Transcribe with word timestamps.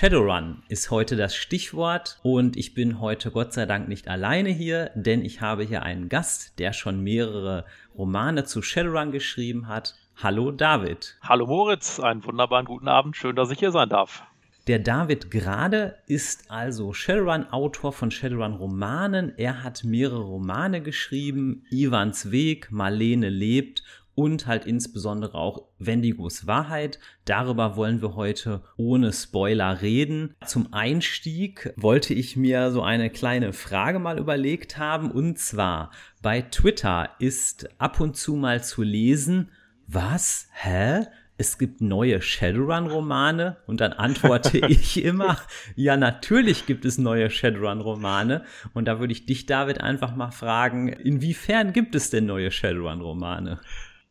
Shadowrun 0.00 0.62
ist 0.68 0.90
heute 0.90 1.14
das 1.14 1.36
Stichwort 1.36 2.20
und 2.22 2.56
ich 2.56 2.72
bin 2.72 3.00
heute 3.02 3.30
Gott 3.30 3.52
sei 3.52 3.66
Dank 3.66 3.86
nicht 3.86 4.08
alleine 4.08 4.48
hier, 4.48 4.90
denn 4.94 5.22
ich 5.22 5.42
habe 5.42 5.62
hier 5.62 5.82
einen 5.82 6.08
Gast, 6.08 6.58
der 6.58 6.72
schon 6.72 7.04
mehrere 7.04 7.66
Romane 7.94 8.44
zu 8.44 8.62
Shadowrun 8.62 9.12
geschrieben 9.12 9.68
hat. 9.68 9.96
Hallo 10.16 10.52
David. 10.52 11.18
Hallo 11.20 11.46
Moritz, 11.46 12.00
einen 12.00 12.24
wunderbaren 12.24 12.64
guten 12.64 12.88
Abend. 12.88 13.14
Schön, 13.14 13.36
dass 13.36 13.50
ich 13.50 13.58
hier 13.58 13.72
sein 13.72 13.90
darf. 13.90 14.22
Der 14.68 14.78
David 14.78 15.30
Grade 15.30 15.96
ist 16.06 16.50
also 16.50 16.94
Shadowrun-Autor 16.94 17.92
von 17.92 18.10
Shadowrun-Romanen. 18.10 19.34
Er 19.36 19.62
hat 19.62 19.84
mehrere 19.84 20.22
Romane 20.22 20.80
geschrieben. 20.80 21.66
Ivans 21.70 22.30
Weg, 22.30 22.70
Marlene 22.70 23.28
lebt 23.28 23.82
und 24.20 24.46
halt 24.46 24.66
insbesondere 24.66 25.34
auch 25.34 25.62
Wendigos 25.78 26.46
Wahrheit. 26.46 26.98
Darüber 27.24 27.74
wollen 27.76 28.02
wir 28.02 28.16
heute 28.16 28.62
ohne 28.76 29.14
Spoiler 29.14 29.80
reden. 29.80 30.34
Zum 30.44 30.74
Einstieg 30.74 31.72
wollte 31.76 32.12
ich 32.12 32.36
mir 32.36 32.70
so 32.70 32.82
eine 32.82 33.08
kleine 33.08 33.54
Frage 33.54 33.98
mal 33.98 34.18
überlegt 34.18 34.76
haben 34.76 35.10
und 35.10 35.38
zwar 35.38 35.90
bei 36.20 36.42
Twitter 36.42 37.08
ist 37.18 37.70
ab 37.80 37.98
und 37.98 38.14
zu 38.14 38.36
mal 38.36 38.62
zu 38.62 38.82
lesen, 38.82 39.52
was? 39.86 40.48
Hä? 40.52 41.06
es 41.40 41.56
gibt 41.56 41.80
neue 41.80 42.20
Shadowrun-Romane 42.20 43.56
und 43.66 43.80
dann 43.80 43.94
antworte 43.94 44.58
ich 44.68 45.02
immer, 45.02 45.38
ja, 45.74 45.96
natürlich 45.96 46.66
gibt 46.66 46.84
es 46.84 46.98
neue 46.98 47.30
Shadowrun-Romane. 47.30 48.44
Und 48.74 48.84
da 48.84 49.00
würde 49.00 49.14
ich 49.14 49.24
dich, 49.24 49.46
David, 49.46 49.80
einfach 49.80 50.14
mal 50.14 50.32
fragen, 50.32 50.88
inwiefern 50.88 51.72
gibt 51.72 51.94
es 51.94 52.10
denn 52.10 52.26
neue 52.26 52.50
Shadowrun-Romane? 52.50 53.58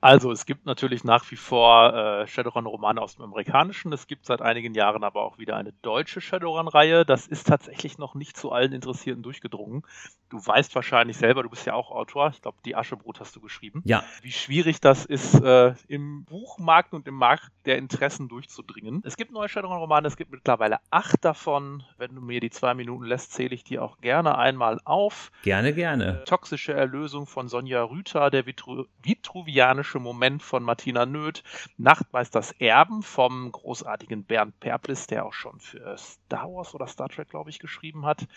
Also 0.02 0.31
es 0.31 0.45
gibt 0.45 0.66
natürlich 0.66 1.03
nach 1.03 1.30
wie 1.30 1.36
vor 1.36 1.94
äh, 1.94 2.28
Shadowrun-Romane 2.28 3.02
aus 3.02 3.16
dem 3.16 3.25
Amerikanischen. 3.25 3.92
Es 3.92 4.08
gibt 4.08 4.25
seit 4.25 4.42
einigen 4.42 4.73
Jahren 4.73 5.03
aber 5.03 5.23
auch 5.23 5.38
wieder 5.38 5.58
eine 5.58 5.73
deutsche 5.81 6.22
Shadowrun-Reihe. 6.22 7.05
Das 7.05 7.28
ist 7.28 7.47
tatsächlich 7.47 7.97
noch 7.97 8.16
nicht 8.16 8.38
zu 8.38 8.52
allen 8.52 8.72
Interessierten 8.72 9.23
durchgedrungen. 9.23 9.83
Du 10.30 10.38
weißt 10.38 10.73
wahrscheinlich 10.75 11.17
selber, 11.17 11.44
du 11.44 11.50
bist 11.50 11.66
ja 11.66 11.73
auch 11.73 11.92
Autor. 11.92 12.30
Ich 12.30 12.42
glaube, 12.42 12.58
die 12.64 12.75
Aschebrot 12.75 13.20
hast 13.20 13.36
du 13.36 13.42
geschrieben. 13.42 13.81
Ja. 13.83 14.03
Wie 14.22 14.31
schwierig 14.31 14.80
das 14.80 15.05
ist, 15.05 15.42
äh, 15.42 15.73
im 15.88 16.23
Buchmarkt 16.23 16.94
und 16.94 17.05
im 17.08 17.16
Markt 17.16 17.52
der 17.66 17.77
Interessen 17.77 18.30
durchzudringen. 18.30 19.02
Es 19.03 19.17
gibt 19.17 19.33
neue 19.33 19.50
Shadowrun-Romane. 19.50 20.08
Es 20.08 20.16
gibt 20.16 20.31
mittlerweile 20.31 20.80
acht 20.92 21.25
davon. 21.25 21.83
Wenn 21.97 22.16
du 22.16 22.22
mir 22.22 22.39
die 22.39 22.52
zwei 22.52 22.73
Minuten 22.73 23.03
lässt, 23.03 23.33
zähle 23.33 23.53
ich 23.53 23.66
die 23.66 23.80
auch 23.80 24.00
gerne 24.00 24.38
einmal 24.38 24.80
auf. 24.86 25.31
Gerne, 25.44 25.73
gerne. 25.73 26.23
Toxische 26.23 26.72
Erlösung 26.72 27.27
von 27.27 27.50
Sonja 27.50 27.83
Rüther, 27.83 28.30
der 28.30 28.45
Vitru 28.45 28.86
Vitruvianische 29.03 29.89
magische 29.90 30.00
Moment 30.00 30.44
von 30.44 30.62
Martina 30.62 31.06
Nöth, 31.08 31.44
Nachtmeisters 31.78 32.52
Erben 32.59 33.02
vom 33.02 33.52
großartigen 33.52 34.23
Bernd 34.23 34.59
Perplis, 34.59 35.08
der 35.08 35.26
auch 35.26 35.34
schon 35.34 35.59
für 35.59 35.98
Star 35.98 36.45
Wars 36.45 36.76
oder 36.76 36.86
Star 36.86 37.09
Trek, 37.09 37.30
glaube 37.30 37.50
ich, 37.50 37.58
geschrieben 37.58 38.06
hat. 38.06 38.28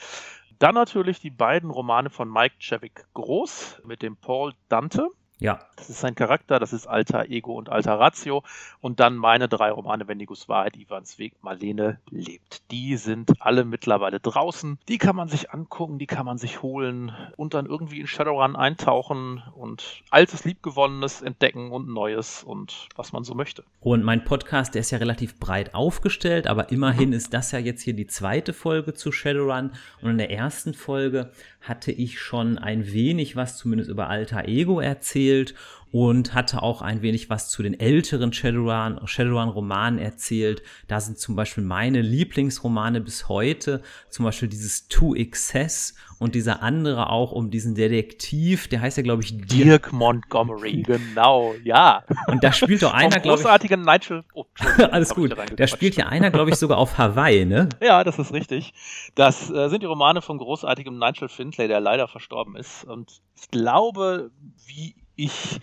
Dann 0.58 0.74
natürlich 0.74 1.20
die 1.20 1.30
beiden 1.30 1.70
Romane 1.70 2.08
von 2.08 2.30
Mike 2.32 2.54
Chevik 2.58 3.04
Groß 3.12 3.82
mit 3.84 4.00
dem 4.00 4.16
Paul 4.16 4.54
Dante. 4.70 5.08
Ja. 5.42 5.58
Das 5.74 5.90
ist 5.90 6.00
sein 6.00 6.14
Charakter, 6.14 6.60
das 6.60 6.72
ist 6.72 6.86
Alter 6.86 7.28
Ego 7.28 7.54
und 7.54 7.68
Alter 7.68 7.98
Ratio. 7.98 8.44
Und 8.80 9.00
dann 9.00 9.16
meine 9.16 9.48
drei 9.48 9.72
Romane, 9.72 10.06
Wendigus 10.06 10.48
Wahrheit, 10.48 10.76
Ivans 10.76 11.18
Weg, 11.18 11.34
Marlene 11.42 11.98
lebt. 12.10 12.70
Die 12.70 12.96
sind 12.96 13.32
alle 13.40 13.64
mittlerweile 13.64 14.20
draußen. 14.20 14.78
Die 14.88 14.98
kann 14.98 15.16
man 15.16 15.26
sich 15.26 15.50
angucken, 15.50 15.98
die 15.98 16.06
kann 16.06 16.24
man 16.24 16.38
sich 16.38 16.62
holen 16.62 17.10
und 17.36 17.54
dann 17.54 17.66
irgendwie 17.66 18.00
in 18.00 18.06
Shadowrun 18.06 18.54
eintauchen 18.54 19.42
und 19.56 20.02
altes, 20.10 20.44
liebgewonnenes 20.44 21.22
entdecken 21.22 21.72
und 21.72 21.88
Neues 21.88 22.44
und 22.44 22.88
was 22.94 23.12
man 23.12 23.24
so 23.24 23.34
möchte. 23.34 23.64
Und 23.80 24.04
mein 24.04 24.22
Podcast, 24.22 24.74
der 24.74 24.82
ist 24.82 24.92
ja 24.92 24.98
relativ 24.98 25.40
breit 25.40 25.74
aufgestellt, 25.74 26.46
aber 26.46 26.70
immerhin 26.70 27.12
ist 27.12 27.34
das 27.34 27.50
ja 27.50 27.58
jetzt 27.58 27.82
hier 27.82 27.94
die 27.94 28.06
zweite 28.06 28.52
Folge 28.52 28.94
zu 28.94 29.10
Shadowrun. 29.10 29.72
Und 30.00 30.10
in 30.10 30.18
der 30.18 30.30
ersten 30.30 30.74
Folge 30.74 31.32
hatte 31.62 31.92
ich 31.92 32.20
schon 32.20 32.58
ein 32.58 32.92
wenig 32.92 33.36
was 33.36 33.56
zumindest 33.56 33.90
über 33.90 34.08
Alter 34.08 34.46
Ego 34.48 34.80
erzählt 34.80 35.54
und 35.92 36.32
hatte 36.32 36.62
auch 36.62 36.80
ein 36.80 37.02
wenig 37.02 37.28
was 37.28 37.50
zu 37.50 37.62
den 37.62 37.78
älteren 37.78 38.32
Shadowrun, 38.32 39.06
Shadowrun-Romanen 39.06 39.98
erzählt. 39.98 40.62
Da 40.88 41.00
sind 41.00 41.18
zum 41.18 41.36
Beispiel 41.36 41.62
meine 41.62 42.00
Lieblingsromane 42.00 43.02
bis 43.02 43.28
heute, 43.28 43.82
zum 44.08 44.24
Beispiel 44.24 44.48
dieses 44.48 44.88
Two 44.88 45.14
Excess 45.14 45.94
und 46.18 46.34
dieser 46.34 46.62
andere 46.62 47.10
auch 47.10 47.30
um 47.32 47.50
diesen 47.50 47.74
Detektiv, 47.74 48.68
der 48.68 48.80
heißt 48.80 48.96
ja, 48.96 49.02
glaube 49.02 49.22
ich, 49.22 49.36
Dirk, 49.36 49.48
Dirk 49.48 49.92
Montgomery, 49.92 50.82
genau, 50.86 51.54
ja. 51.62 52.04
Und 52.26 52.42
da 52.42 52.52
spielt 52.52 52.82
doch 52.82 52.94
einer, 52.94 53.20
glaube 53.20 53.40
ich. 53.40 53.42
großartigen 53.42 53.82
Nigel. 53.82 54.24
Oh, 54.32 54.46
alles 54.90 55.14
gut. 55.14 55.36
Da 55.56 55.66
spielt 55.66 55.96
ja 55.96 56.06
einer, 56.06 56.30
glaube 56.30 56.50
ich, 56.50 56.56
sogar 56.56 56.78
auf 56.78 56.96
Hawaii, 56.96 57.44
ne? 57.44 57.68
Ja, 57.82 58.02
das 58.02 58.18
ist 58.18 58.32
richtig. 58.32 58.72
Das 59.14 59.50
äh, 59.50 59.68
sind 59.68 59.82
die 59.82 59.86
Romane 59.86 60.22
von 60.22 60.38
großartigem 60.38 60.98
Nigel 60.98 61.28
Findlay, 61.28 61.68
der 61.68 61.80
leider 61.80 62.08
verstorben 62.08 62.56
ist. 62.56 62.84
Und 62.84 63.20
ich 63.36 63.50
glaube, 63.50 64.30
wie 64.66 64.94
ich 65.16 65.60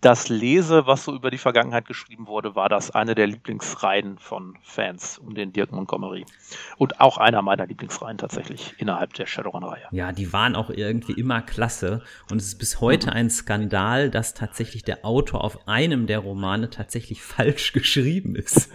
das 0.00 0.28
lese, 0.28 0.86
was 0.86 1.04
so 1.04 1.14
über 1.14 1.30
die 1.30 1.38
Vergangenheit 1.38 1.86
geschrieben 1.86 2.26
wurde, 2.26 2.54
war 2.54 2.68
das 2.68 2.90
eine 2.90 3.14
der 3.14 3.26
Lieblingsreihen 3.26 4.18
von 4.18 4.56
Fans 4.62 5.18
um 5.18 5.34
den 5.34 5.52
Dirk 5.52 5.72
Montgomery. 5.72 6.26
Und 6.76 7.00
auch 7.00 7.18
einer 7.18 7.42
meiner 7.42 7.66
Lieblingsreihen 7.66 8.18
tatsächlich 8.18 8.74
innerhalb 8.78 9.14
der 9.14 9.26
Shadowrun-Reihe. 9.26 9.88
Ja, 9.90 10.12
die 10.12 10.32
waren 10.32 10.54
auch 10.54 10.70
irgendwie 10.70 11.14
immer 11.14 11.40
klasse. 11.40 12.02
Und 12.30 12.36
es 12.36 12.48
ist 12.48 12.58
bis 12.58 12.80
heute 12.80 13.12
ein 13.12 13.30
Skandal, 13.30 14.10
dass 14.10 14.34
tatsächlich 14.34 14.84
der 14.84 15.04
Autor 15.04 15.42
auf 15.42 15.66
einem 15.66 16.06
der 16.06 16.20
Romane 16.20 16.70
tatsächlich 16.70 17.22
falsch 17.24 17.72
geschrieben 17.72 18.36
ist. 18.36 18.70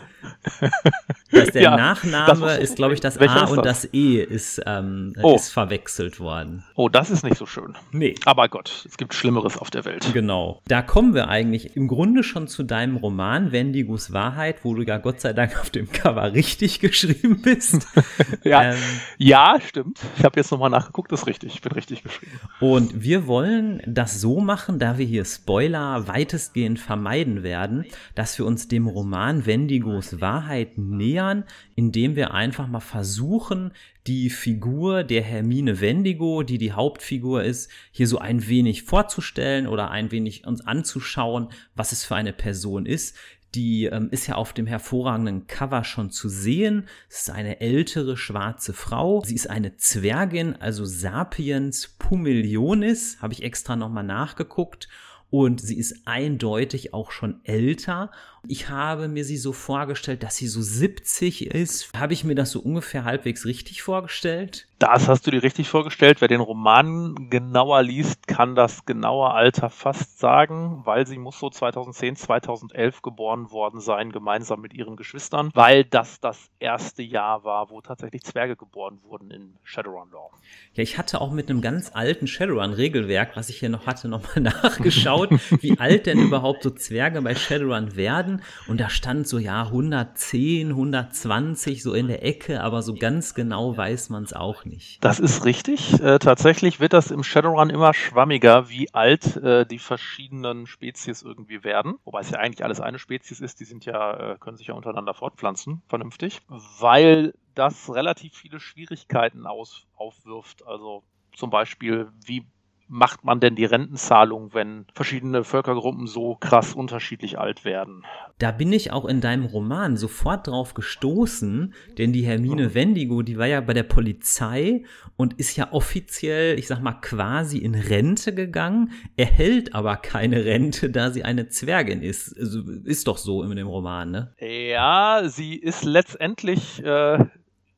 dass 1.32 1.52
der 1.52 1.62
ja, 1.62 1.76
Nachname 1.76 2.58
ist, 2.58 2.76
glaube 2.76 2.94
ich, 2.94 3.00
das 3.00 3.18
A 3.18 3.46
und 3.46 3.66
das? 3.66 3.82
das 3.84 3.94
E 3.94 4.22
ist, 4.22 4.62
ähm, 4.66 5.14
oh. 5.22 5.36
ist 5.36 5.50
verwechselt 5.50 6.20
worden. 6.20 6.64
Oh, 6.76 6.90
das 6.90 7.09
ist 7.09 7.24
nicht 7.24 7.38
so 7.38 7.46
schön. 7.46 7.78
Nee. 7.92 8.16
Aber 8.26 8.50
Gott, 8.50 8.86
es 8.88 8.98
gibt 8.98 9.14
Schlimmeres 9.14 9.58
auf 9.58 9.70
der 9.70 9.86
Welt. 9.86 10.12
Genau. 10.14 10.62
Da 10.68 10.82
kommen 10.82 11.14
wir 11.14 11.30
eigentlich 11.30 11.76
im 11.76 11.88
Grunde 11.88 12.24
schon 12.24 12.48
zu 12.48 12.64
deinem 12.64 12.98
Roman 12.98 13.52
Wendigos 13.52 14.14
Wahrheit, 14.14 14.64
wo 14.64 14.74
du 14.74 14.84
ja 14.84 14.98
Gott 14.98 15.22
sei 15.22 15.34
Dank 15.34 15.59
auf 15.59 15.70
dem 15.70 15.92
Cover 15.92 16.34
richtig 16.34 16.80
geschrieben 16.82 17.42
bist. 17.42 17.88
ja. 18.44 18.74
Ähm, 18.74 18.80
ja, 19.18 19.58
stimmt. 19.66 20.00
Ich 20.18 20.24
habe 20.24 20.40
jetzt 20.40 20.52
nochmal 20.52 20.70
nachgeguckt, 20.70 21.12
das 21.12 21.22
ist 21.22 21.28
richtig. 21.28 21.53
Ich 21.56 21.62
bin 21.62 21.72
richtig 21.72 22.03
geschrieben. 22.03 22.40
Und 22.59 23.02
wir 23.02 23.28
wollen 23.28 23.82
das 23.86 24.20
so 24.20 24.40
machen, 24.40 24.80
da 24.80 24.98
wir 24.98 25.06
hier 25.06 25.26
Spoiler 25.26 26.08
weitestgehend 26.08 26.80
vermeiden 26.80 27.44
werden, 27.44 27.86
dass 28.16 28.38
wir 28.38 28.46
uns 28.46 28.68
dem 28.68 28.88
Roman 28.88 29.46
Wendigos 29.46 30.11
Wahrheit 30.20 30.78
nähern, 30.78 31.46
indem 31.76 32.16
wir 32.16 32.34
einfach 32.34 32.68
mal 32.68 32.82
versuchen, 32.82 33.72
die 34.08 34.30
Figur 34.30 35.04
der 35.04 35.22
Hermine 35.22 35.80
Wendigo, 35.80 36.44
die 36.44 36.58
die 36.58 36.74
Hauptfigur 36.74 37.44
ist, 37.44 37.70
hier 37.92 38.08
so 38.08 38.18
ein 38.18 38.48
wenig 38.48 38.84
vorzustellen 38.84 39.68
oder 39.68 39.92
ein 39.92 40.12
wenig 40.12 40.46
uns 40.46 40.66
anzuschauen, 40.66 41.50
was 41.76 41.92
es 41.92 42.04
für 42.04 42.16
eine 42.16 42.34
Person 42.34 42.86
ist. 42.86 43.16
Die 43.54 43.86
ähm, 43.86 44.08
ist 44.12 44.28
ja 44.28 44.36
auf 44.36 44.54
dem 44.54 44.66
hervorragenden 44.66 45.46
Cover 45.46 45.84
schon 45.84 46.10
zu 46.10 46.30
sehen. 46.30 46.88
Es 47.10 47.24
ist 47.24 47.30
eine 47.30 47.60
ältere 47.60 48.18
schwarze 48.18 48.74
Frau. 48.74 49.22
Sie 49.26 49.36
ist 49.36 49.50
eine 49.50 49.76
Zwergin, 49.78 50.56
also 50.56 50.86
Sapiens 50.86 51.96
Pumilionis, 52.00 53.18
habe 53.22 53.34
ich 53.34 53.44
extra 53.44 53.76
nochmal 53.76 54.06
nachgeguckt 54.06 54.88
und 55.32 55.62
sie 55.62 55.78
ist 55.78 56.06
eindeutig 56.06 56.94
auch 56.94 57.12
schon 57.12 57.40
älter. 57.44 58.12
Ich 58.47 58.70
habe 58.70 59.08
mir 59.08 59.23
sie 59.23 59.38
so 59.38 59.53
vorgestellt, 59.53 60.23
dass 60.23 60.35
sie 60.35 60.47
so 60.47 60.61
70 60.61 61.47
ist. 61.52 61.91
Habe 61.96 62.14
ich 62.14 62.23
mir 62.23 62.35
das 62.35 62.52
so 62.52 62.59
ungefähr 62.59 63.03
halbwegs 63.03 63.46
richtig 63.46 63.84
vorgestellt? 63.84 64.67
Das 64.82 65.08
hast 65.08 65.28
du 65.28 65.32
dir 65.32 65.43
richtig 65.43 65.70
vorgestellt. 65.70 66.22
Wer 66.22 66.28
den 66.28 66.41
Roman 66.41 67.29
genauer 67.29 67.84
liest, 67.84 68.26
kann 68.26 68.55
das 68.55 68.84
genaue 68.85 69.29
Alter 69.29 69.70
fast 69.70 70.17
sagen, 70.17 70.82
weil 70.85 71.05
sie 71.05 71.20
muss 71.20 71.38
so 71.38 71.52
2010, 71.52 72.16
2011 72.16 73.03
geboren 73.03 73.52
worden 73.52 73.79
sein, 73.79 74.11
gemeinsam 74.11 74.59
mit 74.59 74.73
ihren 74.73 74.96
Geschwistern, 74.96 75.52
weil 75.53 75.84
das 75.84 76.20
das 76.20 76.49
erste 76.58 77.03
Jahr 77.03 77.44
war, 77.44 77.70
wo 77.70 77.79
tatsächlich 77.82 78.23
Zwerge 78.23 78.55
geboren 78.55 78.97
wurden 79.03 79.29
in 79.29 79.53
Shadowrun 79.64 80.09
Law. 80.11 80.32
Ja, 80.73 80.82
ich 80.82 80.97
hatte 80.97 81.22
auch 81.22 81.32
mit 81.32 81.52
einem 81.52 81.61
ganz 81.61 81.91
alten 81.94 82.26
Shadowrun-Regelwerk, 82.26 83.35
was 83.35 83.49
ich 83.49 83.59
hier 83.59 83.70
noch 83.70 83.85
hatte, 83.85 84.08
nochmal 84.08 84.40
nachgeschaut, 84.40 85.29
wie 85.61 85.78
alt 85.78 86.08
denn 86.08 86.17
überhaupt 86.17 86.64
so 86.64 86.72
Zwerge 86.72 87.22
bei 87.22 87.35
Shadowrun 87.35 87.96
werden. 87.96 88.31
Und 88.68 88.80
da 88.80 88.90
stand 88.90 89.28
so, 89.28 89.38
ja, 89.38 89.64
110, 89.64 90.70
120 90.70 91.84
so 91.84 91.94
in 91.94 92.08
der 92.08 92.26
Ecke, 92.26 92.62
aber 92.62 92.82
so 92.82 92.96
ganz 92.96 93.34
genau 93.34 93.78
weiß 93.78 94.10
man 94.10 94.24
es 94.24 94.34
auch 94.34 94.66
nicht 94.66 94.72
nicht. 94.72 95.04
Das 95.04 95.20
ist 95.20 95.46
richtig. 95.46 96.02
Äh, 96.02 96.18
tatsächlich 96.20 96.80
wird 96.80 96.94
das 96.94 97.12
im 97.12 97.24
Shadowrun 97.24 97.70
immer 97.70 97.94
schwammiger, 97.94 98.70
wie 98.70 98.94
alt 98.94 99.36
äh, 99.38 99.66
die 99.66 99.80
verschiedenen 99.80 100.66
Spezies 100.66 101.22
irgendwie 101.22 101.64
werden. 101.64 102.00
Wobei 102.04 102.22
es 102.22 102.32
ja 102.32 102.40
eigentlich 102.40 102.64
alles 102.64 102.80
eine 102.80 102.98
Spezies 102.98 103.40
ist, 103.40 103.60
die 103.60 103.66
sind 103.66 103.86
ja, 103.86 104.34
äh, 104.34 104.38
können 104.40 104.58
sich 104.58 104.68
ja 104.68 104.74
untereinander 104.74 105.14
fortpflanzen, 105.14 105.82
vernünftig. 105.88 106.42
Weil 106.48 107.34
das 107.54 107.94
relativ 107.94 108.34
viele 108.34 108.60
Schwierigkeiten 108.60 109.46
aus, 109.46 109.86
aufwirft. 109.96 110.66
Also 110.66 111.04
zum 111.36 111.50
Beispiel, 111.50 112.08
wie 112.26 112.46
macht 112.91 113.23
man 113.23 113.40
denn 113.40 113.55
die 113.55 113.66
Rentenzahlung, 113.66 114.53
wenn 114.53 114.85
verschiedene 114.93 115.46
Völkergruppen 115.46 116.08
so 116.08 116.35
krass 116.35 116.73
unterschiedlich 116.73 117.40
alt 117.40 117.64
werden? 117.64 118.03
Da 118.38 118.52
bin 118.52 118.73
ich 118.73 118.91
auch 118.91 119.05
in 119.05 119.22
deinem 119.22 119.46
Roman 119.46 119.96
sofort 119.96 120.47
drauf 120.47 120.73
gestoßen, 120.73 121.73
denn 121.97 122.11
die 122.11 122.26
Hermine 122.26 122.70
mhm. 122.70 122.73
Wendigo, 122.73 123.22
die 123.22 123.38
war 123.38 123.47
ja 123.47 123.61
bei 123.61 123.73
der 123.73 123.84
Polizei 123.84 124.84
und 125.16 125.40
ist 125.40 125.55
ja 125.55 125.72
offiziell, 125.72 126.59
ich 126.59 126.67
sag 126.67 126.82
mal, 126.82 126.99
quasi 126.99 127.59
in 127.59 127.76
Rente 127.76 128.35
gegangen, 128.35 128.91
erhält 129.16 129.73
aber 129.73 129.96
keine 129.96 130.44
Rente, 130.44 130.90
da 130.90 131.11
sie 131.11 131.23
eine 131.23 131.47
Zwergin 131.47 132.02
ist. 132.02 132.37
Also, 132.37 132.61
ist 132.84 133.08
doch 133.08 133.17
so 133.17 133.41
in 133.44 133.55
dem 133.55 133.67
Roman, 133.67 134.11
ne? 134.11 134.35
Ja, 134.40 135.22
sie 135.28 135.55
ist 135.55 135.85
letztendlich 135.85 136.84
äh, 136.84 137.20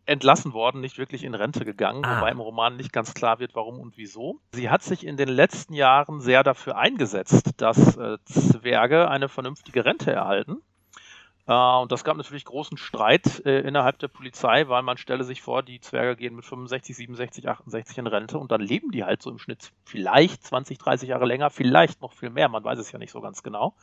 entlassen 0.05 0.53
worden, 0.53 0.81
nicht 0.81 0.97
wirklich 0.97 1.23
in 1.23 1.33
Rente 1.33 1.65
gegangen, 1.65 2.03
ah. 2.03 2.17
wobei 2.17 2.31
im 2.31 2.39
Roman 2.39 2.75
nicht 2.75 2.91
ganz 2.91 3.13
klar 3.13 3.39
wird, 3.39 3.55
warum 3.55 3.79
und 3.79 3.97
wieso. 3.97 4.39
Sie 4.51 4.69
hat 4.69 4.83
sich 4.83 5.05
in 5.05 5.17
den 5.17 5.29
letzten 5.29 5.73
Jahren 5.73 6.19
sehr 6.19 6.43
dafür 6.43 6.77
eingesetzt, 6.77 7.51
dass 7.57 7.97
äh, 7.97 8.17
Zwerge 8.25 9.09
eine 9.09 9.29
vernünftige 9.29 9.85
Rente 9.85 10.11
erhalten. 10.11 10.61
Äh, 11.47 11.53
und 11.53 11.91
das 11.91 12.03
gab 12.03 12.17
natürlich 12.17 12.45
großen 12.45 12.77
Streit 12.77 13.45
äh, 13.45 13.61
innerhalb 13.61 13.99
der 13.99 14.07
Polizei, 14.07 14.67
weil 14.67 14.81
man 14.83 14.97
stelle 14.97 15.23
sich 15.23 15.41
vor, 15.41 15.63
die 15.63 15.79
Zwerge 15.79 16.15
gehen 16.15 16.35
mit 16.35 16.45
65, 16.45 16.95
67, 16.95 17.47
68 17.47 17.97
in 17.97 18.07
Rente 18.07 18.37
und 18.37 18.51
dann 18.51 18.61
leben 18.61 18.91
die 18.91 19.03
halt 19.03 19.21
so 19.21 19.29
im 19.29 19.39
Schnitt 19.39 19.71
vielleicht 19.85 20.43
20, 20.43 20.77
30 20.77 21.09
Jahre 21.09 21.25
länger, 21.25 21.49
vielleicht 21.49 22.01
noch 22.01 22.13
viel 22.13 22.29
mehr, 22.29 22.49
man 22.49 22.63
weiß 22.63 22.79
es 22.79 22.91
ja 22.91 22.99
nicht 22.99 23.11
so 23.11 23.21
ganz 23.21 23.43
genau. 23.43 23.73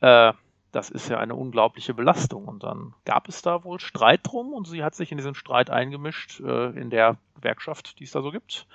Äh, 0.00 0.32
das 0.72 0.90
ist 0.90 1.08
ja 1.08 1.18
eine 1.18 1.34
unglaubliche 1.34 1.94
Belastung. 1.94 2.46
Und 2.46 2.64
dann 2.64 2.94
gab 3.04 3.28
es 3.28 3.42
da 3.42 3.62
wohl 3.62 3.78
Streit 3.78 4.20
drum 4.24 4.52
und 4.52 4.66
sie 4.66 4.82
hat 4.82 4.94
sich 4.94 5.12
in 5.12 5.18
diesen 5.18 5.34
Streit 5.34 5.70
eingemischt 5.70 6.40
äh, 6.40 6.70
in 6.70 6.90
der 6.90 7.18
Gewerkschaft, 7.36 8.00
die 8.00 8.04
es 8.04 8.10
da 8.12 8.22
so 8.22 8.30
gibt, 8.30 8.66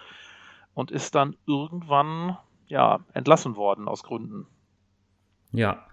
und 0.73 0.91
ist 0.91 1.15
dann 1.15 1.35
irgendwann 1.47 2.37
ja 2.67 2.99
entlassen 3.13 3.55
worden 3.55 3.87
aus 3.87 4.03
Gründen. 4.03 4.45
Ja. 5.51 5.85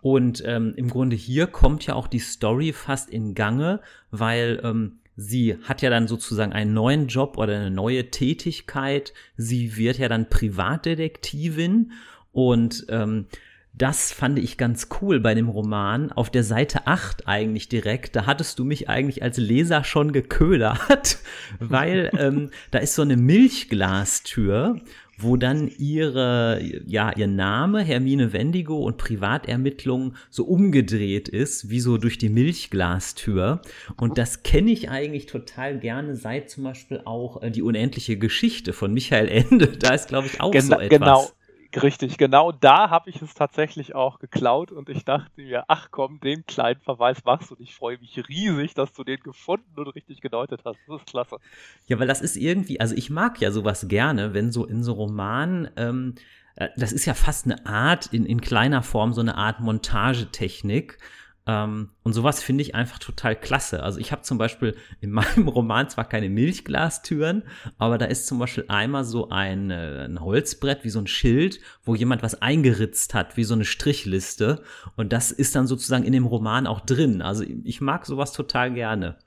Und 0.00 0.42
ähm, 0.46 0.72
im 0.76 0.88
Grunde 0.88 1.14
hier 1.14 1.46
kommt 1.46 1.84
ja 1.86 1.94
auch 1.94 2.06
die 2.06 2.20
Story 2.20 2.72
fast 2.72 3.10
in 3.10 3.34
Gange, 3.34 3.80
weil 4.10 4.58
ähm, 4.64 5.00
sie 5.14 5.58
hat 5.64 5.82
ja 5.82 5.90
dann 5.90 6.08
sozusagen 6.08 6.54
einen 6.54 6.72
neuen 6.72 7.08
Job 7.08 7.36
oder 7.36 7.54
eine 7.54 7.70
neue 7.70 8.10
Tätigkeit. 8.10 9.12
Sie 9.36 9.76
wird 9.76 9.98
ja 9.98 10.08
dann 10.08 10.30
Privatdetektivin 10.30 11.92
und 12.32 12.86
ähm, 12.88 13.26
das 13.80 14.12
fand 14.12 14.38
ich 14.38 14.58
ganz 14.58 14.88
cool 15.00 15.20
bei 15.20 15.34
dem 15.34 15.48
Roman. 15.48 16.12
Auf 16.12 16.28
der 16.28 16.44
Seite 16.44 16.86
8 16.86 17.26
eigentlich 17.26 17.68
direkt, 17.70 18.14
da 18.14 18.26
hattest 18.26 18.58
du 18.58 18.64
mich 18.64 18.90
eigentlich 18.90 19.22
als 19.22 19.38
Leser 19.38 19.84
schon 19.84 20.12
geködert, 20.12 21.18
weil 21.58 22.10
ähm, 22.18 22.50
da 22.70 22.78
ist 22.78 22.94
so 22.94 23.02
eine 23.02 23.16
Milchglastür, 23.16 24.76
wo 25.16 25.36
dann 25.36 25.68
ihre, 25.78 26.60
ja, 26.86 27.12
ihr 27.16 27.26
Name, 27.26 27.80
Hermine 27.80 28.32
Wendigo 28.32 28.78
und 28.78 28.98
Privatermittlungen 28.98 30.16
so 30.28 30.44
umgedreht 30.44 31.28
ist, 31.28 31.70
wie 31.70 31.80
so 31.80 31.96
durch 31.96 32.18
die 32.18 32.28
Milchglastür. 32.28 33.62
Und 33.96 34.18
das 34.18 34.42
kenne 34.42 34.70
ich 34.70 34.90
eigentlich 34.90 35.26
total 35.26 35.78
gerne, 35.78 36.16
seit 36.16 36.50
zum 36.50 36.64
Beispiel 36.64 37.00
auch 37.04 37.42
äh, 37.42 37.50
die 37.50 37.62
unendliche 37.62 38.18
Geschichte 38.18 38.72
von 38.72 38.92
Michael 38.92 39.28
Ende. 39.28 39.68
Da 39.80 39.94
ist, 39.94 40.08
glaube 40.08 40.26
ich, 40.26 40.40
auch 40.40 40.50
Gen 40.50 40.62
so 40.62 40.74
etwas. 40.74 40.88
Genau, 40.90 41.30
Richtig, 41.76 42.18
genau 42.18 42.50
da 42.50 42.90
habe 42.90 43.10
ich 43.10 43.22
es 43.22 43.34
tatsächlich 43.34 43.94
auch 43.94 44.18
geklaut 44.18 44.72
und 44.72 44.88
ich 44.88 45.04
dachte 45.04 45.30
mir, 45.36 45.64
ach 45.68 45.88
komm, 45.92 46.18
den 46.18 46.44
kleinen 46.44 46.80
Verweis 46.80 47.24
machst 47.24 47.50
du 47.50 47.54
und 47.54 47.60
ich 47.60 47.76
freue 47.76 47.96
mich 47.98 48.20
riesig, 48.28 48.74
dass 48.74 48.92
du 48.92 49.04
den 49.04 49.20
gefunden 49.20 49.78
und 49.78 49.86
richtig 49.88 50.20
gedeutet 50.20 50.62
hast. 50.64 50.78
Das 50.88 51.00
ist 51.00 51.06
klasse. 51.06 51.36
Ja, 51.86 52.00
weil 52.00 52.08
das 52.08 52.22
ist 52.22 52.36
irgendwie, 52.36 52.80
also 52.80 52.96
ich 52.96 53.08
mag 53.08 53.40
ja 53.40 53.52
sowas 53.52 53.86
gerne, 53.86 54.34
wenn 54.34 54.50
so 54.50 54.66
in 54.66 54.82
so 54.82 54.94
Romanen, 54.94 55.70
ähm, 55.76 56.16
äh, 56.56 56.70
das 56.76 56.90
ist 56.90 57.04
ja 57.04 57.14
fast 57.14 57.46
eine 57.46 57.64
Art, 57.66 58.06
in, 58.06 58.26
in 58.26 58.40
kleiner 58.40 58.82
Form 58.82 59.12
so 59.12 59.20
eine 59.20 59.36
Art 59.36 59.60
Montagetechnik 59.60 60.98
ähm, 61.50 61.90
und 62.04 62.12
sowas 62.12 62.42
finde 62.42 62.62
ich 62.62 62.76
einfach 62.76 63.00
total 63.00 63.34
klasse. 63.34 63.82
Also 63.82 63.98
ich 63.98 64.12
habe 64.12 64.22
zum 64.22 64.38
Beispiel 64.38 64.76
in 65.00 65.10
meinem 65.10 65.48
Roman 65.48 65.88
zwar 65.88 66.04
keine 66.04 66.28
Milchglastüren, 66.28 67.42
aber 67.76 67.98
da 67.98 68.04
ist 68.06 68.28
zum 68.28 68.38
Beispiel 68.38 68.66
einmal 68.68 69.04
so 69.04 69.30
ein, 69.30 69.72
äh, 69.72 70.04
ein 70.04 70.20
Holzbrett 70.20 70.84
wie 70.84 70.90
so 70.90 71.00
ein 71.00 71.08
Schild, 71.08 71.60
wo 71.82 71.96
jemand 71.96 72.22
was 72.22 72.40
eingeritzt 72.40 73.14
hat, 73.14 73.36
wie 73.36 73.42
so 73.42 73.54
eine 73.54 73.64
Strichliste. 73.64 74.62
Und 74.96 75.12
das 75.12 75.32
ist 75.32 75.56
dann 75.56 75.66
sozusagen 75.66 76.04
in 76.04 76.12
dem 76.12 76.26
Roman 76.26 76.68
auch 76.68 76.80
drin. 76.80 77.20
Also 77.20 77.44
ich 77.64 77.80
mag 77.80 78.06
sowas 78.06 78.32
total 78.32 78.72
gerne 78.72 79.18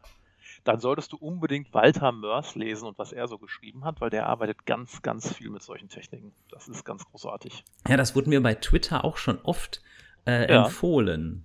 dann 0.63 0.79
solltest 0.79 1.11
du 1.11 1.17
unbedingt 1.17 1.73
Walter 1.73 2.13
Mörs 2.13 2.55
lesen 2.55 2.87
und 2.87 2.97
was 2.97 3.11
er 3.11 3.27
so 3.27 3.37
geschrieben 3.37 3.83
hat, 3.83 3.99
weil 3.99 4.09
der 4.09 4.27
arbeitet 4.27 4.65
ganz, 4.65 5.01
ganz 5.01 5.33
viel 5.33 5.49
mit 5.49 5.61
solchen 5.61 5.89
Techniken. 5.89 6.31
Das 6.49 6.69
ist 6.69 6.85
ganz 6.85 7.03
großartig. 7.03 7.65
Ja, 7.85 7.97
das 7.97 8.15
wurde 8.15 8.29
mir 8.29 8.41
bei 8.41 8.55
Twitter 8.55 9.03
auch 9.03 9.17
schon 9.17 9.39
oft 9.43 9.81
äh, 10.25 10.49
ja. 10.49 10.63
empfohlen. 10.63 11.43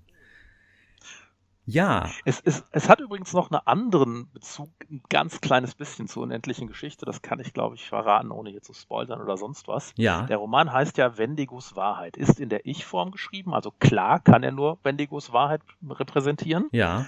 Ja. 1.70 2.08
Es, 2.24 2.40
es, 2.40 2.64
es 2.72 2.88
hat 2.88 3.00
übrigens 3.00 3.34
noch 3.34 3.50
einen 3.50 3.60
anderen 3.66 4.32
Bezug, 4.32 4.70
ein 4.90 5.02
ganz 5.10 5.42
kleines 5.42 5.74
bisschen 5.74 6.08
zur 6.08 6.22
unendlichen 6.22 6.66
Geschichte. 6.66 7.04
Das 7.04 7.20
kann 7.20 7.40
ich, 7.40 7.52
glaube 7.52 7.74
ich, 7.74 7.86
verraten, 7.86 8.30
ohne 8.30 8.48
hier 8.48 8.62
zu 8.62 8.72
spoilern 8.72 9.20
oder 9.20 9.36
sonst 9.36 9.68
was. 9.68 9.92
Ja. 9.96 10.22
Der 10.22 10.38
Roman 10.38 10.72
heißt 10.72 10.96
ja 10.96 11.18
Wendigos 11.18 11.76
Wahrheit. 11.76 12.16
Ist 12.16 12.40
in 12.40 12.48
der 12.48 12.64
Ich-Form 12.64 13.10
geschrieben. 13.10 13.52
Also 13.52 13.70
klar 13.70 14.18
kann 14.18 14.42
er 14.42 14.52
nur 14.52 14.78
Wendigos 14.82 15.34
Wahrheit 15.34 15.60
repräsentieren. 15.86 16.68
Ja. 16.72 17.04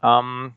Ähm, 0.00 0.54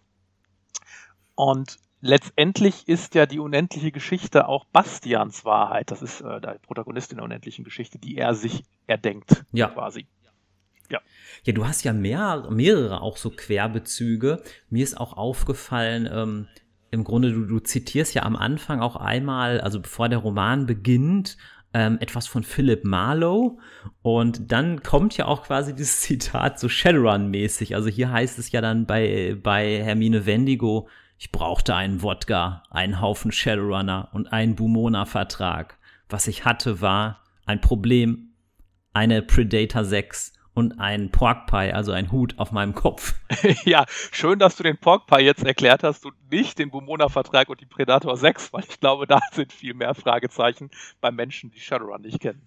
und 1.33 1.79
letztendlich 1.99 2.87
ist 2.87 3.15
ja 3.15 3.25
die 3.25 3.39
unendliche 3.39 3.91
Geschichte 3.91 4.47
auch 4.47 4.65
Bastians 4.65 5.45
Wahrheit. 5.45 5.89
Das 5.89 6.03
ist 6.03 6.21
äh, 6.21 6.39
der 6.39 6.59
Protagonist 6.59 7.11
in 7.11 7.17
der 7.17 7.25
unendlichen 7.25 7.65
Geschichte, 7.65 7.97
die 7.97 8.17
er 8.17 8.35
sich 8.35 8.65
erdenkt, 8.85 9.45
ja. 9.51 9.69
quasi. 9.69 10.05
Ja. 10.89 10.99
Ja, 11.43 11.53
du 11.53 11.67
hast 11.67 11.83
ja 11.83 11.93
mehr, 11.93 12.47
mehrere 12.49 13.01
auch 13.01 13.17
so 13.17 13.29
Querbezüge. 13.29 14.41
Mir 14.69 14.83
ist 14.83 14.97
auch 14.97 15.13
aufgefallen, 15.13 16.09
ähm, 16.11 16.47
im 16.91 17.03
Grunde, 17.03 17.31
du, 17.31 17.45
du 17.45 17.59
zitierst 17.59 18.13
ja 18.13 18.23
am 18.23 18.35
Anfang 18.35 18.79
auch 18.79 18.95
einmal, 18.95 19.59
also 19.61 19.79
bevor 19.79 20.09
der 20.09 20.19
Roman 20.19 20.65
beginnt, 20.65 21.37
ähm, 21.73 21.97
etwas 21.99 22.27
von 22.27 22.43
Philip 22.43 22.83
Marlowe. 22.85 23.57
Und 24.01 24.51
dann 24.51 24.83
kommt 24.83 25.17
ja 25.17 25.25
auch 25.25 25.43
quasi 25.43 25.75
dieses 25.75 26.01
Zitat 26.01 26.59
so 26.59 26.67
Shadowrun-mäßig. 26.67 27.75
Also 27.75 27.89
hier 27.89 28.11
heißt 28.11 28.39
es 28.39 28.51
ja 28.51 28.61
dann 28.61 28.85
bei, 28.85 29.37
bei 29.41 29.83
Hermine 29.83 30.25
Wendigo, 30.25 30.87
ich 31.19 31.31
brauchte 31.31 31.75
einen 31.75 32.03
Wodka, 32.03 32.63
einen 32.69 33.01
Haufen 33.01 33.31
Shadowrunner 33.31 34.09
und 34.13 34.31
einen 34.31 34.55
Bumona-Vertrag. 34.55 35.77
Was 36.09 36.27
ich 36.27 36.45
hatte, 36.45 36.79
war 36.79 37.23
ein 37.45 37.59
Problem, 37.59 38.33
eine 38.93 39.21
Predator 39.21 39.83
6 39.83 40.33
und 40.57 40.79
ein 40.79 41.11
Pork 41.11 41.45
Pie, 41.45 41.71
also 41.71 41.91
ein 41.91 42.11
Hut 42.11 42.33
auf 42.39 42.51
meinem 42.51 42.73
Kopf. 42.73 43.13
ja, 43.63 43.85
schön, 44.11 44.39
dass 44.39 44.55
du 44.55 44.63
den 44.63 44.75
Pork 44.75 45.05
Pie 45.05 45.21
jetzt 45.21 45.45
erklärt 45.45 45.83
hast 45.83 46.03
und 46.03 46.15
nicht 46.31 46.57
den 46.57 46.71
Bumona-Vertrag 46.71 47.47
und 47.49 47.61
die 47.61 47.67
Predator 47.67 48.17
6, 48.17 48.53
weil 48.53 48.63
ich 48.67 48.79
glaube, 48.79 49.05
da 49.05 49.19
sind 49.31 49.53
viel 49.53 49.75
mehr 49.75 49.93
Fragezeichen 49.93 50.71
bei 50.99 51.11
Menschen, 51.11 51.51
die 51.51 51.59
Shadowrun 51.59 52.01
nicht 52.01 52.21
kennen. 52.21 52.41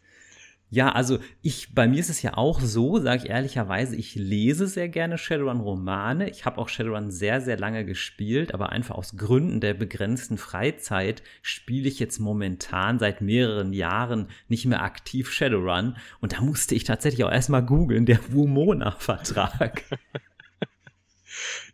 Ja, 0.73 0.93
also 0.93 1.19
ich, 1.43 1.75
bei 1.75 1.89
mir 1.89 1.99
ist 1.99 2.11
es 2.11 2.23
ja 2.23 2.37
auch 2.37 2.61
so, 2.61 3.01
sage 3.01 3.25
ich 3.25 3.31
ehrlicherweise, 3.31 3.97
ich 3.97 4.15
lese 4.15 4.69
sehr 4.69 4.89
gerne 4.89 5.19
Shadowrun-Romane. 5.19 6.31
Ich 6.31 6.45
habe 6.45 6.59
auch 6.59 6.69
Shadowrun 6.69 7.11
sehr, 7.11 7.41
sehr 7.41 7.59
lange 7.59 7.85
gespielt, 7.85 8.55
aber 8.55 8.71
einfach 8.71 8.95
aus 8.95 9.17
Gründen 9.17 9.61
der 9.61 9.75
begrenzten 9.75 10.39
Freizeit 10.39 11.25
spiele 11.43 11.89
ich 11.89 11.99
jetzt 11.99 12.21
momentan 12.21 13.01
seit 13.01 13.21
mehreren 13.21 13.73
Jahren 13.73 14.29
nicht 14.47 14.65
mehr 14.65 14.83
aktiv 14.85 15.33
Shadowrun. 15.33 15.97
Und 16.21 16.35
da 16.35 16.41
musste 16.41 16.77
ich 16.77 16.85
tatsächlich 16.85 17.25
auch 17.25 17.33
erstmal 17.33 17.65
googeln, 17.65 18.07
der 18.07 18.21
Wumona-Vertrag. 18.33 19.83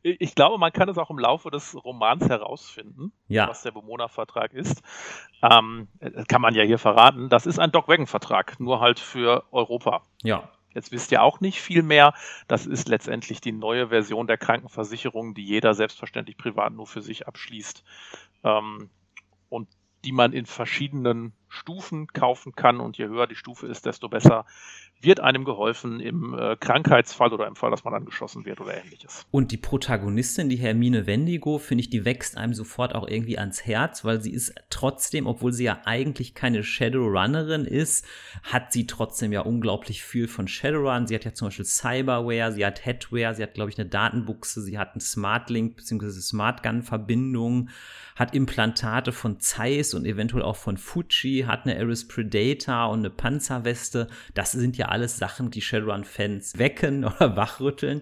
ich 0.07 0.35
glaube, 0.35 0.59
man 0.59 0.73
kann 0.73 0.89
es 0.89 0.99
auch 0.99 1.11
im 1.11 1.19
Laufe 1.19 1.51
des 1.51 1.75
Romans 1.85 2.29
herausfinden, 2.29 3.13
ja. 3.27 3.49
was 3.49 3.63
der 3.63 3.73
Bewohnervertrag 3.73 4.53
ist. 4.53 4.83
Ähm, 5.43 5.89
kann 6.29 6.41
man 6.41 6.55
ja 6.55 6.63
hier 6.63 6.79
verraten. 6.79 7.29
Das 7.29 7.45
ist 7.47 7.59
ein 7.59 7.73
Doc 7.73 7.89
Wagon-Vertrag, 7.89 8.61
nur 8.61 8.81
halt 8.81 9.01
für 9.01 9.45
Europa. 9.51 10.03
Ja. 10.23 10.49
Jetzt 10.75 10.93
wisst 10.93 11.11
ihr 11.11 11.23
auch 11.23 11.41
nicht 11.41 11.61
viel 11.61 11.83
mehr. 11.83 12.15
Das 12.47 12.67
ist 12.67 12.89
letztendlich 12.89 13.41
die 13.41 13.53
neue 13.53 13.89
Version 13.89 14.27
der 14.27 14.39
Krankenversicherung, 14.39 15.35
die 15.35 15.45
jeder 15.45 15.75
selbstverständlich 15.75 16.37
privat 16.37 16.73
nur 16.73 16.87
für 16.87 17.03
sich 17.03 17.27
abschließt. 17.27 17.83
Ähm, 18.45 18.91
und 19.49 19.69
die 20.05 20.13
man 20.13 20.33
in 20.33 20.47
verschiedenen 20.47 21.33
Stufen 21.49 22.07
kaufen 22.09 22.55
kann. 22.55 22.81
Und 22.81 22.99
je 22.99 23.07
höher 23.07 23.27
die 23.27 23.35
Stufe 23.35 23.67
ist, 23.67 23.87
desto 23.87 24.09
besser 24.09 24.45
wird 25.01 25.21
einem 25.21 25.45
geholfen 25.45 26.01
im 26.01 26.35
äh, 26.35 26.57
Krankheitsfall 26.57 27.33
oder 27.33 27.47
im 27.47 27.55
Fall, 27.55 27.71
dass 27.71 27.85
man 27.85 27.93
angeschossen 27.93 28.47
wird 28.47 28.61
oder 28.61 28.83
ähnliches. 28.83 29.27
Und 29.31 29.53
die 29.53 29.59
Protagonistin, 29.59 30.49
die 30.49 30.57
Hermine 30.57 31.07
Wendigo, 31.07 31.59
finde 31.59 31.83
ich, 31.83 31.91
die 31.91 32.05
wächst 32.05 32.39
einem 32.39 32.55
sofort 32.55 32.95
auch 32.95 33.07
irgendwie 33.07 33.39
ans 33.39 33.67
Herz, 33.67 34.05
weil 34.05 34.23
sie 34.23 34.33
ist 34.33 34.55
trotzdem, 34.71 35.27
obwohl 35.27 35.53
sie 35.53 35.65
ja 35.65 35.81
eigentlich 35.85 36.35
keine 36.35 36.65
Shadowrunnerin 36.65 37.67
ist, 37.67 38.07
hat 38.43 38.73
sie 38.73 38.87
trotzdem 38.87 39.33
ja 39.33 39.43
unglaublich 39.43 40.03
viel 40.03 40.29
von 40.29 40.49
Shadowrun. 40.49 41.07
Sie 41.07 41.15
hat 41.15 41.25
ja 41.25 41.35
zum 41.35 41.49
Beispiel 41.49 41.67
Cyberware, 41.67 42.53
sie 42.53 42.65
hat 42.65 42.85
Headware, 42.85 43.35
sie 43.35 43.43
hat, 43.43 43.55
glaube 43.55 43.71
ich, 43.71 43.79
eine 43.79 43.89
Datenbuchse, 43.89 44.63
sie 44.63 44.79
hat 44.79 44.93
einen 44.93 45.01
Smartlink 45.01 45.77
bzw. 45.77 46.09
Smartgun-Verbindung, 46.21 47.69
hat 48.17 48.35
Implantate 48.35 49.13
von 49.13 49.41
Zeiss 49.41 49.93
und 49.93 50.07
eventuell 50.07 50.43
auch 50.43 50.57
von 50.57 50.79
Fuji 50.79 51.36
Hat 51.45 51.67
eine 51.67 51.79
Ares 51.79 52.09
Predator 52.09 52.91
und 52.91 53.01
eine 53.01 53.11
Panzerweste. 53.11 54.07
Das 54.35 54.53
sind 54.53 54.77
ja 54.77 54.87
alles 54.87 55.19
Sachen, 55.19 55.51
die 55.51 55.61
Shadowrun-Fans 55.61 56.59
wecken 56.59 57.05
oder 57.05 57.37
wachrütteln. 57.37 58.01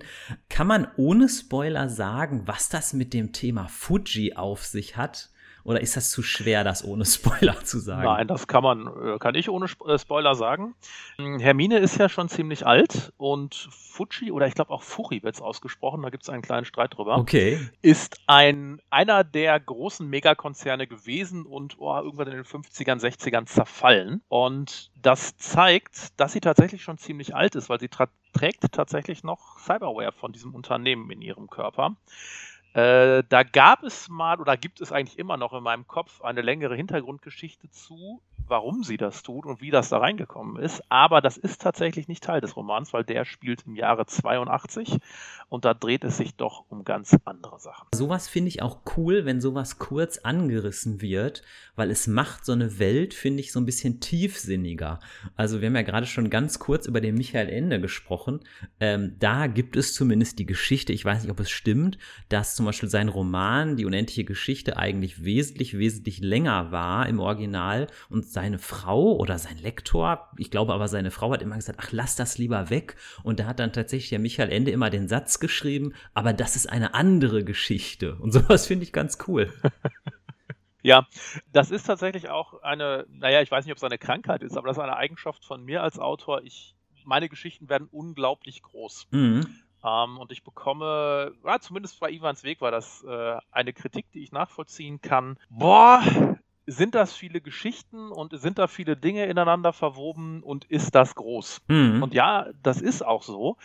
Kann 0.48 0.66
man 0.66 0.86
ohne 0.96 1.28
Spoiler 1.28 1.88
sagen, 1.88 2.42
was 2.46 2.68
das 2.68 2.92
mit 2.92 3.12
dem 3.12 3.32
Thema 3.32 3.68
Fuji 3.68 4.34
auf 4.34 4.64
sich 4.64 4.96
hat? 4.96 5.30
Oder 5.64 5.80
ist 5.80 5.96
das 5.96 6.10
zu 6.10 6.22
schwer, 6.22 6.62
das 6.62 6.84
ohne 6.84 7.04
Spoiler 7.06 7.64
zu 7.64 7.78
sagen? 7.78 8.04
Nein, 8.04 8.28
das 8.28 8.46
kann 8.46 8.62
man, 8.62 8.86
äh, 8.86 9.18
kann 9.18 9.34
ich 9.34 9.48
ohne 9.48 9.66
äh, 9.86 9.98
Spoiler 9.98 10.34
sagen. 10.34 10.74
Hm, 11.16 11.40
Hermine 11.40 11.78
ist 11.78 11.98
ja 11.98 12.08
schon 12.08 12.28
ziemlich 12.28 12.66
alt 12.66 13.12
und 13.16 13.68
Fuji 13.70 14.30
oder 14.30 14.46
ich 14.46 14.54
glaube 14.54 14.70
auch 14.72 14.82
Furi 14.82 15.22
wird 15.22 15.34
es 15.34 15.40
ausgesprochen, 15.40 16.02
da 16.02 16.10
gibt 16.10 16.24
es 16.24 16.28
einen 16.28 16.42
kleinen 16.42 16.64
Streit 16.64 16.96
drüber. 16.96 17.16
Okay. 17.16 17.58
Ist 17.80 18.20
ein 18.26 18.80
einer 18.90 19.24
der 19.24 19.58
großen 19.58 20.08
Megakonzerne 20.08 20.86
gewesen 20.86 21.46
und 21.46 21.76
oh, 21.78 21.96
irgendwann 21.96 22.28
in 22.28 22.34
den 22.34 22.44
50ern, 22.44 23.00
60ern 23.00 23.46
zerfallen. 23.46 24.22
Und 24.28 24.90
das 25.00 25.36
zeigt, 25.36 26.18
dass 26.18 26.32
sie 26.32 26.40
tatsächlich 26.40 26.82
schon 26.82 26.98
ziemlich 26.98 27.34
alt 27.34 27.54
ist, 27.54 27.68
weil 27.68 27.80
sie 27.80 27.88
trägt 27.88 28.72
tatsächlich 28.72 29.22
noch 29.22 29.58
Cyberware 29.58 30.12
von 30.12 30.32
diesem 30.32 30.54
Unternehmen 30.54 31.10
in 31.10 31.22
ihrem 31.22 31.48
Körper. 31.48 31.96
Äh, 32.74 33.22
da 33.28 33.44
gab 33.44 33.84
es 33.84 34.08
mal 34.08 34.40
oder 34.40 34.56
gibt 34.56 34.80
es 34.80 34.90
eigentlich 34.90 35.18
immer 35.18 35.36
noch 35.36 35.52
in 35.52 35.62
meinem 35.62 35.86
Kopf 35.86 36.20
eine 36.22 36.42
längere 36.42 36.74
Hintergrundgeschichte 36.74 37.70
zu, 37.70 38.20
warum 38.48 38.82
sie 38.82 38.96
das 38.96 39.22
tut 39.22 39.46
und 39.46 39.60
wie 39.60 39.70
das 39.70 39.88
da 39.88 39.98
reingekommen 39.98 40.62
ist. 40.62 40.82
Aber 40.88 41.20
das 41.20 41.36
ist 41.36 41.62
tatsächlich 41.62 42.08
nicht 42.08 42.22
Teil 42.22 42.40
des 42.40 42.56
Romans, 42.56 42.92
weil 42.92 43.04
der 43.04 43.24
spielt 43.24 43.66
im 43.66 43.76
Jahre 43.76 44.06
82 44.06 44.98
und 45.48 45.64
da 45.64 45.74
dreht 45.74 46.04
es 46.04 46.16
sich 46.16 46.34
doch 46.34 46.64
um 46.68 46.84
ganz 46.84 47.16
andere 47.24 47.58
Sachen. 47.58 47.88
Sowas 47.94 48.28
finde 48.28 48.48
ich 48.48 48.62
auch 48.62 48.80
cool, 48.96 49.24
wenn 49.24 49.40
sowas 49.40 49.78
kurz 49.78 50.18
angerissen 50.18 51.00
wird, 51.00 51.42
weil 51.76 51.90
es 51.90 52.06
macht 52.06 52.44
so 52.44 52.52
eine 52.52 52.78
Welt, 52.78 53.14
finde 53.14 53.40
ich, 53.40 53.52
so 53.52 53.60
ein 53.60 53.66
bisschen 53.66 54.00
tiefsinniger. 54.00 55.00
Also 55.36 55.60
wir 55.60 55.68
haben 55.68 55.76
ja 55.76 55.82
gerade 55.82 56.06
schon 56.06 56.30
ganz 56.30 56.58
kurz 56.58 56.86
über 56.86 57.00
den 57.00 57.14
Michael 57.14 57.48
Ende 57.48 57.80
gesprochen. 57.80 58.40
Ähm, 58.80 59.16
da 59.18 59.46
gibt 59.46 59.76
es 59.76 59.94
zumindest 59.94 60.38
die 60.38 60.46
Geschichte, 60.46 60.92
ich 60.92 61.04
weiß 61.04 61.22
nicht, 61.22 61.30
ob 61.30 61.40
es 61.40 61.50
stimmt, 61.50 61.98
dass 62.28 62.56
zum 62.56 62.66
Beispiel 62.66 62.88
sein 62.88 63.08
Roman, 63.08 63.76
die 63.76 63.86
unendliche 63.86 64.24
Geschichte, 64.24 64.76
eigentlich 64.76 65.24
wesentlich, 65.24 65.78
wesentlich 65.78 66.20
länger 66.20 66.72
war 66.72 67.08
im 67.08 67.20
Original 67.20 67.86
und 68.10 68.33
seine 68.34 68.58
Frau 68.58 69.16
oder 69.16 69.38
sein 69.38 69.56
Lektor, 69.58 70.28
ich 70.36 70.50
glaube 70.50 70.74
aber 70.74 70.88
seine 70.88 71.12
Frau 71.12 71.32
hat 71.32 71.40
immer 71.40 71.54
gesagt, 71.54 71.78
ach, 71.80 71.92
lass 71.92 72.16
das 72.16 72.36
lieber 72.36 72.68
weg. 72.68 72.96
Und 73.22 73.38
da 73.38 73.46
hat 73.46 73.60
dann 73.60 73.72
tatsächlich 73.72 74.10
der 74.10 74.18
Michael 74.18 74.50
Ende 74.50 74.72
immer 74.72 74.90
den 74.90 75.08
Satz 75.08 75.38
geschrieben, 75.38 75.94
aber 76.14 76.32
das 76.32 76.56
ist 76.56 76.68
eine 76.68 76.94
andere 76.94 77.44
Geschichte. 77.44 78.16
Und 78.16 78.32
sowas 78.34 78.66
finde 78.66 78.84
ich 78.84 78.92
ganz 78.92 79.18
cool. 79.26 79.50
Ja, 80.86 81.06
das 81.50 81.70
ist 81.70 81.84
tatsächlich 81.84 82.28
auch 82.28 82.60
eine, 82.60 83.06
naja, 83.08 83.40
ich 83.40 83.50
weiß 83.50 83.64
nicht, 83.64 83.72
ob 83.72 83.78
es 83.78 83.84
eine 83.84 83.96
Krankheit 83.96 84.42
ist, 84.42 84.54
aber 84.54 84.68
das 84.68 84.76
ist 84.76 84.82
eine 84.82 84.98
Eigenschaft 84.98 85.42
von 85.42 85.64
mir 85.64 85.82
als 85.82 85.98
Autor. 85.98 86.42
Ich, 86.42 86.76
meine 87.06 87.30
Geschichten 87.30 87.70
werden 87.70 87.88
unglaublich 87.90 88.60
groß. 88.60 89.08
Mhm. 89.10 89.46
Ähm, 89.82 90.18
und 90.18 90.30
ich 90.30 90.44
bekomme, 90.44 91.32
ja, 91.42 91.58
zumindest 91.58 91.98
bei 92.00 92.10
Ivans 92.10 92.44
Weg 92.44 92.60
war 92.60 92.70
das 92.70 93.02
äh, 93.02 93.38
eine 93.50 93.72
Kritik, 93.72 94.12
die 94.12 94.24
ich 94.24 94.32
nachvollziehen 94.32 95.00
kann. 95.00 95.38
Boah, 95.48 96.02
sind 96.66 96.94
das 96.94 97.14
viele 97.14 97.40
Geschichten 97.40 98.10
und 98.10 98.38
sind 98.38 98.58
da 98.58 98.66
viele 98.66 98.96
Dinge 98.96 99.26
ineinander 99.26 99.72
verwoben 99.72 100.42
und 100.42 100.64
ist 100.64 100.94
das 100.94 101.14
groß? 101.14 101.62
Mhm. 101.68 102.02
Und 102.02 102.14
ja, 102.14 102.46
das 102.62 102.80
ist 102.80 103.04
auch 103.04 103.22
so, 103.22 103.56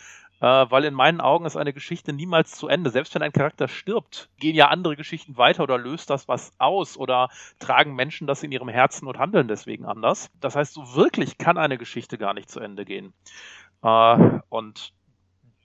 äh, 0.41 0.45
weil 0.45 0.85
in 0.85 0.93
meinen 0.93 1.21
Augen 1.21 1.45
ist 1.45 1.57
eine 1.57 1.73
Geschichte 1.73 2.13
niemals 2.13 2.51
zu 2.51 2.67
Ende. 2.67 2.89
Selbst 2.89 3.13
wenn 3.15 3.21
ein 3.21 3.31
Charakter 3.31 3.67
stirbt, 3.67 4.29
gehen 4.37 4.55
ja 4.55 4.69
andere 4.69 4.95
Geschichten 4.95 5.37
weiter 5.37 5.63
oder 5.63 5.77
löst 5.77 6.09
das 6.09 6.27
was 6.27 6.51
aus 6.57 6.97
oder 6.97 7.29
tragen 7.59 7.95
Menschen 7.95 8.27
das 8.27 8.43
in 8.43 8.51
ihrem 8.51 8.69
Herzen 8.69 9.07
und 9.07 9.17
handeln 9.17 9.47
deswegen 9.47 9.85
anders. 9.85 10.29
Das 10.39 10.55
heißt, 10.55 10.73
so 10.73 10.95
wirklich 10.95 11.37
kann 11.37 11.57
eine 11.57 11.77
Geschichte 11.77 12.17
gar 12.17 12.33
nicht 12.33 12.49
zu 12.49 12.59
Ende 12.59 12.85
gehen. 12.85 13.13
Äh, 13.81 14.39
und 14.49 14.93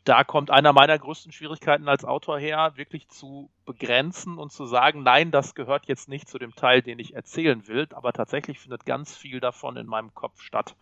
da 0.04 0.22
kommt 0.22 0.50
einer 0.50 0.72
meiner 0.72 0.98
größten 0.98 1.32
Schwierigkeiten 1.32 1.88
als 1.88 2.04
Autor 2.04 2.38
her, 2.38 2.72
wirklich 2.76 3.08
zu 3.08 3.50
begrenzen 3.64 4.38
und 4.38 4.52
zu 4.52 4.66
sagen, 4.66 5.02
nein, 5.02 5.30
das 5.30 5.54
gehört 5.54 5.86
jetzt 5.86 6.08
nicht 6.08 6.28
zu 6.28 6.38
dem 6.38 6.54
Teil, 6.54 6.82
den 6.82 6.98
ich 6.98 7.14
erzählen 7.14 7.66
will, 7.66 7.88
aber 7.92 8.12
tatsächlich 8.12 8.58
findet 8.58 8.84
ganz 8.84 9.16
viel 9.16 9.40
davon 9.40 9.76
in 9.76 9.86
meinem 9.86 10.12
Kopf 10.14 10.42
statt. 10.42 10.76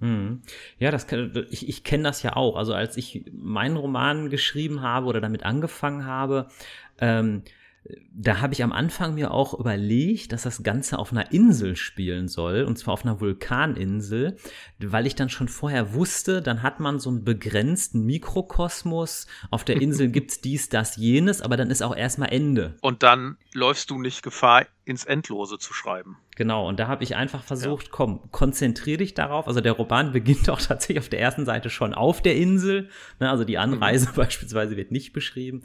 Mhm. 0.00 0.42
Ja, 0.78 0.90
das 0.90 1.06
ich, 1.50 1.68
ich 1.68 1.84
kenne 1.84 2.02
das 2.02 2.22
ja 2.22 2.36
auch. 2.36 2.56
Also 2.56 2.74
als 2.74 2.96
ich 2.96 3.24
meinen 3.32 3.76
Roman 3.76 4.28
geschrieben 4.28 4.82
habe 4.82 5.06
oder 5.06 5.20
damit 5.20 5.44
angefangen 5.44 6.04
habe, 6.04 6.48
ähm, 6.98 7.42
da 8.12 8.40
habe 8.40 8.54
ich 8.54 8.62
am 8.62 8.72
Anfang 8.72 9.14
mir 9.14 9.30
auch 9.30 9.58
überlegt, 9.58 10.32
dass 10.32 10.42
das 10.42 10.62
Ganze 10.62 10.98
auf 10.98 11.12
einer 11.12 11.32
Insel 11.32 11.76
spielen 11.76 12.28
soll, 12.28 12.64
und 12.64 12.78
zwar 12.78 12.94
auf 12.94 13.04
einer 13.04 13.20
Vulkaninsel, 13.20 14.36
weil 14.78 15.06
ich 15.06 15.14
dann 15.14 15.28
schon 15.28 15.48
vorher 15.48 15.94
wusste, 15.94 16.42
dann 16.42 16.62
hat 16.62 16.80
man 16.80 16.98
so 16.98 17.10
einen 17.10 17.24
begrenzten 17.24 18.04
Mikrokosmos. 18.04 19.26
Auf 19.50 19.64
der 19.64 19.76
Insel 19.82 20.08
gibt's 20.08 20.40
dies, 20.40 20.68
das, 20.68 20.96
jenes, 20.96 21.42
aber 21.42 21.56
dann 21.56 21.70
ist 21.70 21.82
auch 21.82 21.94
erstmal 21.94 22.32
Ende. 22.32 22.76
Und 22.80 23.02
dann 23.02 23.36
läufst 23.52 23.90
du 23.90 23.98
nicht 23.98 24.22
Gefahr, 24.22 24.66
ins 24.84 25.04
Endlose 25.04 25.58
zu 25.58 25.74
schreiben. 25.74 26.16
Genau, 26.36 26.68
und 26.68 26.78
da 26.78 26.86
habe 26.86 27.02
ich 27.02 27.16
einfach 27.16 27.42
versucht, 27.42 27.86
ja. 27.86 27.92
komm, 27.92 28.30
konzentriere 28.30 28.98
dich 28.98 29.14
darauf. 29.14 29.48
Also 29.48 29.60
der 29.60 29.72
Roman 29.72 30.12
beginnt 30.12 30.48
auch 30.48 30.60
tatsächlich 30.60 30.98
auf 30.98 31.08
der 31.08 31.20
ersten 31.20 31.46
Seite 31.46 31.70
schon 31.70 31.94
auf 31.94 32.22
der 32.22 32.36
Insel. 32.36 32.88
Ne, 33.18 33.28
also 33.28 33.44
die 33.44 33.58
Anreise 33.58 34.10
mhm. 34.10 34.12
beispielsweise 34.16 34.76
wird 34.76 34.92
nicht 34.92 35.12
beschrieben. 35.12 35.62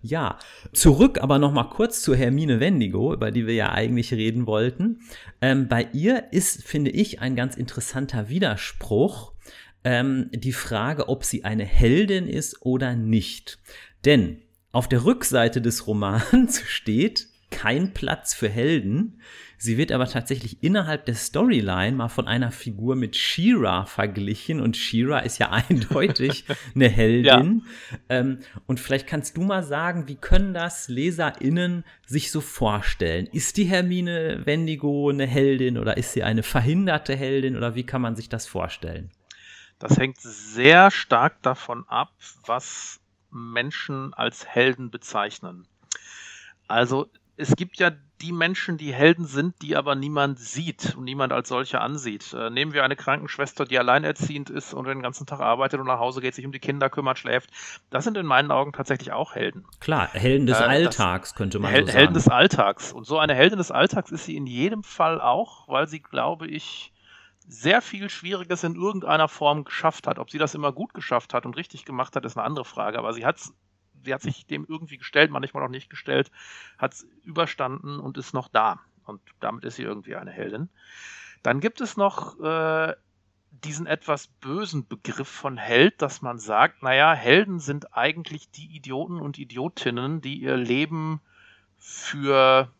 Ja, 0.00 0.38
zurück 0.72 1.20
aber 1.20 1.38
noch 1.38 1.52
mal 1.52 1.64
kurz 1.64 2.02
zu 2.02 2.14
Hermine 2.14 2.60
Wendigo, 2.60 3.12
über 3.12 3.30
die 3.30 3.46
wir 3.46 3.54
ja 3.54 3.72
eigentlich 3.72 4.14
reden 4.14 4.46
wollten. 4.46 5.00
Ähm, 5.40 5.68
bei 5.68 5.88
ihr 5.92 6.32
ist, 6.32 6.64
finde 6.64 6.92
ich, 6.92 7.20
ein 7.20 7.36
ganz 7.36 7.56
interessanter 7.56 8.28
Widerspruch 8.28 9.32
ähm, 9.84 10.30
die 10.32 10.52
Frage, 10.52 11.08
ob 11.08 11.24
sie 11.24 11.44
eine 11.44 11.64
Heldin 11.64 12.28
ist 12.28 12.64
oder 12.64 12.94
nicht. 12.94 13.58
Denn 14.04 14.42
auf 14.70 14.88
der 14.88 15.04
Rückseite 15.04 15.60
des 15.60 15.86
Romans 15.86 16.62
steht, 16.66 17.26
kein 17.50 17.92
Platz 17.92 18.34
für 18.34 18.48
Helden. 18.48 19.20
Sie 19.62 19.78
wird 19.78 19.92
aber 19.92 20.08
tatsächlich 20.08 20.60
innerhalb 20.64 21.06
der 21.06 21.14
Storyline 21.14 21.96
mal 21.96 22.08
von 22.08 22.26
einer 22.26 22.50
Figur 22.50 22.96
mit 22.96 23.14
Shira 23.14 23.84
verglichen 23.86 24.60
und 24.60 24.76
Shira 24.76 25.20
ist 25.20 25.38
ja 25.38 25.50
eindeutig 25.68 26.46
eine 26.74 26.88
Heldin. 26.88 27.64
Ja. 27.88 27.98
Ähm, 28.08 28.40
und 28.66 28.80
vielleicht 28.80 29.06
kannst 29.06 29.36
du 29.36 29.42
mal 29.42 29.62
sagen, 29.62 30.08
wie 30.08 30.16
können 30.16 30.52
das 30.52 30.88
LeserInnen 30.88 31.84
sich 32.04 32.32
so 32.32 32.40
vorstellen? 32.40 33.28
Ist 33.28 33.56
die 33.56 33.62
Hermine 33.62 34.42
Wendigo 34.44 35.08
eine 35.08 35.28
Heldin 35.28 35.78
oder 35.78 35.96
ist 35.96 36.12
sie 36.12 36.24
eine 36.24 36.42
verhinderte 36.42 37.14
Heldin 37.14 37.56
oder 37.56 37.76
wie 37.76 37.86
kann 37.86 38.02
man 38.02 38.16
sich 38.16 38.28
das 38.28 38.48
vorstellen? 38.48 39.12
Das 39.78 39.96
hängt 39.96 40.20
sehr 40.20 40.90
stark 40.90 41.40
davon 41.42 41.84
ab, 41.86 42.10
was 42.46 42.98
Menschen 43.30 44.12
als 44.12 44.44
Helden 44.44 44.90
bezeichnen. 44.90 45.68
Also 46.66 47.12
es 47.36 47.54
gibt 47.54 47.78
ja 47.78 47.92
die 48.22 48.32
Menschen, 48.32 48.78
die 48.78 48.94
Helden 48.94 49.26
sind, 49.26 49.60
die 49.62 49.76
aber 49.76 49.94
niemand 49.94 50.38
sieht 50.38 50.94
und 50.96 51.04
niemand 51.04 51.32
als 51.32 51.48
solche 51.48 51.80
ansieht. 51.80 52.32
Äh, 52.32 52.50
nehmen 52.50 52.72
wir 52.72 52.84
eine 52.84 52.94
Krankenschwester, 52.94 53.64
die 53.64 53.78
alleinerziehend 53.78 54.48
ist 54.48 54.72
und 54.72 54.86
den 54.86 55.02
ganzen 55.02 55.26
Tag 55.26 55.40
arbeitet 55.40 55.80
und 55.80 55.86
nach 55.86 55.98
Hause 55.98 56.20
geht, 56.20 56.34
sich 56.34 56.46
um 56.46 56.52
die 56.52 56.60
Kinder 56.60 56.88
kümmert, 56.88 57.18
schläft. 57.18 57.50
Das 57.90 58.04
sind 58.04 58.16
in 58.16 58.26
meinen 58.26 58.50
Augen 58.52 58.72
tatsächlich 58.72 59.12
auch 59.12 59.34
Helden. 59.34 59.64
Klar, 59.80 60.08
Helden 60.12 60.46
des 60.46 60.60
äh, 60.60 60.64
Alltags, 60.64 61.34
könnte 61.34 61.58
man 61.58 61.70
Hel 61.70 61.80
so 61.80 61.86
sagen. 61.86 61.98
Helden 61.98 62.14
des 62.14 62.28
Alltags. 62.28 62.92
Und 62.92 63.06
so 63.06 63.18
eine 63.18 63.34
Heldin 63.34 63.58
des 63.58 63.70
Alltags 63.70 64.12
ist 64.12 64.24
sie 64.24 64.36
in 64.36 64.46
jedem 64.46 64.84
Fall 64.84 65.20
auch, 65.20 65.68
weil 65.68 65.88
sie, 65.88 66.00
glaube 66.00 66.46
ich, 66.46 66.92
sehr 67.48 67.82
viel 67.82 68.08
Schwieriges 68.08 68.62
in 68.62 68.76
irgendeiner 68.76 69.28
Form 69.28 69.64
geschafft 69.64 70.06
hat. 70.06 70.18
Ob 70.18 70.30
sie 70.30 70.38
das 70.38 70.54
immer 70.54 70.72
gut 70.72 70.94
geschafft 70.94 71.34
hat 71.34 71.44
und 71.44 71.56
richtig 71.56 71.84
gemacht 71.84 72.14
hat, 72.14 72.24
ist 72.24 72.36
eine 72.36 72.46
andere 72.46 72.64
Frage. 72.64 72.98
Aber 72.98 73.12
sie 73.12 73.26
hat 73.26 73.38
es 73.38 73.52
sie 74.04 74.14
hat 74.14 74.22
sich 74.22 74.46
dem 74.46 74.66
irgendwie 74.68 74.98
gestellt, 74.98 75.30
manchmal 75.30 75.62
auch 75.62 75.68
nicht 75.68 75.90
gestellt, 75.90 76.30
hat 76.78 76.94
es 76.94 77.06
überstanden 77.24 77.98
und 77.98 78.18
ist 78.18 78.34
noch 78.34 78.48
da. 78.48 78.80
Und 79.04 79.20
damit 79.40 79.64
ist 79.64 79.76
sie 79.76 79.82
irgendwie 79.82 80.16
eine 80.16 80.30
Heldin. 80.30 80.68
Dann 81.42 81.60
gibt 81.60 81.80
es 81.80 81.96
noch 81.96 82.38
äh, 82.40 82.94
diesen 83.50 83.86
etwas 83.86 84.28
bösen 84.28 84.86
Begriff 84.86 85.28
von 85.28 85.56
Held, 85.56 86.00
dass 86.00 86.22
man 86.22 86.38
sagt, 86.38 86.82
naja, 86.82 87.12
Helden 87.12 87.58
sind 87.58 87.96
eigentlich 87.96 88.50
die 88.50 88.74
Idioten 88.76 89.20
und 89.20 89.38
Idiotinnen, 89.38 90.20
die 90.20 90.40
ihr 90.40 90.56
Leben 90.56 91.20
für 91.78 92.70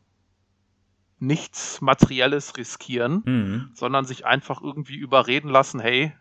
nichts 1.18 1.80
Materielles 1.80 2.56
riskieren, 2.56 3.22
mhm. 3.24 3.70
sondern 3.74 4.04
sich 4.04 4.26
einfach 4.26 4.60
irgendwie 4.60 4.96
überreden 4.96 5.48
lassen, 5.48 5.80
hey, 5.80 6.12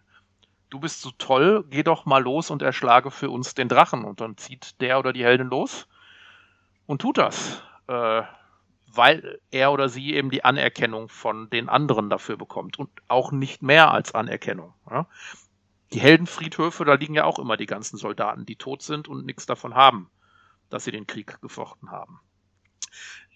du 0.72 0.80
bist 0.80 1.02
so 1.02 1.12
toll, 1.12 1.64
geh 1.70 1.84
doch 1.84 2.06
mal 2.06 2.24
los 2.24 2.50
und 2.50 2.64
erschlage 2.64 3.12
für 3.12 3.30
uns 3.30 3.54
den 3.54 3.70
Drachen. 3.70 4.04
Und 4.04 4.22
dann 4.22 4.38
zieht 4.38 4.82
der 4.82 4.98
oder 4.98 5.14
die 5.14 5.24
Heldin 5.24 5.48
los 5.48 5.88
und 6.88 7.02
tut 7.02 7.20
das. 7.20 7.62
Äh, 7.88 8.24
weil 8.94 9.40
er 9.52 9.72
oder 9.72 9.88
sie 9.88 10.14
eben 10.16 10.32
die 10.32 10.44
Anerkennung 10.44 11.08
von 11.08 11.50
den 11.50 11.70
anderen 11.70 12.10
dafür 12.10 12.36
bekommt 12.36 12.78
und 12.80 12.90
auch 13.08 13.32
nicht 13.32 13.62
mehr 13.62 13.92
als 13.92 14.14
Anerkennung. 14.16 14.74
Ja? 14.90 15.08
Die 15.94 16.00
Heldenfriedhöfe, 16.00 16.84
da 16.84 16.96
liegen 16.96 17.14
ja 17.14 17.26
auch 17.26 17.40
immer 17.40 17.58
die 17.58 17.68
ganzen 17.68 17.98
Soldaten, 17.98 18.46
die 18.46 18.56
tot 18.56 18.82
sind 18.82 19.08
und 19.08 19.26
nichts 19.26 19.46
davon 19.46 19.76
haben, 19.76 20.10
dass 20.70 20.86
sie 20.86 20.92
den 20.92 21.08
Krieg 21.08 21.40
gefochten 21.42 21.92
haben. 21.92 22.20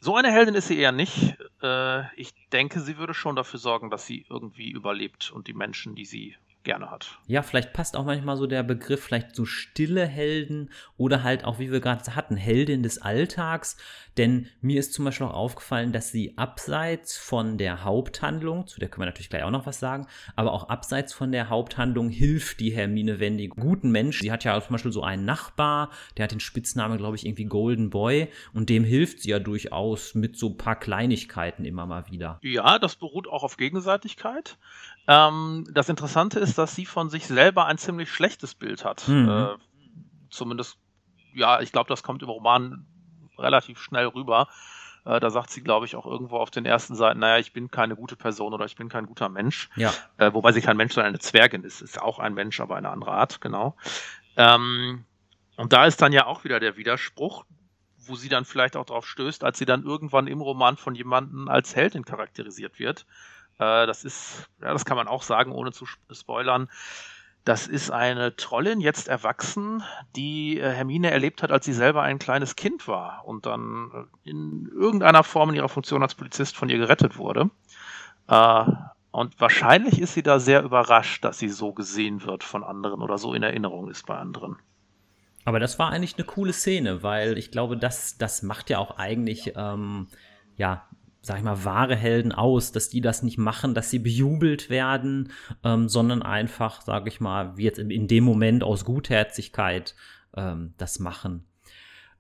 So 0.01 0.15
eine 0.15 0.31
Heldin 0.31 0.55
ist 0.55 0.67
sie 0.67 0.77
eher 0.77 0.91
nicht. 0.91 1.37
Äh, 1.61 2.13
ich 2.15 2.33
denke, 2.51 2.81
sie 2.81 2.97
würde 2.97 3.13
schon 3.13 3.35
dafür 3.35 3.59
sorgen, 3.59 3.89
dass 3.89 4.05
sie 4.05 4.25
irgendwie 4.29 4.71
überlebt 4.71 5.31
und 5.31 5.47
die 5.47 5.53
Menschen, 5.53 5.95
die 5.95 6.05
sie 6.05 6.35
gerne 6.65 6.91
hat. 6.91 7.17
Ja, 7.27 7.41
vielleicht 7.41 7.72
passt 7.72 7.95
auch 7.95 8.03
manchmal 8.03 8.36
so 8.36 8.48
der 8.48 8.63
Begriff, 8.63 9.03
vielleicht 9.03 9.36
so 9.36 9.45
stille 9.45 10.05
Helden 10.05 10.69
oder 10.98 11.24
halt 11.24 11.45
auch, 11.45 11.60
wie 11.60 11.72
wir 11.72 11.79
gerade 11.79 12.15
hatten, 12.15 12.36
Heldin 12.36 12.84
des 12.84 13.01
Alltags. 13.01 13.77
Denn 14.17 14.48
mir 14.62 14.79
ist 14.79 14.93
zum 14.93 15.05
Beispiel 15.05 15.27
auch 15.27 15.34
aufgefallen, 15.34 15.91
dass 15.91 16.10
sie 16.10 16.38
abseits 16.38 17.17
von 17.17 17.57
der 17.57 17.84
Haupthandlung, 17.84 18.65
zu 18.65 18.79
der 18.79 18.89
können 18.89 19.01
wir 19.01 19.07
natürlich 19.07 19.29
gleich 19.29 19.43
auch 19.43 19.51
noch 19.51 19.65
was 19.65 19.79
sagen, 19.79 20.07
aber 20.36 20.53
auch 20.53 20.69
abseits 20.69 21.13
von 21.13 21.31
der 21.31 21.50
Haupthandlung 21.50 22.10
hilft 22.10 22.60
die 22.60 22.72
Hermine 22.72 23.19
Wendy 23.19 23.48
guten 23.48 23.91
Menschen. 23.91 24.24
Sie 24.24 24.31
hat 24.31 24.43
ja 24.43 24.60
zum 24.62 24.74
Beispiel 24.74 24.91
so 24.91 25.03
einen 25.03 25.25
Nachbar, 25.25 25.89
der 26.17 26.24
hat 26.24 26.31
den 26.31 26.39
Spitznamen, 26.39 26.98
glaube 26.98 27.17
ich, 27.17 27.25
irgendwie 27.25 27.45
Golden 27.45 27.89
Boy 27.89 28.29
und 28.53 28.69
dem 28.69 28.84
hilft 28.84 29.22
sie 29.22 29.29
ja 29.29 29.39
durchaus 29.39 30.15
mit 30.15 30.38
so 30.38 30.50
ein 30.50 30.57
paar 30.57 30.77
Kleinigkeiten 30.77 31.65
immer 31.65 31.86
mal 31.86 32.10
wieder. 32.10 32.39
Ja, 32.41 32.79
das 32.79 32.95
beruht 32.95 33.27
auch 33.27 33.43
auf 33.43 33.57
Gegenseitigkeit. 33.57 34.57
Ähm, 35.07 35.67
das 35.72 35.89
Interessante 35.89 36.39
ist, 36.39 36.54
dass 36.57 36.75
sie 36.75 36.85
von 36.85 37.09
sich 37.09 37.27
selber 37.27 37.65
ein 37.65 37.77
ziemlich 37.77 38.12
schlechtes 38.12 38.55
Bild 38.55 38.85
hat. 38.85 39.07
Mhm. 39.07 39.29
Äh, 39.29 39.55
zumindest, 40.29 40.77
ja, 41.33 41.62
ich 41.62 41.71
glaube, 41.71 41.88
das 41.88 42.03
kommt 42.03 42.24
im 42.24 42.29
Roman 42.29 42.85
relativ 43.38 43.79
schnell 43.79 44.07
rüber. 44.07 44.47
Äh, 45.05 45.19
da 45.19 45.29
sagt 45.29 45.51
sie, 45.51 45.62
glaube 45.62 45.85
ich, 45.85 45.95
auch 45.95 46.05
irgendwo 46.05 46.38
auf 46.38 46.50
den 46.50 46.65
ersten 46.65 46.95
Seiten, 46.95 47.19
naja, 47.19 47.38
ich 47.38 47.53
bin 47.53 47.69
keine 47.69 47.95
gute 47.95 48.15
Person 48.15 48.53
oder 48.53 48.65
ich 48.65 48.75
bin 48.75 48.89
kein 48.89 49.05
guter 49.05 49.29
Mensch. 49.29 49.69
Ja. 49.75 49.93
Äh, 50.17 50.33
wobei 50.33 50.51
sie 50.51 50.62
kein 50.62 50.77
Mensch, 50.77 50.93
sondern 50.93 51.09
eine 51.09 51.19
Zwergin 51.19 51.63
ist. 51.63 51.81
Ist 51.81 52.01
auch 52.01 52.19
ein 52.19 52.33
Mensch, 52.33 52.59
aber 52.59 52.75
eine 52.75 52.89
andere 52.89 53.12
Art, 53.12 53.39
genau. 53.41 53.75
Ähm, 54.35 55.05
und 55.57 55.74
da 55.74 55.85
ist 55.85 56.01
dann 56.01 56.12
ja 56.12 56.25
auch 56.25 56.43
wieder 56.43 56.59
der 56.59 56.75
Widerspruch, 56.75 57.45
wo 57.97 58.15
sie 58.15 58.29
dann 58.29 58.45
vielleicht 58.45 58.75
auch 58.75 58.85
drauf 58.85 59.07
stößt, 59.07 59.43
als 59.43 59.57
sie 59.57 59.65
dann 59.65 59.83
irgendwann 59.83 60.27
im 60.27 60.41
Roman 60.41 60.77
von 60.77 60.95
jemandem 60.95 61.47
als 61.47 61.75
Heldin 61.75 62.05
charakterisiert 62.05 62.79
wird. 62.79 63.05
Äh, 63.59 63.88
das 63.88 64.03
ist, 64.03 64.50
ja, 64.62 64.74
das 64.74 64.85
kann 64.85 64.97
man 64.97 65.07
auch 65.07 65.24
sagen, 65.24 65.51
ohne 65.51 65.71
zu 65.71 65.85
spoilern. 66.12 66.69
Das 67.45 67.67
ist 67.67 67.91
eine 67.91 68.35
Trollin, 68.35 68.81
jetzt 68.81 69.07
erwachsen, 69.07 69.83
die 70.15 70.59
äh, 70.59 70.71
Hermine 70.71 71.12
erlebt 71.12 71.43
hat, 71.43 71.51
als 71.51 71.65
sie 71.65 71.74
selber 71.74 72.01
ein 72.01 72.17
kleines 72.17 72.55
Kind 72.55 72.88
war 72.88 73.24
und 73.25 73.45
dann 73.45 73.91
äh, 74.25 74.29
in 74.29 74.67
irgendeiner 74.75 75.24
Form 75.24 75.50
in 75.50 75.55
ihrer 75.55 75.69
Funktion 75.69 76.01
als 76.01 76.15
Polizist 76.15 76.57
von 76.57 76.69
ihr 76.69 76.79
gerettet 76.79 77.17
wurde. 77.17 77.51
Äh, 78.27 78.63
und 79.12 79.39
wahrscheinlich 79.39 80.01
ist 80.01 80.15
sie 80.15 80.24
da 80.24 80.39
sehr 80.39 80.63
überrascht, 80.63 81.24
dass 81.24 81.38
sie 81.38 81.50
so 81.50 81.71
gesehen 81.71 82.25
wird 82.25 82.43
von 82.43 82.63
anderen 82.63 83.01
oder 83.01 83.17
so 83.19 83.33
in 83.33 83.43
Erinnerung 83.43 83.89
ist 83.89 84.07
bei 84.07 84.17
anderen. 84.17 84.57
Aber 85.45 85.59
das 85.59 85.77
war 85.77 85.91
eigentlich 85.91 86.15
eine 86.17 86.25
coole 86.25 86.51
Szene, 86.51 87.03
weil 87.03 87.38
ich 87.38 87.51
glaube, 87.51 87.77
das, 87.77 88.17
das 88.17 88.41
macht 88.41 88.71
ja 88.71 88.79
auch 88.79 88.97
eigentlich 88.97 89.53
ähm, 89.55 90.07
ja, 90.57 90.83
sag 91.25 91.39
ich 91.39 91.44
mal, 91.44 91.65
wahre 91.65 91.96
Helden 91.96 92.32
aus, 92.32 92.72
dass 92.72 92.89
die 92.89 93.01
das 93.01 93.24
nicht 93.24 93.39
machen, 93.39 93.74
dass 93.74 93.89
sie 93.89 93.98
bejubelt 93.98 94.70
werden, 94.70 95.32
ähm, 95.63 95.89
sondern 95.89 96.22
einfach, 96.22 96.82
sag 96.82 97.08
ich 97.08 97.20
mal, 97.20 97.58
wie 97.58 97.63
jetzt 97.63 97.79
in, 97.79 98.08
dem 98.08 98.24
Moment 98.24 98.63
aus 98.63 98.86
Gutherzigkeit 98.86 99.96
ähm, 100.38 100.75
das 100.77 101.00
machen. 101.00 101.44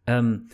Ähm, 0.07 0.49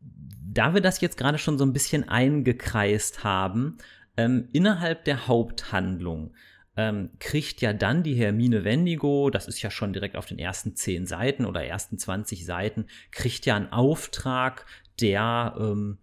da 0.00 0.72
wir 0.72 0.80
das 0.80 1.02
jetzt 1.02 1.18
gerade 1.18 1.36
schon 1.36 1.58
so 1.58 1.66
ein 1.66 1.74
bisschen 1.74 2.08
eingekreist 2.08 3.24
haben, 3.24 3.76
ähm, 4.16 4.48
innerhalb 4.54 5.04
der 5.04 5.26
Haupthandlung 5.26 6.32
ähm, 6.78 7.10
kriegt 7.18 7.60
ja 7.60 7.74
dann 7.74 8.02
die 8.02 8.14
Hermine 8.14 8.64
Wendigo, 8.64 9.28
das 9.28 9.48
ist 9.48 9.60
ja 9.60 9.70
schon 9.70 9.92
direkt 9.92 10.16
auf 10.16 10.24
den 10.24 10.38
ersten 10.38 10.76
zehn 10.76 11.06
Seiten 11.06 11.44
oder 11.44 11.62
ersten 11.62 11.98
20 11.98 12.46
Seiten, 12.46 12.86
kriegt 13.10 13.44
ja 13.44 13.54
einen 13.54 13.70
Auftrag, 13.70 14.64
der 14.98 15.56
ähm, 15.58 15.98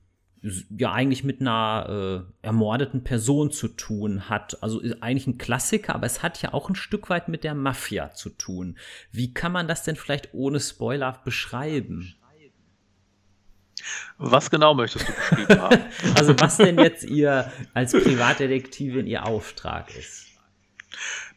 ja 0.77 0.91
eigentlich 0.91 1.23
mit 1.23 1.39
einer 1.39 2.25
äh, 2.41 2.45
ermordeten 2.45 3.03
Person 3.03 3.51
zu 3.51 3.69
tun 3.69 4.27
hat. 4.27 4.61
Also 4.61 4.79
ist 4.79 5.01
eigentlich 5.01 5.27
ein 5.27 5.37
Klassiker, 5.37 5.95
aber 5.95 6.05
es 6.05 6.21
hat 6.21 6.41
ja 6.41 6.53
auch 6.53 6.69
ein 6.69 6.75
Stück 6.75 7.09
weit 7.09 7.29
mit 7.29 7.45
der 7.45 7.55
Mafia 7.55 8.11
zu 8.11 8.29
tun. 8.29 8.77
Wie 9.11 9.33
kann 9.33 9.53
man 9.53 9.69
das 9.69 9.83
denn 9.83 9.95
vielleicht 9.95 10.33
ohne 10.33 10.59
Spoiler 10.59 11.21
beschreiben? 11.23 12.15
Was 14.17 14.49
genau 14.51 14.73
möchtest 14.73 15.07
du 15.07 15.13
beschrieben 15.13 15.61
haben? 15.61 15.81
also 16.15 16.37
was 16.39 16.57
denn 16.57 16.77
jetzt 16.77 17.05
ihr 17.05 17.51
als 17.73 17.93
Privatdetektivin 17.93 19.07
ihr 19.07 19.25
Auftrag 19.25 19.95
ist? 19.95 20.27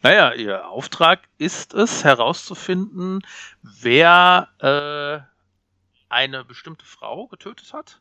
Naja, 0.02 0.34
ihr 0.34 0.68
Auftrag 0.68 1.20
ist 1.38 1.74
es 1.74 2.04
herauszufinden, 2.04 3.22
wer 3.62 4.48
äh, 4.58 6.12
eine 6.12 6.44
bestimmte 6.44 6.84
Frau 6.84 7.28
getötet 7.28 7.72
hat 7.72 8.00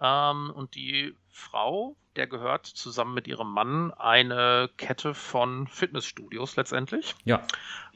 ähm, 0.00 0.50
und 0.54 0.74
die 0.74 1.14
Frau, 1.28 1.96
der 2.16 2.26
gehört 2.26 2.66
zusammen 2.66 3.14
mit 3.14 3.28
ihrem 3.28 3.50
Mann 3.50 3.92
eine 3.92 4.70
Kette 4.76 5.14
von 5.14 5.66
Fitnessstudios 5.68 6.56
letztendlich. 6.56 7.14
Ja. 7.24 7.42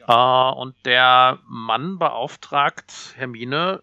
Äh, 0.07 0.55
und 0.55 0.75
der 0.85 1.39
Mann 1.47 1.99
beauftragt 1.99 3.15
Hermine 3.17 3.83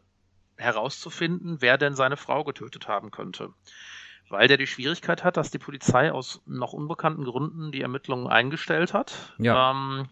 herauszufinden, 0.57 1.57
wer 1.59 1.77
denn 1.77 1.95
seine 1.95 2.17
Frau 2.17 2.43
getötet 2.43 2.87
haben 2.87 3.11
könnte. 3.11 3.53
Weil 4.29 4.47
der 4.47 4.57
die 4.57 4.67
Schwierigkeit 4.67 5.23
hat, 5.23 5.35
dass 5.35 5.51
die 5.51 5.59
Polizei 5.59 6.11
aus 6.11 6.41
noch 6.45 6.73
unbekannten 6.73 7.25
Gründen 7.25 7.71
die 7.71 7.81
Ermittlungen 7.81 8.27
eingestellt 8.27 8.93
hat. 8.93 9.33
Ja. 9.39 9.71
Ähm, 9.71 10.07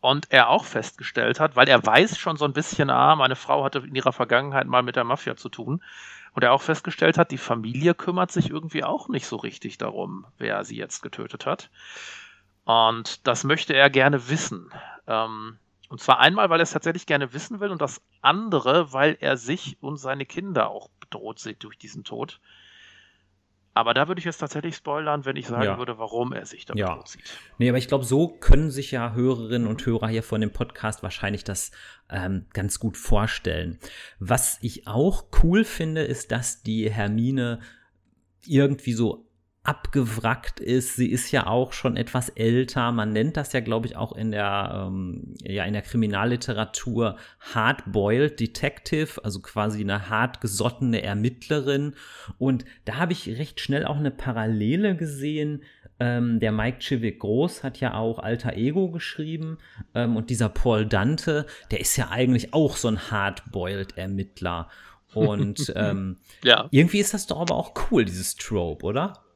und 0.00 0.30
er 0.30 0.48
auch 0.48 0.64
festgestellt 0.64 1.40
hat, 1.40 1.56
weil 1.56 1.68
er 1.68 1.84
weiß 1.84 2.18
schon 2.18 2.36
so 2.36 2.44
ein 2.44 2.52
bisschen, 2.52 2.88
ah, 2.88 3.16
meine 3.16 3.34
Frau 3.34 3.64
hatte 3.64 3.78
in 3.80 3.96
ihrer 3.96 4.12
Vergangenheit 4.12 4.68
mal 4.68 4.82
mit 4.82 4.94
der 4.94 5.02
Mafia 5.02 5.34
zu 5.34 5.48
tun, 5.48 5.82
und 6.34 6.42
er 6.42 6.52
auch 6.52 6.62
festgestellt 6.62 7.18
hat, 7.18 7.30
die 7.30 7.38
Familie 7.38 7.94
kümmert 7.94 8.30
sich 8.30 8.50
irgendwie 8.50 8.84
auch 8.84 9.08
nicht 9.08 9.26
so 9.26 9.36
richtig 9.36 9.78
darum, 9.78 10.26
wer 10.38 10.64
sie 10.64 10.76
jetzt 10.76 11.02
getötet 11.02 11.46
hat. 11.46 11.70
Und 12.64 13.26
das 13.26 13.44
möchte 13.44 13.74
er 13.74 13.90
gerne 13.90 14.28
wissen. 14.28 14.70
Ähm, 15.06 15.58
und 15.88 16.00
zwar 16.00 16.18
einmal, 16.18 16.50
weil 16.50 16.60
er 16.60 16.64
es 16.64 16.72
tatsächlich 16.72 17.06
gerne 17.06 17.32
wissen 17.32 17.60
will 17.60 17.70
und 17.70 17.80
das 17.80 18.02
andere, 18.20 18.92
weil 18.92 19.16
er 19.20 19.36
sich 19.36 19.78
und 19.80 19.96
seine 19.96 20.26
Kinder 20.26 20.68
auch 20.68 20.90
bedroht 21.00 21.38
sieht 21.38 21.64
durch 21.64 21.78
diesen 21.78 22.04
Tod. 22.04 22.40
Aber 23.78 23.94
da 23.94 24.08
würde 24.08 24.18
ich 24.18 24.24
jetzt 24.24 24.38
tatsächlich 24.38 24.74
spoilern, 24.74 25.24
wenn 25.24 25.36
ich 25.36 25.46
sagen 25.46 25.62
ja. 25.62 25.78
würde, 25.78 25.98
warum 25.98 26.32
er 26.32 26.44
sich 26.46 26.64
damit 26.64 26.80
ja. 26.80 27.00
sieht. 27.06 27.22
Nee, 27.58 27.68
aber 27.68 27.78
ich 27.78 27.86
glaube, 27.86 28.04
so 28.04 28.26
können 28.26 28.72
sich 28.72 28.90
ja 28.90 29.12
Hörerinnen 29.12 29.68
und 29.68 29.86
Hörer 29.86 30.08
hier 30.08 30.24
von 30.24 30.40
dem 30.40 30.52
Podcast 30.52 31.04
wahrscheinlich 31.04 31.44
das 31.44 31.70
ähm, 32.10 32.46
ganz 32.52 32.80
gut 32.80 32.96
vorstellen. 32.96 33.78
Was 34.18 34.58
ich 34.62 34.88
auch 34.88 35.26
cool 35.44 35.62
finde, 35.62 36.02
ist, 36.02 36.32
dass 36.32 36.64
die 36.64 36.90
Hermine 36.90 37.60
irgendwie 38.44 38.94
so 38.94 39.27
abgewrackt 39.68 40.60
ist. 40.60 40.96
Sie 40.96 41.10
ist 41.10 41.30
ja 41.30 41.46
auch 41.46 41.74
schon 41.74 41.98
etwas 41.98 42.30
älter. 42.30 42.90
Man 42.90 43.12
nennt 43.12 43.36
das 43.36 43.52
ja, 43.52 43.60
glaube 43.60 43.86
ich, 43.86 43.96
auch 43.96 44.12
in 44.12 44.30
der, 44.30 44.86
ähm, 44.88 45.34
ja, 45.42 45.64
in 45.64 45.74
der 45.74 45.82
Kriminalliteratur 45.82 47.18
Hardboiled 47.54 48.40
Detective, 48.40 49.22
also 49.22 49.40
quasi 49.40 49.82
eine 49.82 50.08
hartgesottene 50.08 51.02
Ermittlerin. 51.02 51.92
Und 52.38 52.64
da 52.86 52.96
habe 52.96 53.12
ich 53.12 53.28
recht 53.28 53.60
schnell 53.60 53.84
auch 53.84 53.98
eine 53.98 54.10
Parallele 54.10 54.96
gesehen. 54.96 55.62
Ähm, 56.00 56.40
der 56.40 56.52
Mike 56.52 56.78
Chivik 56.78 57.18
Groß 57.18 57.62
hat 57.62 57.78
ja 57.78 57.92
auch 57.92 58.20
Alter 58.20 58.54
Ego 58.56 58.90
geschrieben. 58.90 59.58
Ähm, 59.94 60.16
und 60.16 60.30
dieser 60.30 60.48
Paul 60.48 60.86
Dante, 60.86 61.44
der 61.70 61.80
ist 61.80 61.94
ja 61.98 62.08
eigentlich 62.08 62.54
auch 62.54 62.78
so 62.78 62.88
ein 62.88 63.10
Hardboiled 63.10 63.98
Ermittler. 63.98 64.70
Und 65.12 65.70
ähm, 65.76 66.16
ja. 66.42 66.68
irgendwie 66.70 67.00
ist 67.00 67.12
das 67.12 67.26
doch 67.26 67.40
aber 67.40 67.56
auch 67.56 67.74
cool, 67.90 68.06
dieses 68.06 68.34
Trope, 68.36 68.86
oder? 68.86 69.27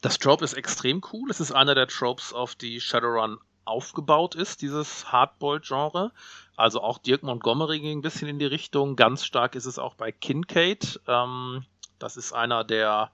Das 0.00 0.18
Trope 0.18 0.44
ist 0.44 0.54
extrem 0.54 1.02
cool. 1.12 1.30
Es 1.30 1.40
ist 1.40 1.52
einer 1.52 1.74
der 1.74 1.86
Tropes, 1.86 2.32
auf 2.32 2.54
die 2.54 2.80
Shadowrun 2.80 3.38
aufgebaut 3.64 4.34
ist, 4.34 4.62
dieses 4.62 5.10
Hardboiled-Genre. 5.12 6.12
Also 6.56 6.82
auch 6.82 6.98
Dirk 6.98 7.22
Montgomery 7.22 7.80
ging 7.80 7.98
ein 7.98 8.02
bisschen 8.02 8.28
in 8.28 8.38
die 8.38 8.46
Richtung. 8.46 8.96
Ganz 8.96 9.24
stark 9.24 9.54
ist 9.54 9.66
es 9.66 9.78
auch 9.78 9.94
bei 9.94 10.12
Kincaid. 10.12 11.00
Ähm, 11.06 11.64
das 11.98 12.16
ist 12.16 12.32
einer 12.32 12.64
der 12.64 13.10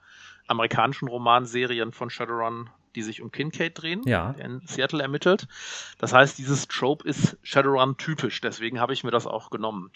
amerikanischen 0.46 1.08
Romanserien 1.08 1.92
von 1.92 2.10
Shadowrun, 2.10 2.70
die 2.94 3.02
sich 3.02 3.20
um 3.20 3.30
Kincaid 3.30 3.80
drehen, 3.80 4.02
ja. 4.06 4.32
der 4.32 4.46
in 4.46 4.62
Seattle 4.66 5.02
ermittelt. 5.02 5.46
Das 5.98 6.12
heißt, 6.12 6.38
dieses 6.38 6.66
Trope 6.68 7.06
ist 7.06 7.36
Shadowrun 7.42 7.96
typisch. 7.98 8.40
Deswegen 8.40 8.80
habe 8.80 8.94
ich 8.94 9.04
mir 9.04 9.10
das 9.10 9.26
auch 9.26 9.50
genommen. 9.50 9.90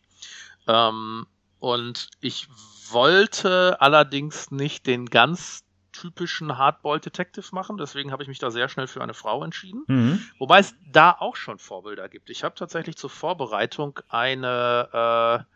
Ähm, 0.68 1.26
und 1.58 2.08
ich 2.20 2.48
wollte 2.90 3.80
allerdings 3.80 4.50
nicht 4.50 4.86
den 4.86 5.06
ganz 5.06 5.64
typischen 5.92 6.58
Hardboiled 6.58 7.04
Detective 7.04 7.46
machen. 7.52 7.76
Deswegen 7.76 8.12
habe 8.12 8.22
ich 8.22 8.28
mich 8.28 8.38
da 8.38 8.50
sehr 8.50 8.68
schnell 8.68 8.86
für 8.86 9.02
eine 9.02 9.14
Frau 9.14 9.44
entschieden. 9.44 9.84
Mhm. 9.86 10.24
Wobei 10.38 10.60
es 10.60 10.74
da 10.90 11.12
auch 11.12 11.36
schon 11.36 11.58
Vorbilder 11.58 12.08
gibt. 12.08 12.30
Ich 12.30 12.44
habe 12.44 12.54
tatsächlich 12.54 12.96
zur 12.96 13.10
Vorbereitung 13.10 14.00
eine, 14.08 15.46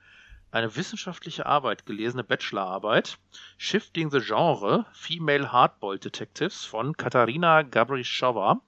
äh, 0.53 0.57
eine 0.57 0.77
wissenschaftliche 0.77 1.47
Arbeit 1.47 1.87
gelesen, 1.87 2.19
eine 2.19 2.25
Bachelorarbeit. 2.25 3.19
Shifting 3.57 4.11
the 4.11 4.21
Genre, 4.21 4.87
Female 4.93 5.51
Hardboiled 5.51 6.05
Detectives 6.05 6.65
von 6.65 6.97
Katharina 6.97 7.63
Gabrischowa. 7.63 8.61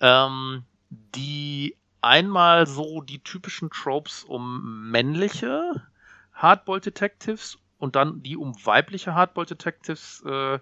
Ähm, 0.00 0.64
die 0.90 1.76
einmal 2.00 2.66
so 2.66 3.02
die 3.02 3.18
typischen 3.18 3.70
Tropes 3.70 4.24
um 4.24 4.90
männliche 4.90 5.82
Hardboiled 6.32 6.86
Detectives 6.86 7.58
und 7.78 7.96
dann 7.96 8.22
die 8.22 8.36
um 8.36 8.54
weibliche 8.64 9.14
Hardboiled 9.14 9.50
Detectives 9.50 10.22
äh, 10.26 10.58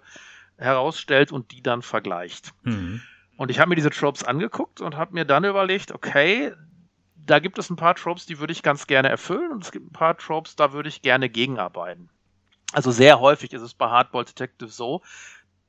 herausstellt 0.57 1.31
und 1.31 1.51
die 1.51 1.61
dann 1.61 1.81
vergleicht. 1.81 2.53
Mhm. 2.63 3.01
Und 3.37 3.51
ich 3.51 3.59
habe 3.59 3.69
mir 3.69 3.75
diese 3.75 3.91
Tropes 3.91 4.23
angeguckt 4.23 4.81
und 4.81 4.95
habe 4.97 5.13
mir 5.13 5.25
dann 5.25 5.43
überlegt, 5.43 5.91
okay, 5.91 6.53
da 7.15 7.39
gibt 7.39 7.59
es 7.59 7.69
ein 7.69 7.75
paar 7.75 7.95
Tropes, 7.95 8.25
die 8.25 8.39
würde 8.39 8.53
ich 8.53 8.63
ganz 8.63 8.87
gerne 8.87 9.09
erfüllen 9.09 9.51
und 9.51 9.63
es 9.63 9.71
gibt 9.71 9.85
ein 9.85 9.93
paar 9.93 10.17
Tropes, 10.17 10.55
da 10.55 10.73
würde 10.73 10.89
ich 10.89 11.01
gerne 11.01 11.29
gegenarbeiten. 11.29 12.09
Also 12.73 12.91
sehr 12.91 13.19
häufig 13.19 13.53
ist 13.53 13.61
es 13.61 13.73
bei 13.73 13.89
Hardboiled 13.89 14.29
Detective 14.29 14.69
so, 14.69 15.01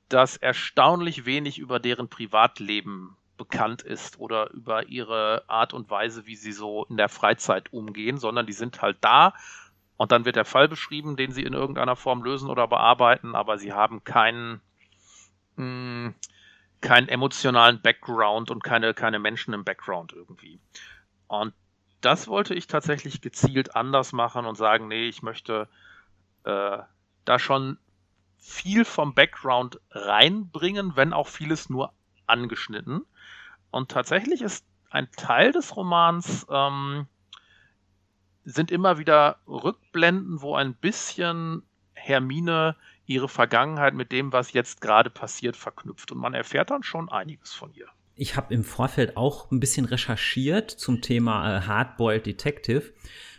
dass 0.08 0.36
erstaunlich 0.36 1.26
wenig 1.26 1.58
über 1.58 1.78
deren 1.78 2.08
Privatleben 2.08 3.16
bekannt 3.36 3.82
ist 3.82 4.18
oder 4.18 4.50
über 4.50 4.88
ihre 4.88 5.44
Art 5.46 5.72
und 5.74 5.90
Weise, 5.90 6.26
wie 6.26 6.36
sie 6.36 6.52
so 6.52 6.86
in 6.86 6.96
der 6.96 7.08
Freizeit 7.08 7.72
umgehen, 7.72 8.18
sondern 8.18 8.46
die 8.46 8.52
sind 8.52 8.82
halt 8.82 8.98
da 9.00 9.34
und 9.98 10.12
dann 10.12 10.24
wird 10.24 10.36
der 10.36 10.44
Fall 10.44 10.68
beschrieben, 10.68 11.16
den 11.16 11.32
sie 11.32 11.42
in 11.42 11.52
irgendeiner 11.52 11.96
Form 11.96 12.22
lösen 12.22 12.48
oder 12.48 12.68
bearbeiten, 12.68 13.34
aber 13.34 13.58
sie 13.58 13.72
haben 13.72 14.04
keinen, 14.04 14.60
mh, 15.56 15.64
hm, 15.64 16.14
keinen 16.80 17.08
emotionalen 17.08 17.82
Background 17.82 18.52
und 18.52 18.62
keine, 18.62 18.94
keine 18.94 19.18
Menschen 19.18 19.52
im 19.52 19.64
Background 19.64 20.12
irgendwie. 20.12 20.60
Und 21.26 21.52
das 22.00 22.28
wollte 22.28 22.54
ich 22.54 22.68
tatsächlich 22.68 23.20
gezielt 23.20 23.74
anders 23.74 24.12
machen 24.12 24.46
und 24.46 24.54
sagen, 24.54 24.86
nee, 24.86 25.08
ich 25.08 25.22
möchte 25.22 25.68
äh, 26.44 26.78
da 27.24 27.38
schon 27.40 27.76
viel 28.38 28.84
vom 28.84 29.14
Background 29.14 29.80
reinbringen, 29.90 30.94
wenn 30.94 31.12
auch 31.12 31.26
vieles 31.26 31.68
nur 31.68 31.92
angeschnitten. 32.28 33.04
Und 33.72 33.90
tatsächlich 33.90 34.42
ist 34.42 34.64
ein 34.90 35.10
Teil 35.16 35.50
des 35.50 35.74
Romans 35.74 36.46
ähm, 36.48 37.08
sind 38.50 38.70
immer 38.70 38.98
wieder 38.98 39.38
Rückblenden, 39.46 40.42
wo 40.42 40.54
ein 40.54 40.74
bisschen 40.74 41.62
Hermine 41.94 42.76
ihre 43.06 43.28
Vergangenheit 43.28 43.94
mit 43.94 44.12
dem, 44.12 44.32
was 44.32 44.52
jetzt 44.52 44.80
gerade 44.80 45.10
passiert, 45.10 45.56
verknüpft. 45.56 46.12
Und 46.12 46.18
man 46.18 46.34
erfährt 46.34 46.70
dann 46.70 46.82
schon 46.82 47.08
einiges 47.08 47.52
von 47.52 47.72
ihr 47.74 47.88
ich 48.18 48.36
habe 48.36 48.52
im 48.52 48.64
Vorfeld 48.64 49.16
auch 49.16 49.50
ein 49.50 49.60
bisschen 49.60 49.86
recherchiert 49.86 50.70
zum 50.70 51.00
Thema 51.00 51.58
äh, 51.58 51.60
Hardboiled 51.62 52.26
Detective. 52.26 52.92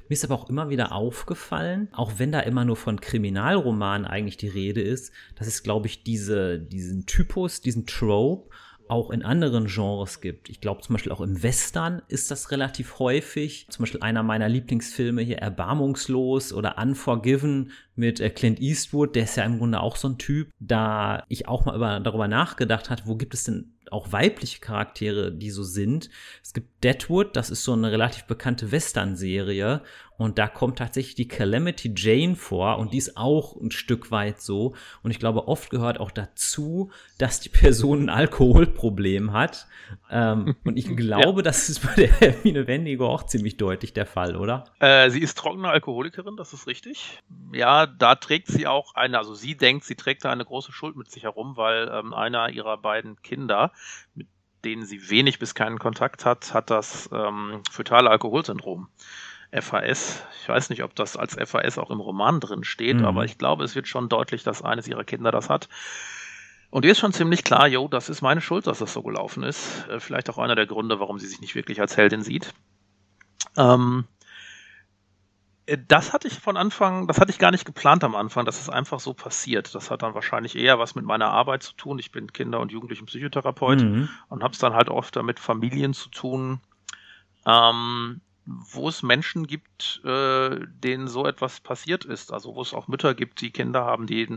Mir 0.07 0.13
ist 0.13 0.23
aber 0.23 0.35
auch 0.35 0.49
immer 0.49 0.69
wieder 0.69 0.93
aufgefallen, 0.93 1.89
auch 1.91 2.13
wenn 2.17 2.31
da 2.31 2.39
immer 2.39 2.65
nur 2.65 2.77
von 2.77 2.99
Kriminalromanen 2.99 4.07
eigentlich 4.07 4.37
die 4.37 4.47
Rede 4.47 4.81
ist, 4.81 5.13
dass 5.35 5.47
es, 5.47 5.61
glaube 5.61 5.87
ich, 5.87 6.03
diese, 6.03 6.57
diesen 6.57 7.05
Typus, 7.05 7.61
diesen 7.61 7.85
Trope 7.85 8.49
auch 8.89 9.11
in 9.11 9.23
anderen 9.23 9.67
Genres 9.67 10.21
gibt. 10.21 10.49
Ich 10.49 10.61
glaube 10.61 10.81
zum 10.81 10.93
Beispiel 10.93 11.11
auch 11.11 11.21
im 11.21 11.41
Western 11.43 12.01
ist 12.07 12.31
das 12.31 12.51
relativ 12.51 12.99
häufig. 12.99 13.67
Zum 13.69 13.83
Beispiel 13.83 14.01
einer 14.01 14.23
meiner 14.23 14.49
Lieblingsfilme 14.49 15.21
hier 15.21 15.37
Erbarmungslos 15.37 16.53
oder 16.53 16.77
Unforgiven 16.77 17.71
mit 17.95 18.19
äh, 18.19 18.29
Clint 18.29 18.59
Eastwood, 18.59 19.15
der 19.15 19.23
ist 19.23 19.37
ja 19.37 19.43
im 19.43 19.59
Grunde 19.59 19.79
auch 19.81 19.95
so 19.95 20.09
ein 20.09 20.17
Typ. 20.17 20.49
Da 20.59 21.23
ich 21.27 21.47
auch 21.47 21.65
mal 21.65 21.75
über, 21.75 21.99
darüber 21.99 22.27
nachgedacht 22.27 22.89
hat, 22.89 23.05
wo 23.05 23.15
gibt 23.15 23.33
es 23.33 23.43
denn 23.43 23.73
auch 23.91 24.11
weibliche 24.11 24.59
Charaktere, 24.59 25.31
die 25.31 25.49
so 25.49 25.63
sind. 25.63 26.09
Es 26.43 26.53
gibt 26.53 26.83
Deadwood, 26.83 27.35
das 27.35 27.49
ist 27.49 27.63
so 27.63 27.73
eine 27.73 27.91
relativ 27.91 28.25
bekannte 28.25 28.71
Western-Serie 28.71 29.81
und 30.19 30.37
da 30.37 30.49
kommt 30.49 30.79
tatsächlich 30.79 31.15
die 31.15 31.29
Calamity 31.29 31.93
Jane 31.95 32.35
vor 32.35 32.77
und 32.77 32.91
die 32.91 32.97
ist 32.97 33.15
auch 33.15 33.55
ein 33.55 33.71
Stück 33.71 34.11
weit 34.11 34.41
so. 34.41 34.75
Und 35.01 35.11
ich 35.11 35.17
glaube, 35.17 35.47
oft 35.47 35.69
gehört 35.69 35.97
auch 36.01 36.11
dazu, 36.11 36.91
dass 37.17 37.39
die 37.39 37.47
Person 37.47 38.03
ein 38.03 38.09
Alkoholproblem 38.09 39.31
hat. 39.31 39.65
Ähm, 40.11 40.57
und 40.65 40.75
ich 40.75 40.93
glaube, 40.97 41.39
ja. 41.39 41.43
das 41.43 41.69
ist 41.69 41.79
bei 41.79 41.93
der 41.93 42.11
Hermine 42.11 42.67
Wendigo 42.67 43.07
auch 43.07 43.23
ziemlich 43.23 43.55
deutlich 43.55 43.93
der 43.93 44.05
Fall, 44.05 44.35
oder? 44.35 44.65
Äh, 44.79 45.09
sie 45.09 45.21
ist 45.21 45.37
trockene 45.37 45.69
Alkoholikerin, 45.69 46.35
das 46.35 46.51
ist 46.51 46.67
richtig. 46.67 47.23
Ja, 47.53 47.85
da 47.85 48.15
trägt 48.15 48.47
sie 48.47 48.67
auch 48.67 48.95
eine, 48.95 49.17
also 49.17 49.33
sie 49.33 49.55
denkt, 49.55 49.85
sie 49.85 49.95
trägt 49.95 50.25
da 50.25 50.31
eine 50.33 50.43
große 50.43 50.73
Schuld 50.73 50.97
mit 50.97 51.09
sich 51.09 51.23
herum, 51.23 51.55
weil 51.55 51.89
ähm, 51.93 52.13
einer 52.13 52.49
ihrer 52.49 52.77
beiden 52.77 53.21
Kinder, 53.21 53.71
mit 54.15 54.27
denen 54.65 54.83
sie 54.83 55.09
wenig 55.09 55.39
bis 55.39 55.55
keinen 55.55 55.79
Kontakt 55.79 56.25
hat, 56.25 56.53
hat 56.53 56.69
das 56.69 57.09
ähm, 57.13 57.61
fötale 57.71 58.09
Alkoholsyndrom. 58.09 58.89
FAS. 59.51 60.23
Ich 60.41 60.49
weiß 60.49 60.69
nicht, 60.69 60.83
ob 60.83 60.95
das 60.95 61.17
als 61.17 61.35
FAS 61.35 61.77
auch 61.77 61.89
im 61.89 61.99
Roman 61.99 62.39
drin 62.39 62.63
steht, 62.63 62.97
mhm. 62.97 63.05
aber 63.05 63.25
ich 63.25 63.37
glaube, 63.37 63.63
es 63.63 63.75
wird 63.75 63.87
schon 63.87 64.09
deutlich, 64.09 64.43
dass 64.43 64.61
eines 64.61 64.87
ihrer 64.87 65.03
Kinder 65.03 65.31
das 65.31 65.49
hat. 65.49 65.69
Und 66.71 66.85
ihr 66.85 66.91
ist 66.91 66.99
schon 66.99 67.13
ziemlich 67.13 67.43
klar, 67.43 67.67
jo, 67.67 67.87
das 67.87 68.09
ist 68.09 68.21
meine 68.21 68.41
Schuld, 68.41 68.67
dass 68.67 68.79
das 68.79 68.93
so 68.93 69.01
gelaufen 69.01 69.43
ist. 69.43 69.87
Äh, 69.89 69.99
vielleicht 69.99 70.29
auch 70.29 70.37
einer 70.37 70.55
der 70.55 70.67
Gründe, 70.67 70.99
warum 70.99 71.17
sie 71.17 71.27
sich 71.27 71.41
nicht 71.41 71.55
wirklich 71.55 71.81
als 71.81 71.97
Heldin 71.97 72.21
sieht. 72.21 72.53
Ähm, 73.57 74.05
äh, 75.65 75.77
das 75.87 76.13
hatte 76.13 76.27
ich 76.27 76.39
von 76.39 76.57
Anfang, 76.57 77.07
das 77.07 77.19
hatte 77.19 77.31
ich 77.31 77.39
gar 77.39 77.49
nicht 77.49 77.65
geplant 77.65 78.03
am 78.03 78.15
Anfang, 78.15 78.45
dass 78.45 78.61
es 78.61 78.69
einfach 78.69 78.99
so 78.99 79.15
passiert. 79.15 79.73
Das 79.73 79.89
hat 79.89 80.03
dann 80.03 80.13
wahrscheinlich 80.13 80.55
eher 80.55 80.77
was 80.77 80.93
mit 80.93 81.05
meiner 81.05 81.31
Arbeit 81.31 81.63
zu 81.63 81.73
tun. 81.73 81.97
Ich 81.97 82.11
bin 82.11 82.33
Kinder- 82.33 82.59
und 82.59 82.71
Jugendlichen-Psychotherapeut 82.71 83.81
mhm. 83.81 84.09
und 84.27 84.43
habe 84.43 84.53
es 84.53 84.59
dann 84.59 84.73
halt 84.73 84.89
oft 84.89 85.15
damit 85.15 85.39
Familien 85.39 85.95
zu 85.95 86.09
tun, 86.09 86.61
ähm, 87.47 88.21
wo 88.49 88.89
es 88.89 89.03
Menschen 89.03 89.47
gibt, 89.47 90.01
äh, 90.03 90.59
denen 90.83 91.07
so 91.07 91.25
etwas 91.25 91.59
passiert 91.59 92.05
ist. 92.05 92.33
Also 92.33 92.55
wo 92.55 92.61
es 92.61 92.73
auch 92.73 92.87
Mütter 92.87 93.13
gibt, 93.13 93.41
die 93.41 93.51
Kinder 93.51 93.85
haben, 93.85 94.07
die, 94.07 94.27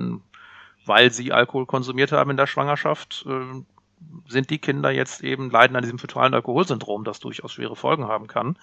weil 0.84 1.10
sie 1.10 1.32
Alkohol 1.32 1.66
konsumiert 1.66 2.12
haben 2.12 2.30
in 2.30 2.36
der 2.36 2.46
Schwangerschaft, 2.46 3.24
äh, 3.28 3.62
sind 4.28 4.50
die 4.50 4.58
Kinder 4.58 4.90
jetzt 4.90 5.22
eben 5.22 5.50
leiden 5.50 5.76
an 5.76 5.82
diesem 5.82 5.98
fetalen 5.98 6.34
Alkoholsyndrom, 6.34 7.04
das 7.04 7.20
durchaus 7.20 7.52
schwere 7.52 7.76
Folgen 7.76 8.08
haben 8.08 8.26
kann. 8.26 8.58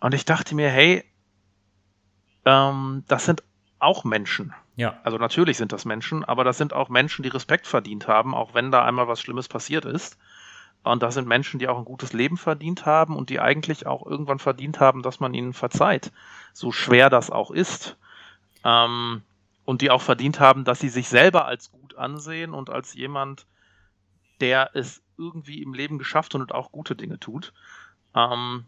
Und 0.00 0.14
ich 0.14 0.24
dachte 0.24 0.54
mir, 0.54 0.68
hey, 0.68 1.04
ähm, 2.44 3.04
das 3.08 3.24
sind 3.24 3.42
auch 3.78 4.04
Menschen. 4.04 4.54
Ja. 4.76 5.00
Also 5.02 5.18
natürlich 5.18 5.56
sind 5.56 5.72
das 5.72 5.84
Menschen, 5.84 6.24
aber 6.24 6.44
das 6.44 6.58
sind 6.58 6.72
auch 6.72 6.88
Menschen, 6.88 7.22
die 7.22 7.28
Respekt 7.28 7.66
verdient 7.66 8.06
haben, 8.06 8.34
auch 8.34 8.54
wenn 8.54 8.70
da 8.70 8.84
einmal 8.84 9.08
was 9.08 9.20
Schlimmes 9.20 9.48
passiert 9.48 9.84
ist. 9.84 10.18
Und 10.92 11.02
das 11.02 11.14
sind 11.14 11.28
Menschen, 11.28 11.58
die 11.58 11.68
auch 11.68 11.78
ein 11.78 11.84
gutes 11.84 12.12
Leben 12.12 12.36
verdient 12.36 12.86
haben 12.86 13.16
und 13.16 13.30
die 13.30 13.40
eigentlich 13.40 13.86
auch 13.86 14.06
irgendwann 14.06 14.38
verdient 14.38 14.80
haben, 14.80 15.02
dass 15.02 15.20
man 15.20 15.34
ihnen 15.34 15.52
verzeiht. 15.52 16.12
So 16.52 16.72
schwer 16.72 17.10
das 17.10 17.30
auch 17.30 17.50
ist. 17.50 17.96
Ähm, 18.64 19.22
und 19.64 19.82
die 19.82 19.90
auch 19.90 20.00
verdient 20.00 20.40
haben, 20.40 20.64
dass 20.64 20.80
sie 20.80 20.88
sich 20.88 21.08
selber 21.08 21.44
als 21.44 21.70
gut 21.70 21.96
ansehen 21.96 22.54
und 22.54 22.70
als 22.70 22.94
jemand, 22.94 23.46
der 24.40 24.70
es 24.74 25.02
irgendwie 25.18 25.62
im 25.62 25.74
Leben 25.74 25.98
geschafft 25.98 26.34
und 26.34 26.54
auch 26.54 26.72
gute 26.72 26.96
Dinge 26.96 27.20
tut. 27.20 27.52
Ähm, 28.14 28.64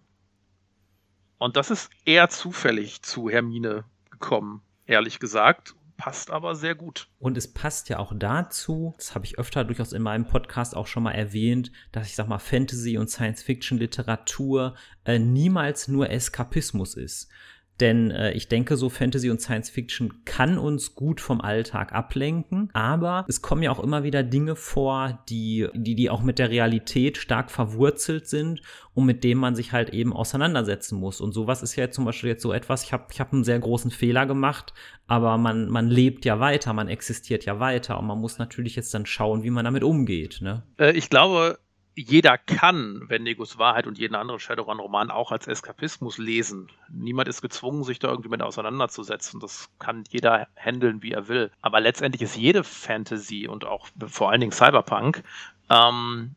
und 1.39 1.57
das 1.57 1.71
ist 1.71 1.91
eher 2.05 2.29
zufällig 2.29 3.01
zu 3.01 3.31
Hermine 3.31 3.85
gekommen, 4.11 4.61
ehrlich 4.87 5.21
gesagt 5.21 5.75
passt 6.01 6.31
aber 6.31 6.55
sehr 6.55 6.75
gut. 6.75 7.09
Und 7.19 7.37
es 7.37 7.53
passt 7.53 7.91
ja 7.91 7.99
auch 7.99 8.15
dazu, 8.17 8.95
das 8.97 9.15
habe 9.15 9.27
ich 9.27 9.39
öfter 9.39 9.65
durchaus 9.65 9.93
in 9.93 10.01
meinem 10.01 10.27
Podcast 10.27 10.75
auch 10.75 10.87
schon 10.87 11.03
mal 11.03 11.13
erwähnt, 11.13 11.71
dass 11.93 12.07
ich 12.07 12.15
sag 12.15 12.27
mal 12.27 12.39
Fantasy 12.39 12.97
und 12.97 13.11
Science 13.11 13.43
Fiction 13.43 13.77
Literatur 13.77 14.77
äh, 15.05 15.19
niemals 15.19 15.89
nur 15.89 16.09
Eskapismus 16.09 16.95
ist. 16.95 17.29
Denn 17.81 18.11
äh, 18.11 18.33
ich 18.33 18.49
denke, 18.49 18.77
so 18.77 18.89
Fantasy 18.89 19.31
und 19.31 19.41
Science 19.41 19.71
Fiction 19.71 20.25
kann 20.25 20.59
uns 20.59 20.95
gut 20.95 21.21
vom 21.21 21.41
Alltag 21.41 21.93
ablenken. 21.93 22.69
Aber 22.73 23.25
es 23.29 23.41
kommen 23.43 23.63
ja 23.63 23.71
auch 23.71 23.81
immer 23.81 24.05
wieder 24.05 24.23
Dinge 24.23 24.55
vor, 24.55 25.23
die, 25.29 25.69
die, 25.75 25.95
die 25.95 26.11
auch 26.11 26.23
mit 26.23 26.39
der 26.39 26.51
Realität 26.51 27.17
stark 27.17 27.51
verwurzelt 27.51 28.29
sind 28.29 28.61
und 28.95 29.07
mit 29.07 29.25
dem 29.25 29.39
man 29.39 29.55
sich 29.55 29.73
halt 29.73 29.91
eben 29.91 30.13
auseinandersetzen 30.13 30.99
muss. 30.99 31.21
Und 31.21 31.33
sowas 31.33 31.63
ist 31.63 31.77
ja 31.77 31.85
jetzt 31.85 31.95
zum 31.95 32.05
Beispiel 32.05 32.31
jetzt 32.31 32.43
so 32.43 32.53
etwas, 32.53 32.85
ich 32.85 32.93
habe 32.93 33.07
ich 33.11 33.21
hab 33.21 33.33
einen 33.33 33.45
sehr 33.45 33.59
großen 33.59 33.91
Fehler 33.91 34.27
gemacht, 34.27 34.75
aber 35.07 35.39
man, 35.39 35.69
man 35.69 35.89
lebt 35.89 36.25
ja 36.25 36.39
weiter, 36.39 36.73
man 36.73 36.89
existiert 36.89 37.45
ja 37.45 37.61
weiter 37.61 37.99
und 37.99 38.07
man 38.07 38.19
muss 38.19 38.39
natürlich 38.39 38.77
jetzt 38.77 38.93
dann 38.93 39.07
schauen, 39.07 39.43
wie 39.43 39.51
man 39.51 39.65
damit 39.65 39.85
umgeht. 39.85 40.41
Ne? 40.43 40.63
Äh, 40.79 40.93
ich 40.93 41.09
glaube, 41.09 41.59
jeder 42.01 42.39
kann 42.39 43.09
Wendigos 43.09 43.59
Wahrheit 43.59 43.87
und 43.87 43.99
jeden 43.99 44.15
anderen 44.15 44.41
Shadowrun-Roman 44.41 45.11
auch 45.11 45.33
als 45.33 45.47
Eskapismus 45.47 46.19
lesen. 46.19 46.69
Niemand 46.89 47.29
ist 47.29 47.43
gezwungen, 47.43 47.85
sich 47.85 47.99
da 47.99 48.09
irgendwie 48.09 48.29
mit 48.29 48.43
auseinanderzusetzen. 48.43 49.41
Das 49.41 49.69
kann 49.79 50.05
jeder 50.09 50.49
handeln, 50.57 51.03
wie 51.03 51.13
er 51.13 51.29
will. 51.29 51.51
Aber 51.61 51.81
letztendlich 51.81 52.23
ist 52.23 52.37
jede 52.37 52.65
Fantasy 52.65 53.49
und 53.49 53.65
auch 53.65 53.89
vor 54.07 54.31
allen 54.31 54.41
Dingen 54.41 54.53
Cyberpunk 54.53 55.23
ähm, 55.69 56.35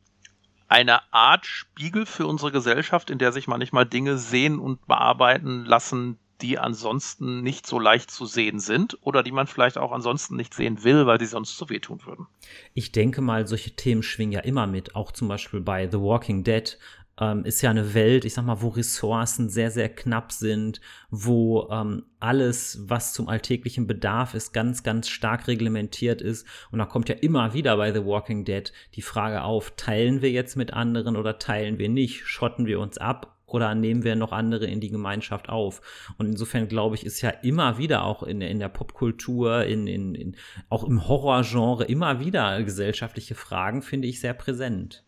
eine 0.68 1.14
Art 1.14 1.46
Spiegel 1.46 2.06
für 2.06 2.26
unsere 2.26 2.52
Gesellschaft, 2.52 3.10
in 3.10 3.20
der 3.20 3.32
sich 3.32 3.48
manchmal 3.48 3.86
Dinge 3.86 4.18
sehen 4.18 4.60
und 4.60 4.86
bearbeiten 4.88 5.66
lassen, 5.66 6.18
die 6.44 6.60
ansonsten 6.60 7.42
nicht 7.42 7.66
so 7.66 7.80
leicht 7.80 8.12
zu 8.12 8.26
sehen 8.26 8.60
sind 8.60 8.98
oder 9.02 9.24
die 9.24 9.32
man 9.32 9.48
vielleicht 9.48 9.78
auch 9.78 9.92
ansonsten 9.92 10.36
nicht 10.36 10.54
sehen 10.54 10.84
will, 10.84 11.08
weil 11.08 11.20
sie 11.20 11.26
sonst 11.26 11.58
zu 11.58 11.70
wehtun 11.70 12.06
würden. 12.06 12.28
Ich 12.74 12.92
denke 12.92 13.22
mal, 13.22 13.48
solche 13.48 13.76
Themen 13.76 14.04
schwingen 14.04 14.34
ja 14.34 14.42
immer 14.42 14.68
mit, 14.68 14.96
auch 14.96 15.12
zum 15.12 15.30
Beispiel 15.30 15.62
bei 15.62 15.90
The 15.90 16.00
Walking 16.00 16.44
Dead. 16.44 16.78
ähm, 17.20 17.46
ist 17.46 17.62
ja 17.62 17.70
eine 17.70 17.94
Welt, 17.94 18.26
ich 18.26 18.34
sag 18.34 18.46
mal, 18.46 18.62
wo 18.62 18.70
Ressourcen 18.70 19.50
sehr, 19.50 19.70
sehr 19.70 19.90
knapp 19.90 20.32
sind, 20.32 20.82
wo 21.12 21.70
ähm, 21.70 22.06
alles, 22.20 22.80
was 22.88 23.14
zum 23.14 23.28
alltäglichen 23.30 23.86
Bedarf 23.86 24.34
ist, 24.34 24.52
ganz, 24.52 24.84
ganz 24.84 25.10
stark 25.10 25.48
reglementiert 25.48 26.22
ist. 26.22 26.48
Und 26.72 26.80
da 26.80 26.86
kommt 26.86 27.10
ja 27.10 27.16
immer 27.16 27.54
wieder 27.54 27.78
bei 27.78 27.94
The 27.94 28.06
Walking 28.06 28.46
Dead 28.46 28.72
die 28.96 29.02
Frage 29.02 29.44
auf, 29.44 29.74
teilen 29.76 30.22
wir 30.22 30.32
jetzt 30.32 30.56
mit 30.56 30.74
anderen 30.74 31.16
oder 31.16 31.38
teilen 31.38 31.78
wir 31.78 31.90
nicht? 31.90 32.26
Schotten 32.26 32.66
wir 32.66 32.80
uns 32.80 32.98
ab 32.98 33.38
oder 33.54 33.76
nehmen 33.76 34.04
wir 34.04 34.16
noch 34.16 34.32
andere 34.32 34.66
in 34.66 34.82
die 34.82 34.90
Gemeinschaft 34.90 35.48
auf? 35.48 35.82
Und 36.18 36.26
insofern 36.26 36.68
glaube 36.68 36.96
ich, 36.96 37.06
ist 37.06 37.22
ja 37.22 37.30
immer 37.30 37.78
wieder 37.78 38.04
auch 38.04 38.24
in, 38.24 38.42
in 38.42 38.60
der 38.60 38.70
Popkultur, 38.70 39.64
in, 39.64 39.86
in, 39.88 40.16
in, 40.16 40.36
auch 40.70 40.84
im 40.84 41.08
Horrorgenre 41.08 41.86
immer 41.86 42.20
wieder 42.20 42.62
gesellschaftliche 42.64 43.36
Fragen, 43.36 43.84
finde 43.84 44.08
ich, 44.08 44.20
sehr 44.20 44.34
präsent. 44.34 45.04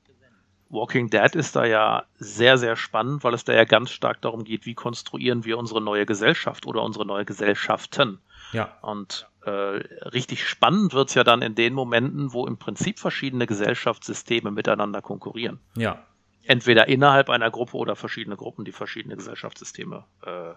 Walking 0.70 1.10
Dead 1.10 1.34
ist 1.36 1.56
da 1.56 1.66
ja 1.66 2.06
sehr, 2.18 2.58
sehr 2.58 2.76
spannend, 2.76 3.24
weil 3.24 3.34
es 3.34 3.46
da 3.46 3.54
ja 3.54 3.66
ganz 3.66 3.92
stark 3.92 4.22
darum 4.22 4.44
geht, 4.44 4.66
wie 4.66 4.74
konstruieren 4.74 5.46
wir 5.46 5.58
unsere 5.58 5.82
neue 5.82 6.06
Gesellschaft 6.06 6.66
oder 6.66 6.84
unsere 6.84 7.06
neue 7.06 7.26
Gesellschaften. 7.26 8.20
Ja. 8.52 8.78
Und 8.82 9.28
äh, 9.46 9.50
richtig 9.52 10.48
spannend 10.48 10.94
wird 10.94 11.10
es 11.10 11.16
ja 11.16 11.24
dann 11.24 11.42
in 11.42 11.56
den 11.56 11.74
Momenten, 11.74 12.34
wo 12.34 12.46
im 12.46 12.58
Prinzip 12.58 13.00
verschiedene 13.00 13.48
Gesellschaftssysteme 13.48 14.52
miteinander 14.52 15.02
konkurrieren. 15.02 15.60
Ja. 15.76 16.04
Entweder 16.46 16.88
innerhalb 16.88 17.30
einer 17.30 17.50
Gruppe 17.50 17.78
oder 17.78 17.96
verschiedene 17.96 18.38
Gruppen, 18.38 18.66
die 18.66 18.72
verschiedene 18.72 19.16
Gesellschaftssysteme 19.16 20.06
äh, 20.24 20.54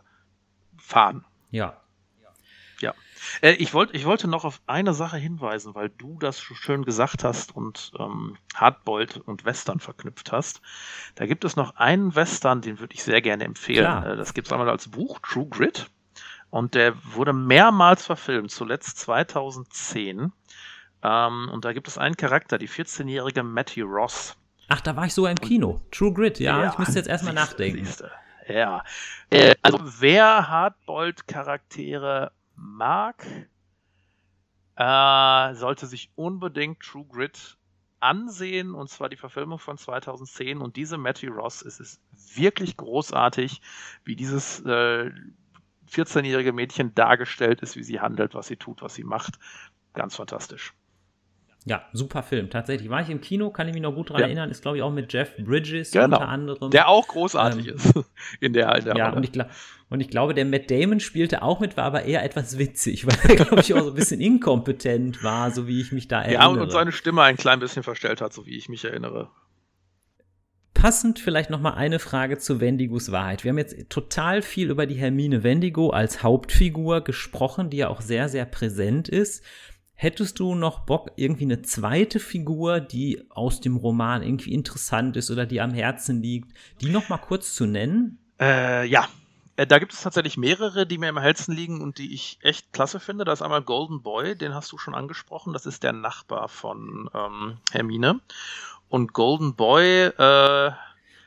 fahren. 0.76 1.24
Ja. 1.50 1.80
Ja. 2.80 2.94
Äh, 3.40 3.52
ich, 3.52 3.74
wollt, 3.74 3.94
ich 3.94 4.04
wollte 4.04 4.28
noch 4.28 4.44
auf 4.44 4.60
eine 4.66 4.94
Sache 4.94 5.16
hinweisen, 5.16 5.74
weil 5.74 5.88
du 5.88 6.18
das 6.18 6.40
schön 6.40 6.84
gesagt 6.84 7.24
hast 7.24 7.54
und 7.54 7.92
ähm, 7.98 8.36
Hardboiled 8.54 9.16
und 9.16 9.44
Western 9.44 9.80
verknüpft 9.80 10.32
hast. 10.32 10.60
Da 11.16 11.26
gibt 11.26 11.44
es 11.44 11.56
noch 11.56 11.76
einen 11.76 12.14
Western, 12.14 12.60
den 12.60 12.78
würde 12.78 12.94
ich 12.94 13.02
sehr 13.02 13.20
gerne 13.20 13.44
empfehlen. 13.44 13.84
Klar. 13.84 14.06
Äh, 14.06 14.16
das 14.16 14.34
gibt 14.34 14.46
es 14.46 14.52
einmal 14.52 14.68
als 14.68 14.88
Buch, 14.88 15.18
True 15.20 15.48
Grit. 15.48 15.90
Und 16.50 16.74
der 16.74 16.94
wurde 17.14 17.32
mehrmals 17.32 18.06
verfilmt, 18.06 18.50
zuletzt 18.50 18.98
2010. 19.00 20.32
Ähm, 21.02 21.48
und 21.52 21.64
da 21.64 21.72
gibt 21.72 21.88
es 21.88 21.98
einen 21.98 22.16
Charakter, 22.16 22.58
die 22.58 22.68
14-jährige 22.68 23.42
Matty 23.42 23.82
Ross. 23.82 24.36
Ach, 24.68 24.80
da 24.82 24.94
war 24.96 25.06
ich 25.06 25.14
sogar 25.14 25.30
im 25.30 25.40
Kino. 25.40 25.80
True 25.90 26.12
Grit, 26.12 26.38
ja. 26.38 26.62
ja 26.62 26.70
ich 26.70 26.78
müsste 26.78 26.98
jetzt 26.98 27.08
erstmal 27.08 27.34
nachdenken. 27.34 27.84
Siehste. 27.84 28.10
Ja. 28.46 28.84
Äh, 29.30 29.54
also 29.62 29.78
wer 29.82 30.48
Hardboiled-Charaktere 30.48 32.32
mag, 32.54 33.26
äh, 34.76 35.54
sollte 35.54 35.86
sich 35.86 36.10
unbedingt 36.14 36.80
True 36.80 37.06
Grit 37.10 37.56
ansehen, 38.00 38.74
und 38.74 38.88
zwar 38.88 39.08
die 39.08 39.16
Verfilmung 39.16 39.58
von 39.58 39.78
2010. 39.78 40.58
Und 40.58 40.76
diese 40.76 40.98
Matty 40.98 41.26
Ross, 41.26 41.62
es 41.62 41.80
ist 41.80 42.00
wirklich 42.34 42.76
großartig, 42.76 43.60
wie 44.04 44.16
dieses 44.16 44.60
äh, 44.60 45.10
14-jährige 45.90 46.52
Mädchen 46.52 46.94
dargestellt 46.94 47.62
ist, 47.62 47.76
wie 47.76 47.82
sie 47.82 48.00
handelt, 48.00 48.34
was 48.34 48.46
sie 48.46 48.56
tut, 48.56 48.82
was 48.82 48.94
sie 48.94 49.04
macht. 49.04 49.38
Ganz 49.94 50.16
fantastisch. 50.16 50.74
Ja, 51.68 51.86
super 51.92 52.22
Film. 52.22 52.48
Tatsächlich 52.48 52.88
war 52.88 53.02
ich 53.02 53.10
im 53.10 53.20
Kino, 53.20 53.50
kann 53.50 53.68
ich 53.68 53.74
mich 53.74 53.82
noch 53.82 53.94
gut 53.94 54.08
daran 54.08 54.22
ja. 54.22 54.26
erinnern. 54.26 54.50
Ist, 54.50 54.62
glaube 54.62 54.78
ich, 54.78 54.82
auch 54.82 54.90
mit 54.90 55.12
Jeff 55.12 55.36
Bridges 55.36 55.90
genau. 55.90 56.16
unter 56.16 56.28
anderem. 56.28 56.70
Der 56.70 56.88
auch 56.88 57.06
großartig 57.08 57.68
ähm, 57.68 57.74
ist 57.74 57.94
in 58.40 58.54
der, 58.54 58.74
in 58.76 58.84
der 58.86 58.96
Ja, 58.96 59.12
und 59.12 59.22
ich, 59.22 59.38
und 59.90 60.00
ich, 60.00 60.08
glaube, 60.08 60.32
der 60.32 60.46
Matt 60.46 60.70
Damon 60.70 60.98
spielte 60.98 61.42
auch 61.42 61.60
mit, 61.60 61.76
war 61.76 61.84
aber 61.84 62.04
eher 62.04 62.24
etwas 62.24 62.56
witzig, 62.56 63.06
weil 63.06 63.18
er, 63.30 63.36
glaube 63.44 63.60
ich, 63.60 63.74
auch 63.74 63.80
so 63.80 63.88
ein 63.88 63.94
bisschen 63.94 64.20
inkompetent 64.20 65.22
war, 65.22 65.50
so 65.50 65.66
wie 65.66 65.80
ich 65.80 65.92
mich 65.92 66.08
da 66.08 66.22
erinnere. 66.22 66.56
Ja, 66.56 66.62
und 66.62 66.70
seine 66.70 66.92
Stimme 66.92 67.22
ein 67.22 67.36
klein 67.36 67.60
bisschen 67.60 67.82
verstellt 67.82 68.22
hat, 68.22 68.32
so 68.32 68.46
wie 68.46 68.56
ich 68.56 68.70
mich 68.70 68.84
erinnere. 68.86 69.28
Passend 70.72 71.18
vielleicht 71.18 71.50
noch 71.50 71.60
mal 71.60 71.74
eine 71.74 71.98
Frage 71.98 72.38
zu 72.38 72.60
Wendigos 72.60 73.12
Wahrheit. 73.12 73.42
Wir 73.44 73.50
haben 73.50 73.58
jetzt 73.58 73.90
total 73.90 74.42
viel 74.42 74.70
über 74.70 74.86
die 74.86 74.94
Hermine 74.94 75.42
Wendigo 75.42 75.90
als 75.90 76.22
Hauptfigur 76.22 77.02
gesprochen, 77.02 77.68
die 77.68 77.78
ja 77.78 77.88
auch 77.88 78.00
sehr, 78.00 78.28
sehr 78.28 78.44
präsent 78.44 79.08
ist. 79.08 79.44
Hättest 80.00 80.38
du 80.38 80.54
noch 80.54 80.86
Bock, 80.86 81.10
irgendwie 81.16 81.42
eine 81.42 81.62
zweite 81.62 82.20
Figur, 82.20 82.78
die 82.78 83.26
aus 83.30 83.60
dem 83.60 83.76
Roman 83.76 84.22
irgendwie 84.22 84.52
interessant 84.52 85.16
ist 85.16 85.28
oder 85.28 85.44
die 85.44 85.60
am 85.60 85.74
Herzen 85.74 86.22
liegt, 86.22 86.56
die 86.80 86.88
noch 86.88 87.08
mal 87.08 87.18
kurz 87.18 87.56
zu 87.56 87.66
nennen? 87.66 88.16
Äh, 88.38 88.86
ja, 88.86 89.08
äh, 89.56 89.66
da 89.66 89.80
gibt 89.80 89.92
es 89.92 90.02
tatsächlich 90.02 90.36
mehrere, 90.36 90.86
die 90.86 90.98
mir 90.98 91.08
im 91.08 91.18
Herzen 91.18 91.52
liegen 91.52 91.80
und 91.80 91.98
die 91.98 92.14
ich 92.14 92.38
echt 92.42 92.72
klasse 92.72 93.00
finde. 93.00 93.24
Da 93.24 93.32
ist 93.32 93.42
einmal 93.42 93.62
Golden 93.62 94.00
Boy, 94.04 94.36
den 94.36 94.54
hast 94.54 94.70
du 94.70 94.78
schon 94.78 94.94
angesprochen. 94.94 95.52
Das 95.52 95.66
ist 95.66 95.82
der 95.82 95.92
Nachbar 95.92 96.48
von 96.48 97.10
ähm, 97.12 97.58
Hermine. 97.72 98.20
Und 98.88 99.14
Golden 99.14 99.56
Boy 99.56 100.12
äh, 100.16 100.70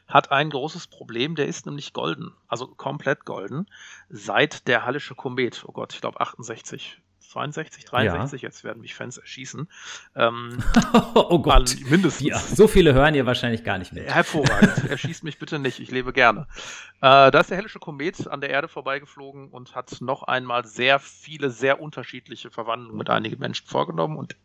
hat 0.07 0.31
ein 0.31 0.49
großes 0.49 0.87
Problem, 0.87 1.35
der 1.35 1.47
ist 1.47 1.65
nämlich 1.65 1.91
golden, 1.91 2.31
also 2.47 2.67
komplett 2.67 3.25
golden, 3.25 3.65
seit 4.07 4.65
der 4.69 4.85
Hallische 4.85 5.13
Komet, 5.13 5.65
oh 5.67 5.73
Gott, 5.73 5.93
ich 5.93 5.99
glaube 5.99 6.21
68 6.21 7.01
62, 7.31 7.85
63, 7.85 8.41
ja. 8.41 8.47
jetzt 8.47 8.63
werden 8.63 8.81
mich 8.81 8.93
Fans 8.93 9.17
erschießen. 9.17 9.69
Ähm, 10.15 10.61
oh 11.13 11.39
Gott. 11.39 11.75
Mindestens. 11.89 12.27
Ja, 12.27 12.37
so 12.37 12.67
viele 12.67 12.93
hören 12.93 13.15
ihr 13.15 13.25
wahrscheinlich 13.25 13.63
gar 13.63 13.77
nicht 13.77 13.93
mehr. 13.93 14.03
Hervorragend. 14.03 14.83
Erschießt 14.89 15.23
mich 15.23 15.39
bitte 15.39 15.57
nicht, 15.57 15.79
ich 15.79 15.91
lebe 15.91 16.11
gerne. 16.11 16.47
Äh, 16.97 17.31
da 17.31 17.39
ist 17.39 17.49
der 17.49 17.57
hellische 17.57 17.79
Komet 17.79 18.27
an 18.27 18.41
der 18.41 18.49
Erde 18.49 18.67
vorbeigeflogen 18.67 19.47
und 19.47 19.75
hat 19.75 20.01
noch 20.01 20.23
einmal 20.23 20.65
sehr 20.65 20.99
viele, 20.99 21.49
sehr 21.51 21.81
unterschiedliche 21.81 22.51
Verwandlungen 22.51 22.97
mit 22.97 23.09
einigen 23.09 23.39
Menschen 23.39 23.65
vorgenommen 23.67 24.17
und 24.17 24.35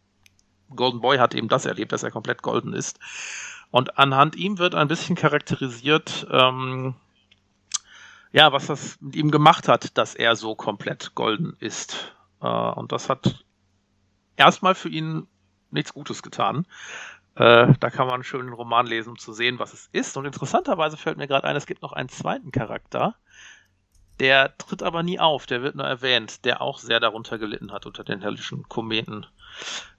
Golden 0.75 1.01
Boy 1.01 1.19
hat 1.19 1.35
eben 1.35 1.49
das 1.49 1.65
erlebt, 1.65 1.93
dass 1.93 2.03
er 2.03 2.11
komplett 2.11 2.43
golden 2.43 2.73
ist. 2.73 2.99
Und 3.71 3.99
anhand 3.99 4.37
ihm 4.37 4.59
wird 4.59 4.75
ein 4.75 4.89
bisschen 4.89 5.15
charakterisiert, 5.17 6.27
ähm, 6.31 6.95
ja, 8.33 8.53
was 8.53 8.67
das 8.67 9.01
mit 9.01 9.15
ihm 9.15 9.31
gemacht 9.31 9.69
hat, 9.69 9.97
dass 9.97 10.15
er 10.15 10.35
so 10.35 10.55
komplett 10.55 11.15
golden 11.15 11.57
ist. 11.61 12.16
Äh, 12.41 12.47
und 12.47 12.93
das 12.93 13.09
hat 13.09 13.45
erstmal 14.37 14.75
für 14.75 14.89
ihn 14.89 15.27
nichts 15.71 15.93
Gutes 15.93 16.23
getan. 16.23 16.67
Äh, 17.35 17.75
da 17.81 17.91
kann 17.91 18.07
man 18.07 18.15
einen 18.15 18.25
schönen 18.25 18.53
Roman 18.53 18.87
lesen, 18.87 19.11
um 19.11 19.19
zu 19.19 19.33
sehen, 19.33 19.59
was 19.59 19.75
es 19.75 19.89
ist. 19.93 20.17
Und 20.17 20.25
interessanterweise 20.25 20.97
fällt 20.97 21.19
mir 21.19 21.27
gerade 21.27 21.47
ein, 21.47 21.57
es 21.57 21.67
gibt 21.67 21.83
noch 21.83 21.93
einen 21.93 22.09
zweiten 22.09 22.51
Charakter, 22.51 23.15
der 24.21 24.57
tritt 24.57 24.83
aber 24.83 25.03
nie 25.03 25.19
auf, 25.19 25.47
der 25.47 25.63
wird 25.63 25.75
nur 25.75 25.87
erwähnt, 25.87 26.45
der 26.47 26.63
auch 26.63 26.79
sehr 26.79 27.01
darunter 27.01 27.39
gelitten 27.39 27.73
hat 27.73 27.85
unter 27.85 28.05
den 28.05 28.23
hellischen 28.23 28.67
Kometen. 28.69 29.27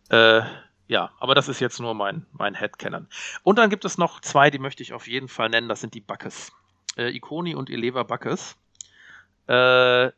Äh, 0.09 0.41
ja, 0.87 1.11
aber 1.19 1.35
das 1.35 1.49
ist 1.49 1.59
jetzt 1.59 1.79
nur 1.79 1.93
mein, 1.93 2.25
mein 2.31 2.55
Headcanon. 2.55 3.07
Und 3.43 3.59
dann 3.59 3.69
gibt 3.69 3.85
es 3.85 3.97
noch 3.97 4.21
zwei, 4.21 4.49
die 4.49 4.59
möchte 4.59 4.81
ich 4.81 4.93
auf 4.93 5.07
jeden 5.07 5.27
Fall 5.27 5.49
nennen, 5.49 5.69
das 5.69 5.81
sind 5.81 5.93
die 5.93 6.01
Buckes. 6.01 6.51
Äh, 6.97 7.15
Ikoni 7.15 7.53
und 7.53 7.69
Eleva 7.69 8.03
Buckes. 8.03 8.57
Äh, 9.47 10.11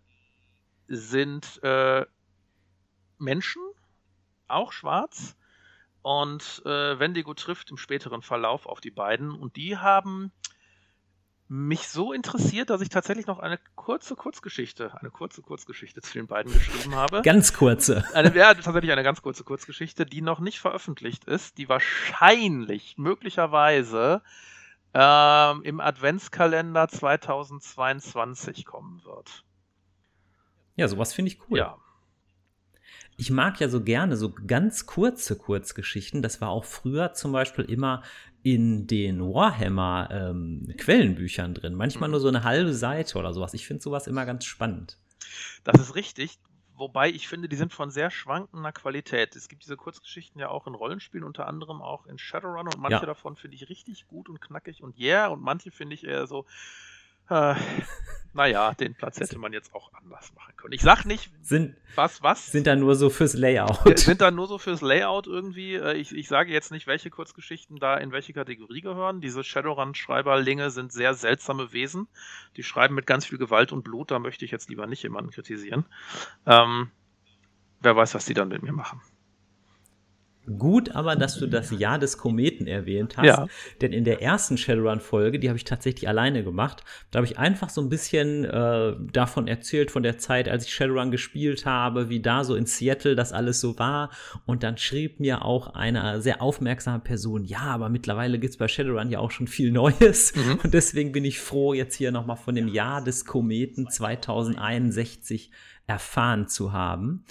sind 0.90 1.62
äh, 1.64 2.06
Menschen, 3.18 3.62
auch 4.48 4.72
schwarz. 4.72 5.36
Und 6.02 6.62
äh, 6.66 7.00
Wendigo 7.00 7.34
trifft 7.34 7.72
im 7.72 7.78
späteren 7.78 8.22
Verlauf 8.22 8.66
auf 8.66 8.82
die 8.82 8.92
beiden. 8.92 9.32
Und 9.32 9.56
die 9.56 9.78
haben 9.78 10.32
mich 11.50 11.90
so 11.90 12.14
interessiert, 12.14 12.70
dass 12.70 12.80
ich 12.82 12.90
tatsächlich 12.90 13.26
noch 13.26 13.40
eine 13.40 13.60
kurze 13.76 14.16
Kurzgeschichte, 14.16 14.96
eine 15.00 15.10
kurze 15.10 15.42
Kurzgeschichte 15.42 16.00
zu 16.02 16.14
den 16.14 16.28
beiden 16.28 16.54
geschrieben 16.54 16.96
habe. 16.96 17.24
Ganz 17.24 17.54
kurze. 17.54 18.06
Eine, 18.14 18.36
ja, 18.36 18.54
tatsächlich 18.54 18.92
eine 18.92 19.04
ganz 19.04 19.24
kurze 19.24 19.44
Kurzgeschichte, 19.44 20.06
die 20.06 20.22
noch 20.22 20.40
nicht 20.40 20.60
veröffentlicht 20.60 21.26
ist, 21.26 21.58
die 21.58 21.68
wahrscheinlich, 21.68 22.98
möglicherweise 22.98 24.22
ähm, 24.94 25.64
im 25.64 25.80
Adventskalender 25.80 26.88
2022 26.88 28.66
kommen 28.66 29.04
wird. 29.04 29.44
Ja, 30.80 30.88
sowas 30.88 31.14
finde 31.14 31.32
ich 31.32 31.40
cool. 31.50 31.58
Ja. 31.58 31.78
Ich 33.18 33.30
mag 33.30 33.60
ja 33.60 33.68
so 33.68 33.84
gerne 33.84 34.16
so 34.16 34.32
ganz 34.34 34.86
kurze 34.86 35.38
Kurzgeschichten. 35.38 36.22
Das 36.22 36.40
war 36.40 36.50
auch 36.50 36.64
früher 36.64 37.12
zum 37.12 37.34
Beispiel 37.34 37.66
immer 37.66 38.02
in 38.44 38.88
den 38.88 39.20
Warhammer 39.22 40.08
ähm, 40.10 40.74
Quellenbüchern 40.78 41.54
drin. 41.54 41.76
Manchmal 41.76 42.08
mhm. 42.08 42.12
nur 42.12 42.22
so 42.22 42.30
eine 42.30 42.46
halbe 42.46 42.74
Seite 42.74 43.18
oder 43.20 43.34
sowas. 43.34 43.54
Ich 43.54 43.68
finde 43.68 43.84
sowas 43.84 44.08
immer 44.08 44.26
ganz 44.26 44.46
spannend. 44.46 44.98
Das 45.66 45.82
ist 45.82 45.96
richtig. 45.96 46.40
Wobei 46.76 47.10
ich 47.10 47.28
finde, 47.28 47.50
die 47.50 47.58
sind 47.58 47.74
von 47.74 47.92
sehr 47.92 48.10
schwankender 48.10 48.72
Qualität. 48.72 49.36
Es 49.36 49.50
gibt 49.50 49.66
diese 49.66 49.76
Kurzgeschichten 49.76 50.40
ja 50.40 50.48
auch 50.48 50.66
in 50.66 50.76
Rollenspielen, 50.76 51.26
unter 51.26 51.46
anderem 51.46 51.82
auch 51.82 52.06
in 52.06 52.18
Shadowrun 52.18 52.68
und 52.68 52.78
manche 52.78 53.02
ja. 53.02 53.06
davon 53.06 53.36
finde 53.36 53.58
ich 53.58 53.68
richtig 53.68 54.08
gut 54.08 54.30
und 54.30 54.40
knackig 54.40 54.82
und 54.82 54.98
yeah 54.98 55.28
und 55.28 55.42
manche 55.42 55.72
finde 55.72 55.96
ich 55.96 56.06
eher 56.06 56.26
so, 56.26 56.46
äh, 57.30 57.56
naja, 58.34 58.74
den 58.74 58.96
Platz 58.96 59.20
hätte 59.20 59.38
man 59.38 59.54
jetzt 59.54 59.74
auch 59.74 59.92
anders 59.94 60.34
machen 60.36 60.54
können. 60.56 60.74
Ich 60.74 60.82
sag 60.82 61.06
nicht, 61.06 61.32
sind, 61.42 61.76
was, 61.96 62.22
was. 62.22 62.52
Sind 62.52 62.68
da 62.68 62.76
nur 62.76 62.96
so 62.96 63.10
fürs 63.10 63.34
Layout. 63.34 64.00
Sind 64.00 64.22
da 64.22 64.32
nur 64.32 64.48
so 64.48 64.58
fürs 64.58 64.82
Layout 64.82 65.28
irgendwie. 65.28 65.76
Äh, 65.76 65.94
ich, 65.96 66.16
ich 66.16 66.28
sage 66.28 66.52
jetzt 66.52 66.72
nicht, 66.72 66.88
welche 66.88 67.10
Kurzgeschichten 67.10 67.78
da 67.78 67.98
in 67.98 68.12
welche 68.12 68.34
Kategorie 68.34 68.82
gehören. 68.82 69.22
Diese 69.22 69.44
Shadowrun-Schreiberlinge 69.44 70.70
sind 70.70 70.92
sehr 70.92 71.14
seltsame 71.14 71.74
Wesen. 71.74 72.08
Die 72.56 72.64
schreiben 72.64 72.96
mit 72.96 73.08
ganz 73.08 73.26
viel 73.26 73.38
Gewalt 73.38 73.72
und 73.72 73.84
Blut. 73.84 74.12
Da 74.12 74.20
möchte 74.20 74.46
ich 74.46 74.52
jetzt 74.52 74.70
lieber 74.70 74.88
nicht 74.88 75.04
jemanden 75.04 75.32
kritisieren. 75.32 75.86
Ähm, 76.46 76.92
wer 77.82 77.96
weiß, 77.96 78.14
was 78.16 78.26
die 78.26 78.34
dann 78.34 78.50
mit 78.50 78.64
mir 78.64 78.74
machen. 78.74 79.02
Gut 80.58 80.96
aber, 80.96 81.16
dass 81.16 81.38
du 81.38 81.48
das 81.48 81.72
Jahr 81.72 82.00
des 82.00 82.18
Kometen 82.18 82.68
erwähnt 82.68 83.18
hast. 83.18 83.26
Ja. 83.26 83.48
Denn 83.82 83.94
in 83.94 84.04
der 84.04 84.22
ersten 84.22 84.58
Shadowrun-Folge, 84.58 85.40
die 85.40 85.50
habe 85.50 85.58
ich 85.58 85.64
tatsächlich 85.64 86.08
alleine 86.08 86.44
gemacht, 86.44 86.84
da 87.12 87.18
habe 87.18 87.28
ich 87.28 87.38
einfach 87.38 87.70
so 87.70 87.82
ein 87.82 87.90
bisschen 87.90 88.46
äh, 88.46 88.94
davon 89.12 89.48
erzählt, 89.48 89.92
von 89.92 90.04
der 90.04 90.18
Zeit, 90.18 90.50
als 90.50 90.66
ich 90.66 90.74
Shadowrun 90.74 91.12
gespielt 91.12 91.66
habe, 91.66 92.10
wie 92.10 92.22
da 92.22 92.44
so 92.44 92.56
in 92.56 92.66
Seattle 92.66 93.16
das 93.16 93.34
alles 93.34 93.62
so 93.62 93.78
war. 93.78 94.10
Und 94.46 94.64
dann 94.64 94.78
schrieb 94.78 95.20
mir 95.20 95.46
auch 95.46 95.74
eine 95.74 96.22
sehr 96.22 96.42
aufmerksame 96.42 97.00
Person, 97.00 97.44
ja, 97.44 97.62
aber 97.62 97.90
mittlerweile 97.90 98.40
gibt 98.40 98.52
es 98.52 98.58
bei 98.58 98.68
Shadowrun 98.68 99.10
ja 99.10 99.20
auch 99.20 99.32
schon 99.32 99.48
viel 99.48 99.72
Neues. 99.72 100.34
Mhm. 100.36 100.60
Und 100.64 100.74
deswegen 100.74 101.12
bin 101.12 101.26
ich 101.26 101.40
froh, 101.40 101.74
jetzt 101.74 101.96
hier 101.96 102.12
nochmal 102.12 102.38
von 102.38 102.56
dem 102.56 102.68
Jahr 102.68 103.04
des 103.04 103.26
Kometen 103.26 103.90
2061 103.90 105.52
erfahren 105.90 106.48
zu 106.48 106.72
haben. 106.72 107.26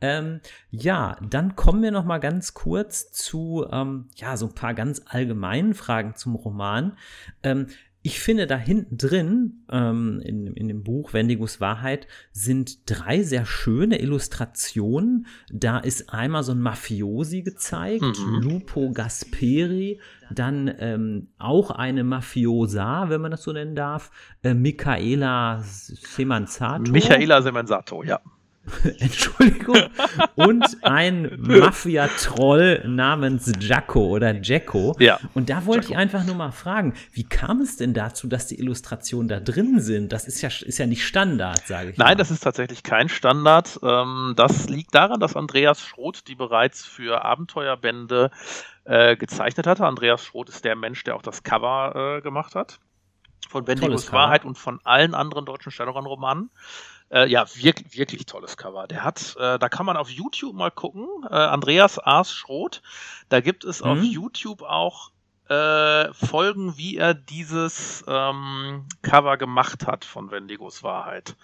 Ähm, 0.00 0.40
ja, 0.70 1.16
dann 1.22 1.54
kommen 1.54 1.80
wir 1.80 1.92
noch 1.92 2.04
mal 2.04 2.18
ganz 2.18 2.54
kurz 2.54 3.12
zu 3.12 3.64
ähm, 3.70 4.08
ja 4.16 4.36
so 4.36 4.46
ein 4.46 4.54
paar 4.54 4.74
ganz 4.74 5.00
allgemeinen 5.06 5.74
Fragen 5.74 6.16
zum 6.16 6.34
Roman. 6.34 6.96
Ähm, 7.44 7.68
ich 8.02 8.18
finde, 8.20 8.46
da 8.46 8.56
hinten 8.56 8.96
drin, 8.96 9.64
ähm, 9.70 10.20
in, 10.24 10.46
in 10.46 10.68
dem 10.68 10.82
Buch 10.82 11.12
Wendigos 11.12 11.60
Wahrheit, 11.60 12.06
sind 12.32 12.90
drei 12.90 13.22
sehr 13.22 13.44
schöne 13.44 14.00
Illustrationen. 14.00 15.26
Da 15.52 15.78
ist 15.78 16.12
einmal 16.12 16.42
so 16.42 16.52
ein 16.52 16.60
Mafiosi 16.60 17.42
gezeigt, 17.42 18.02
mhm. 18.02 18.40
Lupo 18.40 18.92
Gasperi, 18.92 20.00
dann 20.30 20.74
ähm, 20.78 21.28
auch 21.38 21.70
eine 21.70 22.02
Mafiosa, 22.02 23.10
wenn 23.10 23.20
man 23.20 23.32
das 23.32 23.42
so 23.42 23.52
nennen 23.52 23.74
darf, 23.74 24.10
äh, 24.42 24.54
Michaela 24.54 25.62
Semanzato. 25.62 26.90
Michaela 26.90 27.42
Semanzato, 27.42 28.02
ja. 28.02 28.20
Entschuldigung, 28.98 29.78
und 30.36 30.64
ein 30.82 31.36
Mafia-Troll 31.38 32.84
namens 32.86 33.52
Jacko 33.58 34.08
oder 34.08 34.34
Jacko. 34.40 34.96
Ja. 34.98 35.18
Und 35.34 35.50
da 35.50 35.66
wollte 35.66 35.88
Jacko. 35.88 35.92
ich 35.92 35.98
einfach 35.98 36.24
nur 36.24 36.34
mal 36.34 36.52
fragen, 36.52 36.94
wie 37.12 37.24
kam 37.24 37.60
es 37.60 37.76
denn 37.76 37.94
dazu, 37.94 38.28
dass 38.28 38.46
die 38.46 38.58
Illustrationen 38.58 39.28
da 39.28 39.40
drin 39.40 39.80
sind? 39.80 40.12
Das 40.12 40.26
ist 40.26 40.40
ja, 40.42 40.48
ist 40.48 40.78
ja 40.78 40.86
nicht 40.86 41.06
Standard, 41.06 41.66
sage 41.66 41.90
ich. 41.90 41.96
Nein, 41.96 42.08
mal. 42.08 42.16
das 42.16 42.30
ist 42.30 42.40
tatsächlich 42.40 42.82
kein 42.82 43.08
Standard. 43.08 43.78
Ähm, 43.82 44.34
das 44.36 44.68
liegt 44.68 44.94
daran, 44.94 45.20
dass 45.20 45.36
Andreas 45.36 45.80
Schroth 45.80 46.28
die 46.28 46.34
bereits 46.34 46.84
für 46.84 47.24
Abenteuerbände 47.24 48.30
äh, 48.84 49.16
gezeichnet 49.16 49.66
hatte. 49.66 49.86
Andreas 49.86 50.24
Schroth 50.24 50.48
ist 50.48 50.64
der 50.64 50.76
Mensch, 50.76 51.04
der 51.04 51.16
auch 51.16 51.22
das 51.22 51.42
Cover 51.42 52.16
äh, 52.18 52.22
gemacht 52.22 52.54
hat. 52.54 52.80
Von 53.48 53.64
Bendigos 53.64 54.12
Wahrheit 54.12 54.44
und 54.44 54.58
von 54.58 54.80
allen 54.84 55.14
anderen 55.14 55.44
deutschen 55.44 55.72
Shadowrun-Romanen. 55.72 56.50
Äh, 57.10 57.28
ja, 57.28 57.44
wirklich, 57.56 57.96
wirklich 57.96 58.26
tolles 58.26 58.56
Cover. 58.56 58.86
Der 58.86 59.02
hat, 59.02 59.36
äh, 59.38 59.58
da 59.58 59.68
kann 59.68 59.86
man 59.86 59.96
auf 59.96 60.08
YouTube 60.08 60.54
mal 60.54 60.70
gucken, 60.70 61.06
äh, 61.28 61.34
Andreas 61.34 61.98
Aas 61.98 62.32
Schroth. 62.32 62.82
Da 63.28 63.40
gibt 63.40 63.64
es 63.64 63.82
mhm. 63.82 63.90
auf 63.90 64.02
YouTube 64.02 64.62
auch 64.62 65.10
äh, 65.48 66.12
Folgen, 66.14 66.78
wie 66.78 66.96
er 66.96 67.14
dieses 67.14 68.04
ähm, 68.06 68.86
Cover 69.02 69.36
gemacht 69.36 69.86
hat 69.86 70.04
von 70.04 70.30
Wendigos 70.30 70.84
Wahrheit. 70.84 71.36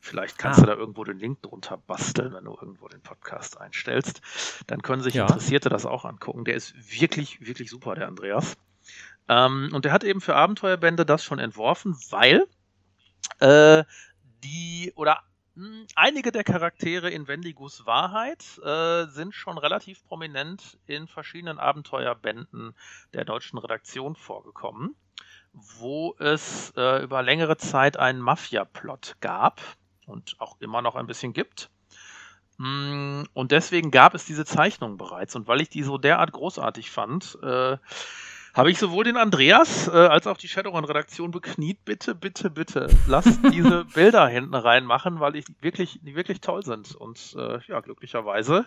Vielleicht 0.00 0.38
kannst 0.38 0.60
ah. 0.60 0.62
du 0.62 0.66
da 0.68 0.76
irgendwo 0.76 1.04
den 1.04 1.18
Link 1.18 1.42
drunter 1.42 1.76
basteln, 1.76 2.32
wenn 2.32 2.44
du 2.44 2.56
irgendwo 2.58 2.88
den 2.88 3.02
Podcast 3.02 3.60
einstellst. 3.60 4.22
Dann 4.68 4.80
können 4.80 5.02
sich 5.02 5.14
ja. 5.14 5.24
Interessierte 5.26 5.68
das 5.68 5.84
auch 5.84 6.04
angucken. 6.04 6.44
Der 6.44 6.54
ist 6.54 6.74
wirklich, 7.00 7.44
wirklich 7.44 7.68
super, 7.68 7.96
der 7.96 8.06
Andreas. 8.06 8.56
Ähm, 9.28 9.70
und 9.72 9.84
der 9.84 9.92
hat 9.92 10.04
eben 10.04 10.20
für 10.20 10.36
Abenteuerbände 10.36 11.04
das 11.04 11.22
schon 11.24 11.38
entworfen, 11.38 11.96
weil 12.08 12.46
äh, 13.40 13.84
die 14.42 14.92
oder 14.96 15.22
hm, 15.56 15.86
einige 15.96 16.32
der 16.32 16.44
Charaktere 16.44 17.10
in 17.10 17.26
Wendigus 17.26 17.84
Wahrheit 17.86 18.44
äh, 18.64 19.06
sind 19.06 19.34
schon 19.34 19.58
relativ 19.58 20.04
prominent 20.06 20.78
in 20.86 21.08
verschiedenen 21.08 21.58
Abenteuerbänden 21.58 22.74
der 23.12 23.24
deutschen 23.24 23.58
Redaktion 23.58 24.14
vorgekommen, 24.14 24.94
wo 25.52 26.14
es 26.18 26.72
äh, 26.76 27.02
über 27.02 27.22
längere 27.22 27.56
Zeit 27.56 27.96
einen 27.96 28.20
Mafia-Plot 28.20 29.16
gab 29.20 29.60
und 30.06 30.36
auch 30.38 30.60
immer 30.60 30.82
noch 30.82 30.94
ein 30.94 31.06
bisschen 31.06 31.32
gibt. 31.32 31.70
Hm, 32.58 33.26
und 33.32 33.52
deswegen 33.52 33.90
gab 33.90 34.14
es 34.14 34.26
diese 34.26 34.44
Zeichnung 34.44 34.98
bereits. 34.98 35.34
Und 35.34 35.48
weil 35.48 35.60
ich 35.60 35.70
die 35.70 35.82
so 35.82 35.98
derart 35.98 36.32
großartig 36.32 36.90
fand, 36.90 37.38
äh, 37.42 37.78
habe 38.54 38.70
ich 38.70 38.78
sowohl 38.78 39.04
den 39.04 39.16
Andreas 39.16 39.88
äh, 39.88 39.92
als 39.92 40.26
auch 40.26 40.36
die 40.36 40.48
Shadowrun-Redaktion 40.48 41.30
bekniet, 41.30 41.84
bitte, 41.84 42.14
bitte, 42.14 42.50
bitte, 42.50 42.88
lasst 43.06 43.40
diese 43.52 43.84
Bilder 43.84 44.26
hinten 44.26 44.54
reinmachen, 44.54 45.20
weil 45.20 45.36
ich 45.36 45.44
wirklich, 45.60 46.00
die 46.02 46.14
wirklich 46.14 46.40
toll 46.40 46.64
sind. 46.64 46.94
Und 46.94 47.34
äh, 47.38 47.60
ja, 47.68 47.80
glücklicherweise 47.80 48.66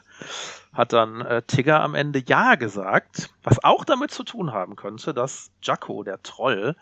hat 0.73 0.93
dann 0.93 1.21
äh, 1.21 1.41
Tigger 1.43 1.81
am 1.81 1.95
Ende 1.95 2.23
Ja 2.25 2.55
gesagt, 2.55 3.29
was 3.43 3.63
auch 3.63 3.85
damit 3.85 4.11
zu 4.11 4.23
tun 4.23 4.53
haben 4.53 4.75
könnte, 4.75 5.13
dass 5.13 5.51
Jacko, 5.61 6.03
der 6.03 6.21
Troll, 6.23 6.75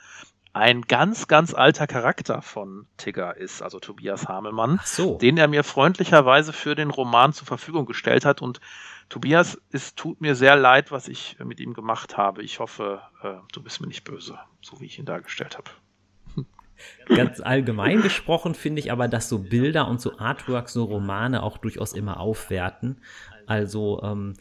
ein 0.54 0.82
ganz, 0.82 1.28
ganz 1.28 1.54
alter 1.54 1.88
Charakter 1.88 2.42
von 2.42 2.86
Tigger 2.98 3.38
ist, 3.38 3.62
also 3.62 3.80
Tobias 3.80 4.28
Hamelmann, 4.28 4.80
so. 4.84 5.18
den 5.18 5.38
er 5.38 5.48
mir 5.48 5.64
freundlicherweise 5.64 6.52
für 6.52 6.76
den 6.76 6.90
Roman 6.90 7.32
zur 7.34 7.48
Verfügung 7.48 7.86
gestellt 7.86 8.26
hat 8.26 8.42
und 8.42 8.60
Tobias, 9.08 9.60
es 9.72 9.96
tut 9.96 10.22
mir 10.22 10.36
sehr 10.36 10.56
leid, 10.56 10.92
was 10.92 11.10
ich 11.10 11.38
mit 11.44 11.60
ihm 11.60 11.74
gemacht 11.74 12.16
habe. 12.16 12.44
Ich 12.44 12.60
hoffe, 12.60 13.02
äh, 13.22 13.34
du 13.52 13.62
bist 13.62 13.82
mir 13.82 13.88
nicht 13.88 14.06
böse, 14.06 14.40
so 14.62 14.80
wie 14.80 14.86
ich 14.86 15.00
ihn 15.00 15.06
dargestellt 15.06 15.58
habe. 15.58 16.46
Ganz 17.16 17.42
allgemein 17.42 18.02
gesprochen 18.02 18.56
finde 18.56 18.80
ich 18.80 18.92
aber, 18.92 19.10
dass 19.10 19.28
so 19.28 19.40
Bilder 19.40 19.90
und 19.90 20.00
so 20.00 20.18
Artworks, 20.18 20.72
so 20.72 20.86
Romane 20.86 21.44
auch 21.44 21.58
durchaus 21.58 21.92
immer 21.92 22.22
aufwerten. 22.22 23.02
Also 23.48 24.02
ähm, 24.02 24.34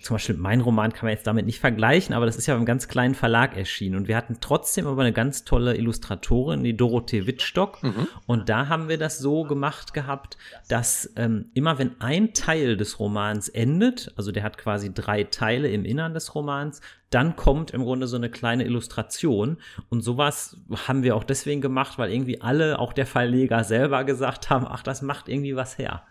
zum 0.00 0.14
Beispiel 0.14 0.36
mein 0.36 0.60
Roman 0.60 0.92
kann 0.92 1.06
man 1.06 1.12
jetzt 1.12 1.26
damit 1.26 1.46
nicht 1.46 1.60
vergleichen, 1.60 2.14
aber 2.14 2.26
das 2.26 2.36
ist 2.36 2.46
ja 2.46 2.54
beim 2.54 2.64
ganz 2.64 2.88
kleinen 2.88 3.14
Verlag 3.14 3.56
erschienen. 3.56 3.96
Und 3.96 4.08
wir 4.08 4.16
hatten 4.16 4.38
trotzdem 4.40 4.86
aber 4.86 5.02
eine 5.02 5.12
ganz 5.12 5.44
tolle 5.44 5.76
Illustratorin, 5.76 6.62
die 6.62 6.76
Dorothee 6.76 7.26
Wittstock. 7.26 7.82
Mhm. 7.82 8.08
Und 8.26 8.48
da 8.48 8.68
haben 8.68 8.88
wir 8.88 8.98
das 8.98 9.18
so 9.18 9.44
gemacht 9.44 9.94
gehabt, 9.94 10.38
dass 10.68 11.12
ähm, 11.16 11.46
immer 11.54 11.78
wenn 11.78 12.00
ein 12.00 12.34
Teil 12.34 12.76
des 12.76 12.98
Romans 13.00 13.48
endet, 13.48 14.12
also 14.16 14.32
der 14.32 14.42
hat 14.42 14.58
quasi 14.58 14.92
drei 14.92 15.24
Teile 15.24 15.68
im 15.68 15.84
Innern 15.84 16.14
des 16.14 16.34
Romans, 16.34 16.80
dann 17.10 17.36
kommt 17.36 17.70
im 17.70 17.82
Grunde 17.82 18.06
so 18.06 18.16
eine 18.16 18.30
kleine 18.30 18.64
Illustration. 18.64 19.58
Und 19.88 20.02
sowas 20.02 20.58
haben 20.86 21.02
wir 21.02 21.16
auch 21.16 21.24
deswegen 21.24 21.60
gemacht, 21.60 21.98
weil 21.98 22.12
irgendwie 22.12 22.40
alle, 22.40 22.78
auch 22.78 22.92
der 22.92 23.06
Verleger 23.06 23.64
selber 23.64 24.04
gesagt 24.04 24.50
haben, 24.50 24.66
ach, 24.68 24.82
das 24.82 25.02
macht 25.02 25.28
irgendwie 25.28 25.56
was 25.56 25.78
her. 25.78 26.02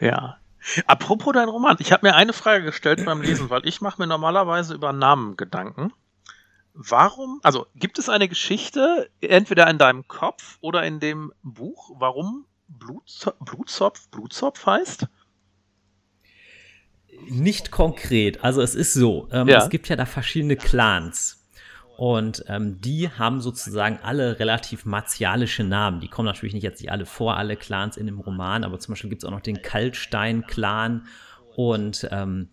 Ja, 0.00 0.38
Apropos 0.86 1.32
dein 1.32 1.48
Roman, 1.48 1.76
ich 1.78 1.92
habe 1.92 2.06
mir 2.06 2.14
eine 2.14 2.32
Frage 2.32 2.64
gestellt 2.64 3.04
beim 3.04 3.22
Lesen, 3.22 3.50
weil 3.50 3.66
ich 3.66 3.80
mache 3.80 4.00
mir 4.00 4.06
normalerweise 4.06 4.74
über 4.74 4.92
Namen 4.92 5.36
Gedanken. 5.36 5.92
Warum, 6.74 7.40
also 7.42 7.66
gibt 7.74 7.98
es 7.98 8.08
eine 8.08 8.28
Geschichte, 8.28 9.08
entweder 9.20 9.68
in 9.70 9.78
deinem 9.78 10.06
Kopf 10.08 10.58
oder 10.60 10.84
in 10.84 11.00
dem 11.00 11.32
Buch, 11.42 11.90
warum 11.98 12.46
Blutzopf, 12.68 13.36
Blutzopf, 13.40 14.08
Blutzopf 14.08 14.66
heißt? 14.66 15.06
Nicht 17.28 17.70
konkret. 17.70 18.44
Also 18.44 18.60
es 18.60 18.74
ist 18.74 18.92
so, 18.92 19.28
ähm, 19.32 19.48
ja. 19.48 19.58
es 19.58 19.70
gibt 19.70 19.88
ja 19.88 19.96
da 19.96 20.04
verschiedene 20.04 20.56
Clans. 20.56 21.35
Und 21.96 22.44
ähm, 22.48 22.78
die 22.82 23.08
haben 23.08 23.40
sozusagen 23.40 23.98
alle 24.02 24.38
relativ 24.38 24.84
martialische 24.84 25.64
Namen. 25.64 26.00
Die 26.00 26.08
kommen 26.08 26.26
natürlich 26.26 26.52
nicht 26.52 26.62
jetzt 26.62 26.82
nicht 26.82 26.92
alle 26.92 27.06
vor, 27.06 27.38
alle 27.38 27.56
Clans 27.56 27.96
in 27.96 28.04
dem 28.04 28.20
Roman, 28.20 28.64
aber 28.64 28.78
zum 28.78 28.92
Beispiel 28.92 29.08
gibt 29.08 29.22
es 29.22 29.26
auch 29.26 29.32
noch 29.32 29.40
den 29.40 29.62
Kaltstein-Clan. 29.62 31.06
Und 31.54 32.06
ähm, 32.12 32.50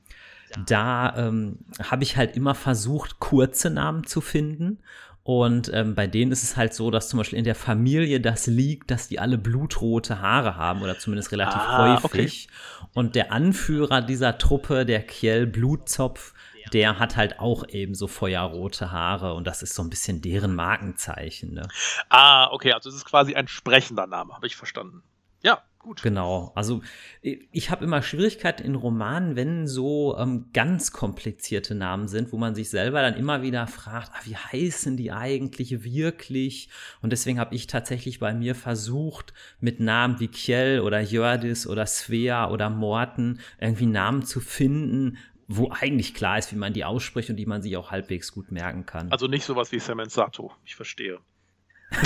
da 0.65 1.13
ähm, 1.17 1.59
habe 1.81 2.03
ich 2.03 2.15
halt 2.15 2.37
immer 2.37 2.55
versucht, 2.55 3.19
kurze 3.19 3.69
Namen 3.69 4.05
zu 4.05 4.21
finden. 4.21 4.79
Und 5.23 5.71
ähm, 5.73 5.95
bei 5.95 6.07
denen 6.07 6.31
ist 6.31 6.43
es 6.43 6.55
halt 6.55 6.73
so, 6.73 6.91
dass 6.91 7.09
zum 7.09 7.17
Beispiel 7.17 7.39
in 7.39 7.45
der 7.45 7.55
Familie 7.55 8.21
das 8.21 8.47
liegt, 8.47 8.91
dass 8.91 9.07
die 9.07 9.19
alle 9.19 9.37
blutrote 9.37 10.21
Haare 10.21 10.57
haben 10.57 10.81
oder 10.81 10.99
zumindest 10.99 11.31
relativ 11.31 11.61
ah, 11.61 12.01
häufig. 12.01 12.47
Okay. 12.49 12.89
Und 12.93 13.15
der 13.15 13.31
Anführer 13.31 14.01
dieser 14.01 14.37
Truppe, 14.37 14.85
der 14.85 15.01
Kiel 15.01 15.47
Blutzopf, 15.47 16.33
der 16.73 16.99
hat 16.99 17.15
halt 17.15 17.39
auch 17.39 17.67
eben 17.69 17.95
so 17.95 18.07
feuerrote 18.07 18.91
Haare 18.91 19.33
und 19.35 19.45
das 19.45 19.61
ist 19.61 19.75
so 19.75 19.83
ein 19.83 19.89
bisschen 19.89 20.21
deren 20.21 20.55
Markenzeichen. 20.55 21.53
Ne? 21.53 21.67
Ah, 22.09 22.49
okay, 22.51 22.73
also 22.73 22.89
es 22.89 22.95
ist 22.95 23.05
quasi 23.05 23.35
ein 23.35 23.47
sprechender 23.47 24.07
Name, 24.07 24.33
habe 24.33 24.47
ich 24.47 24.55
verstanden. 24.55 25.03
Ja, 25.43 25.61
gut. 25.77 26.01
Genau, 26.01 26.53
also 26.55 26.81
ich 27.21 27.69
habe 27.69 27.83
immer 27.83 28.01
Schwierigkeiten 28.01 28.63
in 28.63 28.75
Romanen, 28.75 29.35
wenn 29.35 29.67
so 29.67 30.17
ähm, 30.17 30.45
ganz 30.53 30.93
komplizierte 30.93 31.75
Namen 31.75 32.07
sind, 32.07 32.31
wo 32.31 32.37
man 32.37 32.55
sich 32.55 32.69
selber 32.69 33.01
dann 33.01 33.15
immer 33.15 33.41
wieder 33.41 33.67
fragt, 33.67 34.11
ah, 34.13 34.21
wie 34.23 34.37
heißen 34.37 34.95
die 34.95 35.11
eigentlich 35.11 35.83
wirklich? 35.83 36.69
Und 37.01 37.11
deswegen 37.11 37.39
habe 37.39 37.53
ich 37.55 37.67
tatsächlich 37.67 38.19
bei 38.19 38.33
mir 38.33 38.55
versucht, 38.55 39.33
mit 39.59 39.81
Namen 39.81 40.21
wie 40.21 40.29
Kjell 40.29 40.79
oder 40.79 41.01
Jördis 41.01 41.67
oder 41.67 41.85
Svea 41.85 42.49
oder 42.49 42.69
Morten 42.69 43.39
irgendwie 43.59 43.85
Namen 43.85 44.23
zu 44.23 44.39
finden, 44.39 45.17
wo 45.57 45.71
eigentlich 45.71 46.13
klar 46.13 46.37
ist, 46.37 46.51
wie 46.51 46.57
man 46.57 46.73
die 46.73 46.85
ausspricht 46.85 47.29
und 47.29 47.35
die 47.35 47.45
man 47.45 47.61
sich 47.61 47.77
auch 47.77 47.91
halbwegs 47.91 48.31
gut 48.31 48.51
merken 48.51 48.85
kann. 48.85 49.11
Also 49.11 49.27
nicht 49.27 49.45
sowas 49.45 49.71
wie 49.71 49.79
Semen 49.79 50.09
Sato, 50.09 50.51
ich 50.65 50.75
verstehe. 50.75 51.19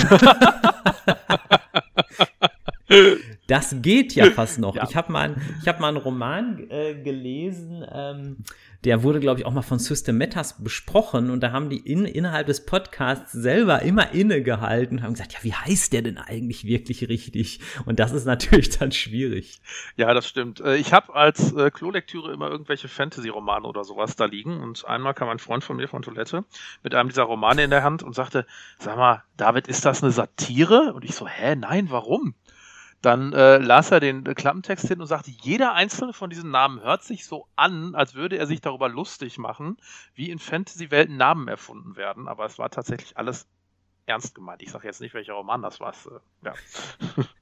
Das 3.46 3.76
geht 3.80 4.14
ja 4.14 4.30
fast 4.30 4.58
noch. 4.58 4.74
Ja. 4.74 4.86
Ich 4.88 4.96
habe 4.96 5.12
mal, 5.12 5.36
hab 5.66 5.80
mal 5.80 5.88
einen 5.88 5.96
Roman 5.98 6.70
äh, 6.70 6.94
gelesen, 6.94 7.84
ähm, 7.90 8.38
der 8.84 9.02
wurde, 9.02 9.18
glaube 9.18 9.40
ich, 9.40 9.46
auch 9.46 9.52
mal 9.52 9.62
von 9.62 9.80
System 9.80 10.18
Matters 10.18 10.62
besprochen 10.62 11.30
und 11.30 11.40
da 11.40 11.50
haben 11.50 11.68
die 11.68 11.78
in, 11.78 12.04
innerhalb 12.04 12.46
des 12.46 12.64
Podcasts 12.64 13.32
selber 13.32 13.82
immer 13.82 14.12
innegehalten 14.12 14.98
und 14.98 15.02
haben 15.02 15.14
gesagt, 15.14 15.32
ja, 15.32 15.40
wie 15.42 15.52
heißt 15.52 15.92
der 15.92 16.02
denn 16.02 16.16
eigentlich 16.16 16.64
wirklich 16.64 17.08
richtig? 17.08 17.60
Und 17.86 17.98
das 17.98 18.12
ist 18.12 18.24
natürlich 18.24 18.70
dann 18.78 18.92
schwierig. 18.92 19.60
Ja, 19.96 20.14
das 20.14 20.28
stimmt. 20.28 20.60
Äh, 20.60 20.76
ich 20.76 20.92
habe 20.92 21.14
als 21.14 21.52
äh, 21.52 21.70
Klolektüre 21.72 22.32
immer 22.32 22.50
irgendwelche 22.50 22.86
Fantasy-Romane 22.86 23.66
oder 23.66 23.82
sowas 23.82 24.14
da 24.14 24.26
liegen 24.26 24.60
und 24.60 24.86
einmal 24.86 25.14
kam 25.14 25.28
ein 25.28 25.40
Freund 25.40 25.64
von 25.64 25.76
mir 25.76 25.88
von 25.88 26.02
Toilette 26.02 26.44
mit 26.84 26.94
einem 26.94 27.08
dieser 27.08 27.24
Romane 27.24 27.64
in 27.64 27.70
der 27.70 27.82
Hand 27.82 28.04
und 28.04 28.14
sagte, 28.14 28.46
sag 28.78 28.96
mal, 28.96 29.24
David, 29.36 29.66
ist 29.66 29.84
das 29.84 30.02
eine 30.02 30.12
Satire? 30.12 30.92
Und 30.94 31.04
ich 31.04 31.16
so, 31.16 31.26
hä, 31.26 31.56
nein, 31.56 31.90
warum? 31.90 32.34
Dann 33.00 33.32
äh, 33.32 33.58
las 33.58 33.92
er 33.92 34.00
den 34.00 34.24
Klappentext 34.24 34.88
hin 34.88 35.00
und 35.00 35.06
sagte, 35.06 35.30
jeder 35.30 35.72
einzelne 35.74 36.12
von 36.12 36.30
diesen 36.30 36.50
Namen 36.50 36.80
hört 36.82 37.04
sich 37.04 37.26
so 37.26 37.46
an, 37.54 37.94
als 37.94 38.14
würde 38.14 38.36
er 38.36 38.46
sich 38.46 38.60
darüber 38.60 38.88
lustig 38.88 39.38
machen, 39.38 39.76
wie 40.14 40.30
in 40.30 40.40
Fantasy-Welten 40.40 41.16
Namen 41.16 41.46
erfunden 41.46 41.96
werden. 41.96 42.26
Aber 42.26 42.44
es 42.44 42.58
war 42.58 42.70
tatsächlich 42.70 43.16
alles 43.16 43.46
ernst 44.06 44.34
gemeint. 44.34 44.62
Ich 44.62 44.72
sage 44.72 44.86
jetzt 44.86 45.00
nicht, 45.00 45.14
welcher 45.14 45.34
Roman 45.34 45.62
das 45.62 45.78
war. 45.78 45.92
Äh, 45.92 46.46
ja. 46.46 46.54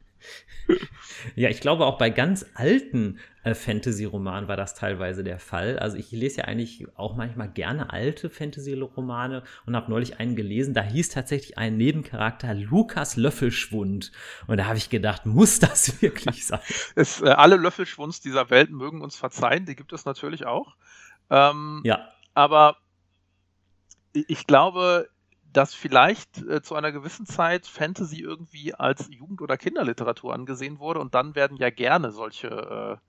ja, 1.36 1.48
ich 1.48 1.60
glaube 1.60 1.86
auch 1.86 1.98
bei 1.98 2.10
ganz 2.10 2.46
alten 2.54 3.18
äh, 3.44 3.54
Fantasy-Romanen 3.54 4.48
war 4.48 4.56
das 4.56 4.74
teilweise 4.74 5.22
der 5.22 5.38
Fall. 5.38 5.78
Also 5.78 5.96
ich 5.96 6.10
lese 6.10 6.38
ja 6.38 6.44
eigentlich 6.44 6.86
auch 6.96 7.14
manchmal 7.14 7.48
gerne 7.48 7.92
alte 7.92 8.28
Fantasy-Romane 8.28 9.44
und 9.66 9.76
habe 9.76 9.90
neulich 9.90 10.18
einen 10.18 10.36
gelesen, 10.36 10.74
da 10.74 10.82
hieß 10.82 11.10
tatsächlich 11.10 11.56
ein 11.56 11.76
Nebencharakter 11.76 12.54
Lukas 12.54 13.16
Löffelschwund. 13.16 14.12
Und 14.46 14.56
da 14.56 14.66
habe 14.66 14.78
ich 14.78 14.90
gedacht, 14.90 15.26
muss 15.26 15.58
das 15.60 16.02
wirklich 16.02 16.46
sein? 16.46 16.60
es, 16.96 17.20
äh, 17.20 17.28
alle 17.28 17.56
Löffelschwunds 17.56 18.20
dieser 18.20 18.50
Welt 18.50 18.70
mögen 18.70 19.00
uns 19.00 19.16
verzeihen, 19.16 19.64
die 19.64 19.76
gibt 19.76 19.92
es 19.92 20.04
natürlich 20.04 20.46
auch. 20.46 20.76
Ähm, 21.30 21.82
ja. 21.84 22.08
Aber 22.34 22.78
ich 24.12 24.46
glaube, 24.46 25.08
dass 25.56 25.74
vielleicht 25.74 26.42
äh, 26.42 26.60
zu 26.60 26.74
einer 26.74 26.92
gewissen 26.92 27.24
Zeit 27.24 27.66
Fantasy 27.66 28.20
irgendwie 28.20 28.74
als 28.74 29.08
Jugend- 29.10 29.40
oder 29.40 29.56
Kinderliteratur 29.56 30.34
angesehen 30.34 30.78
wurde 30.78 31.00
und 31.00 31.14
dann 31.14 31.34
werden 31.34 31.56
ja 31.56 31.70
gerne 31.70 32.12
solche, 32.12 33.00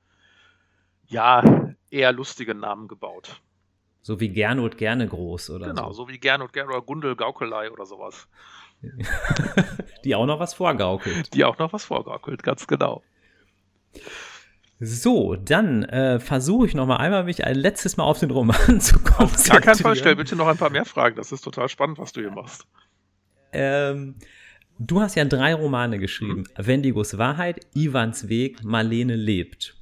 äh, 1.09 1.13
ja, 1.13 1.43
eher 1.89 2.11
lustige 2.13 2.55
Namen 2.55 2.87
gebaut. 2.87 3.41
So 4.01 4.21
wie 4.21 4.29
Gernot 4.29 4.77
Gerne 4.77 5.07
groß 5.07 5.49
oder 5.49 5.67
Genau, 5.67 5.91
so, 5.91 6.03
so 6.03 6.07
wie 6.07 6.19
Gernot 6.19 6.53
Gerne 6.53 6.69
oder 6.69 6.81
Gundel 6.81 7.17
Gaukelei 7.17 7.69
oder 7.69 7.85
sowas. 7.85 8.29
Die 10.05 10.15
auch 10.15 10.25
noch 10.25 10.39
was 10.39 10.53
vorgaukelt. 10.53 11.33
Die 11.33 11.43
auch 11.43 11.57
noch 11.57 11.73
was 11.73 11.83
vorgaukelt, 11.83 12.43
ganz 12.43 12.67
genau. 12.67 13.03
So, 14.79 15.35
dann 15.35 15.83
äh, 15.83 16.19
versuche 16.19 16.67
ich 16.67 16.75
noch 16.75 16.85
mal 16.85 16.97
einmal, 16.97 17.23
mich 17.23 17.43
ein 17.43 17.55
letztes 17.55 17.97
Mal 17.97 18.03
auf 18.03 18.19
den 18.19 18.29
Roman 18.29 18.79
zu 18.79 18.99
kommen. 18.99 19.31
Auf 19.31 19.49
gar 19.49 19.61
keinen 19.61 19.77
Fall, 19.77 19.95
stell 19.95 20.15
bitte 20.15 20.35
noch 20.35 20.47
ein 20.47 20.57
paar 20.57 20.69
mehr 20.69 20.85
Fragen. 20.85 21.15
Das 21.15 21.31
ist 21.31 21.41
total 21.41 21.67
spannend, 21.67 21.97
was 21.97 22.11
du 22.13 22.21
hier 22.21 22.31
machst. 22.31 22.67
Ähm, 23.53 24.15
du 24.77 25.01
hast 25.01 25.15
ja 25.15 25.25
drei 25.25 25.55
Romane 25.55 25.97
geschrieben. 25.97 26.43
Mhm. 26.57 26.67
Wendigos 26.67 27.17
Wahrheit, 27.17 27.65
Ivans 27.73 28.29
Weg, 28.29 28.63
Marlene 28.63 29.15
lebt. 29.15 29.75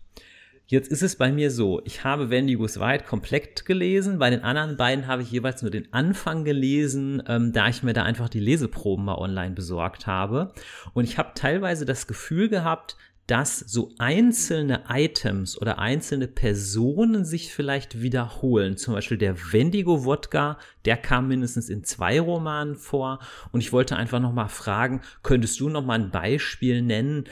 Jetzt 0.67 0.91
ist 0.91 1.03
es 1.03 1.15
bei 1.15 1.31
mir 1.31 1.51
so, 1.51 1.81
ich 1.85 2.03
habe 2.03 2.31
Wendigos 2.31 2.79
Wahrheit 2.79 3.05
komplett 3.05 3.65
gelesen, 3.65 4.17
bei 4.17 4.31
den 4.31 4.43
anderen 4.43 4.77
beiden 4.77 5.05
habe 5.05 5.21
ich 5.21 5.29
jeweils 5.29 5.61
nur 5.61 5.69
den 5.69 5.93
Anfang 5.93 6.43
gelesen, 6.43 7.21
ähm, 7.27 7.53
da 7.53 7.67
ich 7.67 7.83
mir 7.83 7.93
da 7.93 8.01
einfach 8.01 8.29
die 8.29 8.39
Leseproben 8.39 9.05
mal 9.05 9.15
online 9.15 9.53
besorgt 9.53 10.07
habe. 10.07 10.53
Und 10.93 11.03
ich 11.03 11.19
habe 11.19 11.33
teilweise 11.35 11.85
das 11.85 12.07
Gefühl 12.07 12.49
gehabt, 12.49 12.97
dass 13.27 13.59
so 13.59 13.91
einzelne 13.97 14.83
Items 14.87 15.59
oder 15.59 15.79
einzelne 15.79 16.27
Personen 16.27 17.25
sich 17.25 17.51
vielleicht 17.51 18.01
wiederholen. 18.01 18.77
Zum 18.77 18.93
Beispiel 18.93 19.17
der 19.17 19.35
Wendigo-Wodka, 19.51 20.59
der 20.85 20.97
kam 20.97 21.27
mindestens 21.29 21.69
in 21.69 21.83
zwei 21.83 22.19
Romanen 22.19 22.75
vor. 22.75 23.19
Und 23.51 23.61
ich 23.61 23.73
wollte 23.73 23.95
einfach 23.95 24.19
nochmal 24.19 24.49
fragen, 24.49 25.01
könntest 25.23 25.59
du 25.59 25.69
nochmal 25.69 25.99
ein 25.99 26.11
Beispiel 26.11 26.81
nennen, 26.81 27.25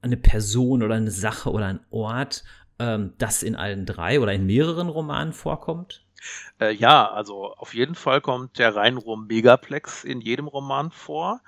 eine 0.00 0.16
Person 0.16 0.82
oder 0.82 0.94
eine 0.94 1.10
Sache 1.10 1.50
oder 1.50 1.66
ein 1.66 1.80
Ort, 1.90 2.44
ähm, 2.78 3.12
das 3.18 3.42
in 3.42 3.54
allen 3.54 3.84
drei 3.86 4.20
oder 4.20 4.32
in 4.32 4.46
mehreren 4.46 4.88
Romanen 4.88 5.32
vorkommt? 5.32 6.03
Äh, 6.60 6.72
ja, 6.72 7.10
also 7.10 7.52
auf 7.54 7.74
jeden 7.74 7.96
Fall 7.96 8.20
kommt 8.20 8.60
der 8.60 8.76
Rheinrum 8.76 9.26
Megaplex 9.26 10.04
in 10.04 10.20
jedem 10.20 10.46
Roman 10.46 10.92
vor. 10.92 11.40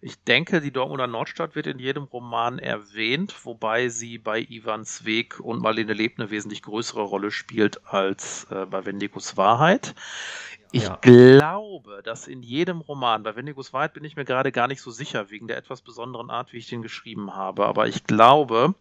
Ich 0.00 0.22
denke, 0.24 0.62
die 0.62 0.70
Dortmunder 0.70 1.06
Nordstadt 1.06 1.54
wird 1.54 1.66
in 1.66 1.78
jedem 1.78 2.04
Roman 2.04 2.58
erwähnt, 2.58 3.34
wobei 3.44 3.88
sie 3.88 4.16
bei 4.16 4.40
Ivans 4.40 5.04
Weg 5.04 5.38
und 5.38 5.60
Marlene 5.60 5.92
Leb 5.92 6.18
eine 6.18 6.30
wesentlich 6.30 6.62
größere 6.62 7.02
Rolle 7.02 7.30
spielt 7.30 7.86
als 7.86 8.46
äh, 8.50 8.64
bei 8.64 8.86
Wendigos 8.86 9.36
Wahrheit. 9.36 9.94
Ich 10.72 10.82
ja. 10.84 10.96
glaube, 10.96 12.02
dass 12.02 12.26
in 12.26 12.42
jedem 12.42 12.80
Roman, 12.80 13.22
bei 13.22 13.36
Wendigos 13.36 13.72
Wahrheit 13.72 13.94
bin 13.94 14.02
ich 14.02 14.16
mir 14.16 14.24
gerade 14.24 14.50
gar 14.50 14.66
nicht 14.66 14.80
so 14.80 14.90
sicher, 14.90 15.30
wegen 15.30 15.46
der 15.46 15.56
etwas 15.56 15.82
besonderen 15.82 16.30
Art, 16.30 16.52
wie 16.52 16.58
ich 16.58 16.68
den 16.68 16.82
geschrieben 16.82 17.34
habe, 17.34 17.64
aber 17.66 17.86
ich 17.86 18.04
glaube, 18.04 18.74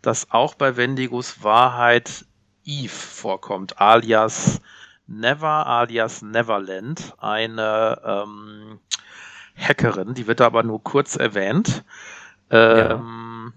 dass 0.00 0.30
auch 0.30 0.54
bei 0.54 0.76
Wendigos 0.76 1.42
Wahrheit 1.42 2.24
Eve 2.64 2.88
vorkommt, 2.88 3.80
alias 3.80 4.60
Never, 5.10 5.66
alias 5.66 6.22
Neverland, 6.22 7.14
eine 7.18 8.00
ähm, 8.04 8.78
Hackerin, 9.56 10.14
die 10.14 10.28
wird 10.28 10.38
da 10.38 10.46
aber 10.46 10.62
nur 10.62 10.80
kurz 10.84 11.16
erwähnt. 11.16 11.84
Ähm, 12.48 13.52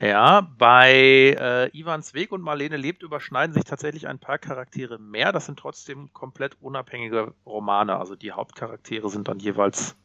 ja. 0.00 0.08
ja. 0.08 0.40
bei 0.40 1.36
äh, 1.38 1.78
Ivans 1.78 2.14
Weg 2.14 2.32
und 2.32 2.40
Marlene 2.40 2.78
lebt 2.78 3.02
überschneiden 3.02 3.52
sich 3.52 3.64
tatsächlich 3.64 4.08
ein 4.08 4.18
paar 4.18 4.38
Charaktere 4.38 4.98
mehr. 4.98 5.32
Das 5.32 5.44
sind 5.44 5.58
trotzdem 5.58 6.10
komplett 6.14 6.56
unabhängige 6.62 7.34
Romane. 7.44 7.98
Also 7.98 8.16
die 8.16 8.32
Hauptcharaktere 8.32 9.10
sind 9.10 9.28
dann 9.28 9.38
jeweils 9.38 9.96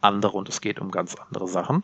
andere 0.00 0.36
und 0.36 0.48
es 0.48 0.60
geht 0.60 0.78
um 0.78 0.92
ganz 0.92 1.16
andere 1.16 1.48
Sachen. 1.48 1.82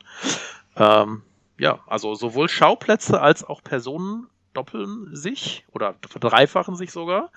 Ähm, 0.76 1.22
ja, 1.58 1.80
also 1.88 2.14
sowohl 2.14 2.48
Schauplätze 2.48 3.20
als 3.20 3.42
auch 3.42 3.64
Personen 3.64 4.28
doppeln 4.54 5.14
sich 5.14 5.64
oder 5.72 5.94
verdreifachen 6.08 6.76
sich 6.76 6.92
sogar, 6.92 7.30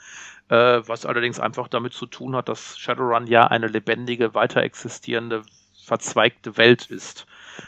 äh, 0.50 0.82
was 0.86 1.06
allerdings 1.06 1.40
einfach 1.40 1.68
damit 1.68 1.94
zu 1.94 2.06
tun 2.06 2.36
hat, 2.36 2.50
dass 2.50 2.78
Shadowrun 2.78 3.28
ja 3.28 3.48
eine 3.48 3.68
lebendige, 3.68 4.34
weiter 4.34 4.62
existierende, 4.62 5.44
verzweigte 5.86 6.58
Welt 6.58 6.86
ist. 6.86 7.26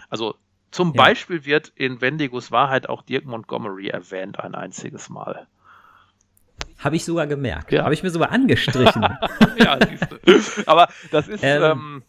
Also 0.10 0.36
zum 0.72 0.94
ja. 0.94 1.04
Beispiel 1.04 1.46
wird 1.46 1.72
in 1.76 2.02
Wendigos 2.02 2.52
Wahrheit 2.52 2.90
auch 2.90 3.02
Dirk 3.02 3.26
Montgomery 3.26 3.88
erwähnt, 3.88 4.40
ein 4.40 4.56
einziges 4.56 5.10
Mal. 5.10 5.48
Habe 6.78 6.96
ich 6.96 7.04
sogar 7.04 7.28
gemerkt. 7.28 7.72
Ja. 7.72 7.84
Habe 7.84 7.94
ich 7.94 8.04
mir 8.04 8.10
sogar 8.10 8.32
angestrichen. 8.32 9.04
ja, 9.58 9.78
siehst 9.86 10.08
du. 10.12 10.64
Aber 10.66 10.88
das 11.12 11.28
ist, 11.28 11.44
ähm, 11.44 11.64
ähm, 11.64 12.04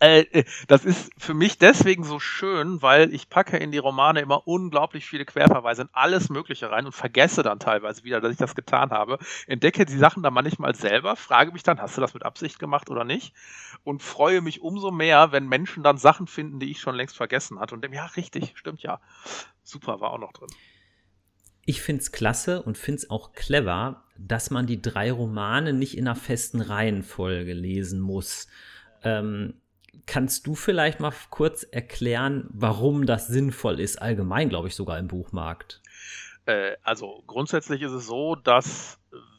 äh, 0.00 0.20
äh, 0.20 0.44
das 0.66 0.84
ist 0.84 1.12
für 1.18 1.34
mich 1.34 1.58
deswegen 1.58 2.04
so 2.04 2.18
schön, 2.18 2.80
weil 2.80 3.12
ich 3.12 3.28
packe 3.28 3.58
in 3.58 3.70
die 3.70 3.78
Romane 3.78 4.20
immer 4.20 4.46
unglaublich 4.48 5.04
viele 5.04 5.26
Querverweise 5.26 5.82
in 5.82 5.88
alles 5.92 6.30
Mögliche 6.30 6.70
rein 6.70 6.86
und 6.86 6.92
vergesse 6.92 7.42
dann 7.42 7.58
teilweise 7.58 8.02
wieder, 8.02 8.20
dass 8.20 8.32
ich 8.32 8.38
das 8.38 8.54
getan 8.54 8.90
habe. 8.90 9.18
Entdecke 9.46 9.84
die 9.84 9.98
Sachen 9.98 10.22
dann 10.22 10.32
manchmal 10.32 10.74
selber, 10.74 11.16
frage 11.16 11.52
mich 11.52 11.62
dann, 11.62 11.80
hast 11.80 11.96
du 11.96 12.00
das 12.00 12.14
mit 12.14 12.24
Absicht 12.24 12.58
gemacht 12.58 12.88
oder 12.88 13.04
nicht? 13.04 13.34
Und 13.84 14.02
freue 14.02 14.40
mich 14.40 14.62
umso 14.62 14.90
mehr, 14.90 15.32
wenn 15.32 15.46
Menschen 15.46 15.82
dann 15.82 15.98
Sachen 15.98 16.26
finden, 16.26 16.60
die 16.60 16.70
ich 16.70 16.80
schon 16.80 16.94
längst 16.94 17.16
vergessen 17.16 17.60
hatte. 17.60 17.74
Und 17.74 17.84
dem, 17.84 17.92
ja, 17.92 18.06
richtig, 18.06 18.54
stimmt 18.56 18.82
ja. 18.82 19.00
Super, 19.62 20.00
war 20.00 20.12
auch 20.12 20.18
noch 20.18 20.32
drin. 20.32 20.48
Ich 21.66 21.82
finde 21.82 22.00
es 22.00 22.12
klasse 22.12 22.62
und 22.62 22.78
finde 22.78 22.98
es 22.98 23.10
auch 23.10 23.32
clever, 23.32 24.04
dass 24.16 24.50
man 24.50 24.66
die 24.66 24.80
drei 24.80 25.12
Romane 25.12 25.74
nicht 25.74 25.96
in 25.96 26.06
einer 26.06 26.16
festen 26.16 26.62
Reihenfolge 26.62 27.52
lesen 27.52 28.00
muss. 28.00 28.48
Ähm, 29.02 29.54
Kannst 30.06 30.46
du 30.46 30.54
vielleicht 30.54 31.00
mal 31.00 31.12
kurz 31.30 31.62
erklären, 31.62 32.46
warum 32.50 33.06
das 33.06 33.26
sinnvoll 33.26 33.80
ist, 33.80 34.00
allgemein, 34.00 34.48
glaube 34.48 34.68
ich, 34.68 34.74
sogar 34.74 34.98
im 34.98 35.08
Buchmarkt? 35.08 35.80
Äh, 36.46 36.72
also 36.82 37.22
grundsätzlich 37.26 37.82
ist 37.82 37.92
es 37.92 38.06
so, 38.06 38.36
dass 38.36 38.98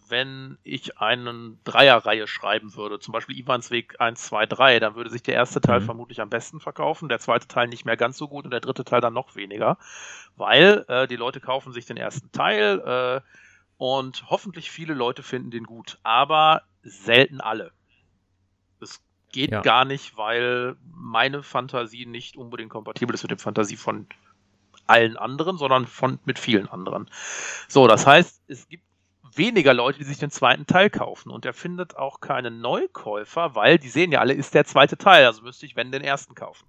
wenn 0.10 0.58
ich 0.64 0.97
eine 0.99 1.58
Dreierreihe 1.64 2.28
schreiben 2.28 2.76
würde, 2.76 2.99
zum 2.99 3.12
Beispiel 3.12 3.38
Ivans 3.38 3.72
Weg 3.72 3.99
1, 3.99 4.24
2, 4.26 4.45
3, 4.45 4.80
dann 4.80 4.95
würde 4.95 5.10
sich 5.10 5.24
der 5.24 5.34
erste 5.34 5.62
Teil 5.62 5.80
mhm. 5.80 5.86
vermutlich 5.86 6.22
am 6.22 6.30
besten 6.30 6.60
verkaufen, 6.60 7.10
der 7.10 7.20
zweite 7.20 7.47
Teil 7.47 7.68
nicht 7.68 7.86
mehr 7.86 7.97
ganz 7.97 8.18
so 8.18 8.28
gut 8.28 8.45
und 8.45 8.51
der 8.51 8.60
dritte 8.60 8.84
Teil 8.84 9.01
dann 9.01 9.14
noch 9.14 9.36
weniger, 9.36 9.78
weil 10.36 10.86
äh, 10.88 11.08
die 11.08 11.16
Leute 11.16 11.39
kaufen 11.39 11.74
sich 11.74 11.86
den 11.86 11.97
ersten 11.97 12.32
Teil 12.32 12.80
äh, 12.80 13.22
und 13.78 14.30
hoffentlich 14.30 14.72
viele 14.72 14.93
Leute 14.93 15.24
finden 15.24 15.51
den 15.51 15.66
gut, 15.66 15.97
aber 16.03 16.62
selten 16.84 17.41
alle. 17.41 17.72
Es 18.80 19.01
geht 19.32 19.51
ja. 19.51 19.61
gar 19.61 19.86
nicht, 19.86 20.17
weil 20.17 20.76
meine 20.93 21.43
Fantasie 21.43 22.05
nicht 22.05 22.38
unbedingt 22.38 22.69
kompatibel 22.69 23.13
ist 23.13 23.23
mit 23.23 23.32
der 23.32 23.38
Fantasie 23.38 23.78
von 23.78 24.07
allen 24.88 25.17
anderen, 25.17 25.57
sondern 25.57 25.88
von 25.88 26.19
mit 26.26 26.39
vielen 26.39 26.67
anderen. 26.67 27.09
So, 27.67 27.88
das 27.88 28.05
heißt, 28.05 28.43
es 28.47 28.67
gibt 28.67 28.84
weniger 29.34 29.73
Leute, 29.73 29.99
die 29.99 30.05
sich 30.05 30.17
den 30.17 30.32
zweiten 30.32 30.65
Teil 30.65 30.89
kaufen 30.89 31.30
und 31.30 31.45
er 31.45 31.53
findet 31.53 31.97
auch 31.97 32.21
keine 32.21 32.51
Neukäufer, 32.51 33.55
weil 33.55 33.78
die 33.78 33.89
sehen 33.89 34.11
ja 34.11 34.19
alle, 34.19 34.34
ist 34.34 34.53
der 34.53 34.65
zweite 34.65 34.97
Teil, 34.97 35.26
also 35.26 35.41
müsste 35.41 35.65
ich 35.65 35.76
wenn 35.76 35.91
den 35.91 36.03
ersten 36.03 36.36
kaufen. 36.36 36.65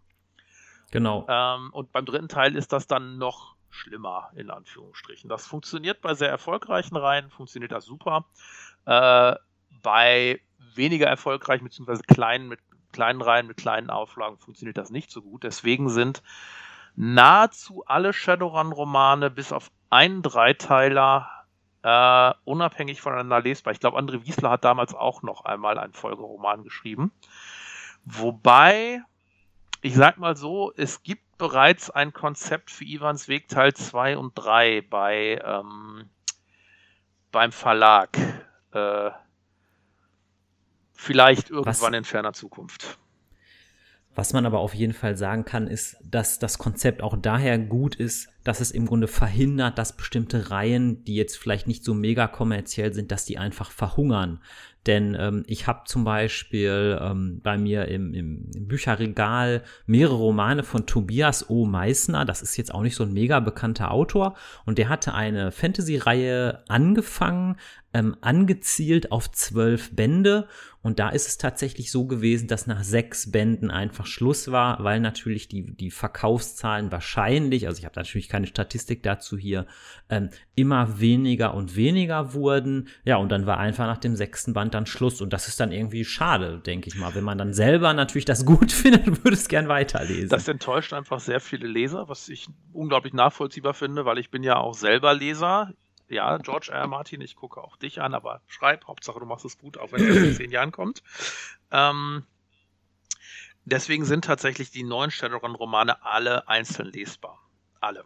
Genau. 0.91 1.27
Ähm, 1.29 1.71
und 1.73 1.93
beim 1.93 2.07
dritten 2.07 2.29
Teil 2.29 2.57
ist 2.57 2.73
das 2.73 2.87
dann 2.87 3.19
noch 3.19 3.57
schlimmer, 3.71 4.31
in 4.35 4.51
Anführungsstrichen. 4.51 5.29
Das 5.29 5.47
funktioniert 5.47 6.01
bei 6.01 6.15
sehr 6.15 6.31
erfolgreichen 6.31 6.97
Reihen, 6.97 7.31
funktioniert 7.31 7.73
das 7.73 7.85
super. 7.85 8.25
Äh, 8.87 9.35
bei 9.83 10.41
weniger 10.75 11.07
erfolgreichen, 11.07 11.65
beziehungsweise 11.65 12.03
kleinen, 12.03 12.49
mit 12.49 12.61
kleinen 12.93 13.21
Reihen, 13.21 13.47
mit 13.47 13.57
kleinen 13.57 13.91
Auflagen 13.91 14.39
funktioniert 14.39 14.79
das 14.79 14.91
nicht 14.91 15.11
so 15.11 15.23
gut. 15.23 15.45
Deswegen 15.45 15.89
sind 15.89 16.23
nahezu 16.95 17.85
alle 17.87 18.13
Shadowrun-Romane 18.13 19.31
bis 19.31 19.53
auf 19.53 19.71
einen 19.91 20.23
Dreiteiler 20.23 21.31
äh, 21.83 22.35
unabhängig 22.45 23.01
voneinander 23.01 23.41
lesbar. 23.41 23.73
Ich 23.73 23.81
glaube, 23.81 23.99
André 23.99 24.27
Wiesler 24.27 24.51
hat 24.51 24.65
damals 24.65 24.95
auch 24.95 25.23
noch 25.23 25.45
einmal 25.45 25.79
einen 25.79 25.93
Folgeroman 25.93 26.65
geschrieben. 26.65 27.13
Wobei, 28.05 29.03
ich 29.83 29.95
sag 29.95 30.19
mal 30.19 30.37
so, 30.37 30.73
es 30.77 31.03
gibt 31.03 31.39
bereits 31.39 31.91
ein 31.91 32.13
Konzept 32.13 32.71
für 32.71 32.85
Ivans 32.85 33.29
Weg 33.29 33.49
Teil 33.49 33.75
2 33.75 34.17
und 34.17 34.33
3 34.35 34.81
bei, 34.89 35.41
ähm, 35.45 36.09
beim 37.31 37.53
Verlag. 37.53 38.17
Äh, 38.73 39.11
vielleicht 41.07 41.51
irgendwann 41.51 41.93
Was? 41.93 41.99
in 41.99 42.05
ferner 42.05 42.33
Zukunft. 42.33 42.99
Was 44.17 44.33
man 44.33 44.47
aber 44.47 44.61
auf 44.61 44.75
jeden 44.75 44.95
Fall 44.95 45.15
sagen 45.17 45.45
kann, 45.45 45.67
ist, 45.67 45.99
dass 46.03 46.39
das 46.39 46.57
Konzept 46.57 47.03
auch 47.03 47.17
daher 47.21 47.59
gut 47.59 47.95
ist, 47.95 48.29
dass 48.45 48.61
es 48.61 48.71
im 48.71 48.87
Grunde 48.87 49.09
verhindert, 49.09 49.77
dass 49.77 49.95
bestimmte 49.95 50.51
Reihen, 50.51 51.05
die 51.05 51.17
jetzt 51.17 51.37
vielleicht 51.37 51.67
nicht 51.67 51.85
so 51.85 51.93
mega 51.93 52.27
kommerziell 52.27 52.95
sind, 52.95 53.13
dass 53.13 53.27
die 53.27 53.37
einfach 53.37 53.71
verhungern. 53.71 54.41
Denn 54.87 55.17
ähm, 55.19 55.43
ich 55.49 55.67
habe 55.67 55.83
zum 55.87 56.05
Beispiel 56.05 56.99
ähm, 57.01 57.41
bei 57.43 57.59
mir 57.59 57.89
im, 57.89 58.15
im, 58.15 58.51
Bücherregal 58.57 59.65
mehrere 59.85 60.15
Romane 60.15 60.63
von 60.63 60.87
Tobias 60.87 61.51
O. 61.51 61.67
Meissner. 61.67 62.25
Das 62.25 62.41
ist 62.41 62.57
jetzt 62.57 62.73
auch 62.73 62.83
nicht 62.83 62.95
so 62.95 63.03
ein 63.03 63.13
mega 63.13 63.41
bekannter 63.41 63.91
Autor. 63.91 64.37
Und 64.65 64.79
der 64.79 64.89
hatte 64.89 65.13
eine 65.13 65.51
Fantasy-Reihe 65.51 66.63
angefangen, 66.69 67.57
ähm, 67.93 68.17
angezielt 68.21 69.11
auf 69.11 69.31
zwölf 69.33 69.95
Bände. 69.95 70.47
Und 70.87 71.01
da 71.01 71.09
ist 71.09 71.27
es 71.27 71.37
tatsächlich 71.37 71.91
so 71.91 72.07
gewesen, 72.07 72.47
dass 72.47 72.69
nach 72.69 72.85
sechs 72.85 73.33
Bänden 73.33 73.73
einfach 73.73 74.07
Schluss 74.07 74.53
war, 74.53 74.85
weil 74.85 75.01
natürlich 75.01 75.49
die, 75.49 75.65
die 75.65 75.91
Verkaufszahlen 75.91 76.93
wahrscheinlich, 76.93 77.67
also 77.67 77.81
ich 77.81 77.85
habe 77.85 77.97
natürlich 77.97 78.29
keine 78.29 78.47
Statistik 78.47 79.03
dazu 79.03 79.37
hier, 79.37 79.67
ähm, 80.09 80.31
immer 80.55 81.01
weniger 81.01 81.55
und 81.55 81.75
weniger 81.75 82.35
wurden. 82.35 82.87
Ja, 83.05 83.17
und 83.17 83.33
dann 83.33 83.47
war 83.47 83.59
einfach 83.59 83.87
nach 83.87 83.99
dem 83.99 84.15
sechsten 84.15 84.53
Band 84.53 84.75
dann 84.75 84.87
Schluss. 84.87 85.21
Und 85.21 85.33
das 85.33 85.49
ist 85.49 85.59
dann 85.59 85.73
irgendwie 85.73 86.05
schade, 86.05 86.61
denke 86.65 86.87
ich 86.87 86.95
mal. 86.95 87.17
Wenn 87.17 87.25
man 87.25 87.37
dann 87.37 87.53
selber 87.53 87.93
natürlich 87.93 88.25
das 88.25 88.45
gut 88.47 88.71
findet, 88.71 89.25
würde 89.25 89.37
es 89.37 89.49
gern 89.49 89.67
weiterlesen. 89.67 90.29
Das 90.29 90.47
enttäuscht 90.47 90.93
einfach 90.93 91.19
sehr 91.19 91.41
viele 91.41 91.67
Leser, 91.67 92.09
was 92.09 92.29
ich 92.29 92.47
unglaublich 92.73 93.13
nachvollziehbar 93.13 93.75
finde, 93.75 94.05
weil 94.05 94.19
ich 94.19 94.31
bin 94.31 94.45
ja 94.45 94.59
auch 94.59 94.75
selber 94.75 95.15
Leser 95.15 95.73
ja, 96.09 96.39
George 96.39 96.71
R. 96.73 96.87
Martin, 96.87 97.21
ich 97.21 97.37
gucke 97.37 97.63
auch 97.63 97.77
dich 97.77 98.01
an, 98.01 98.15
aber 98.15 98.41
schreib, 98.47 98.87
Hauptsache 98.87 99.19
du 99.19 99.27
machst 99.27 99.45
es 99.45 99.59
gut, 99.59 99.79
auch 99.79 99.93
wenn 99.93 100.07
es 100.07 100.17
in 100.17 100.35
zehn 100.35 100.51
Jahren 100.51 100.73
kommt. 100.73 101.03
Ähm, 101.71 102.25
deswegen 103.65 104.05
sind 104.05 104.25
tatsächlich 104.25 104.71
die 104.71 104.85
neuen 104.85 105.11
Shadowrun-Romane 105.11 106.05
alle 106.05 106.49
einzeln 106.49 106.93
lesbar. 106.93 107.41
Alle. 107.81 108.05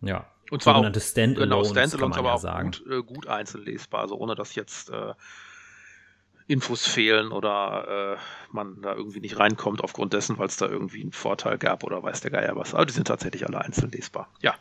Ja. 0.00 0.26
Und 0.50 0.62
zwar 0.62 0.76
auch 0.76 1.00
Standalones, 1.00 1.38
genau, 1.38 1.64
Standalones 1.64 2.16
aber 2.16 2.28
ja 2.28 2.34
auch 2.34 2.40
sagen. 2.40 2.70
gut, 2.72 2.86
äh, 2.86 3.02
gut 3.02 3.26
einzeln 3.28 3.64
lesbar, 3.64 4.00
also 4.00 4.16
ohne 4.16 4.34
dass 4.34 4.54
jetzt 4.56 4.90
äh, 4.90 5.14
Infos 6.48 6.84
fehlen 6.84 7.30
oder 7.30 8.16
äh, 8.16 8.52
man 8.52 8.82
da 8.82 8.94
irgendwie 8.94 9.20
nicht 9.20 9.38
reinkommt 9.38 9.84
aufgrund 9.84 10.12
dessen, 10.12 10.38
weil 10.38 10.48
es 10.48 10.56
da 10.56 10.66
irgendwie 10.66 11.02
einen 11.02 11.12
Vorteil 11.12 11.58
gab 11.58 11.84
oder 11.84 12.02
weiß 12.02 12.22
der 12.22 12.32
Geier 12.32 12.56
was. 12.56 12.74
Aber 12.74 12.86
die 12.86 12.92
sind 12.92 13.06
tatsächlich 13.06 13.46
alle 13.46 13.60
einzeln 13.60 13.92
lesbar. 13.92 14.28
Ja. 14.40 14.56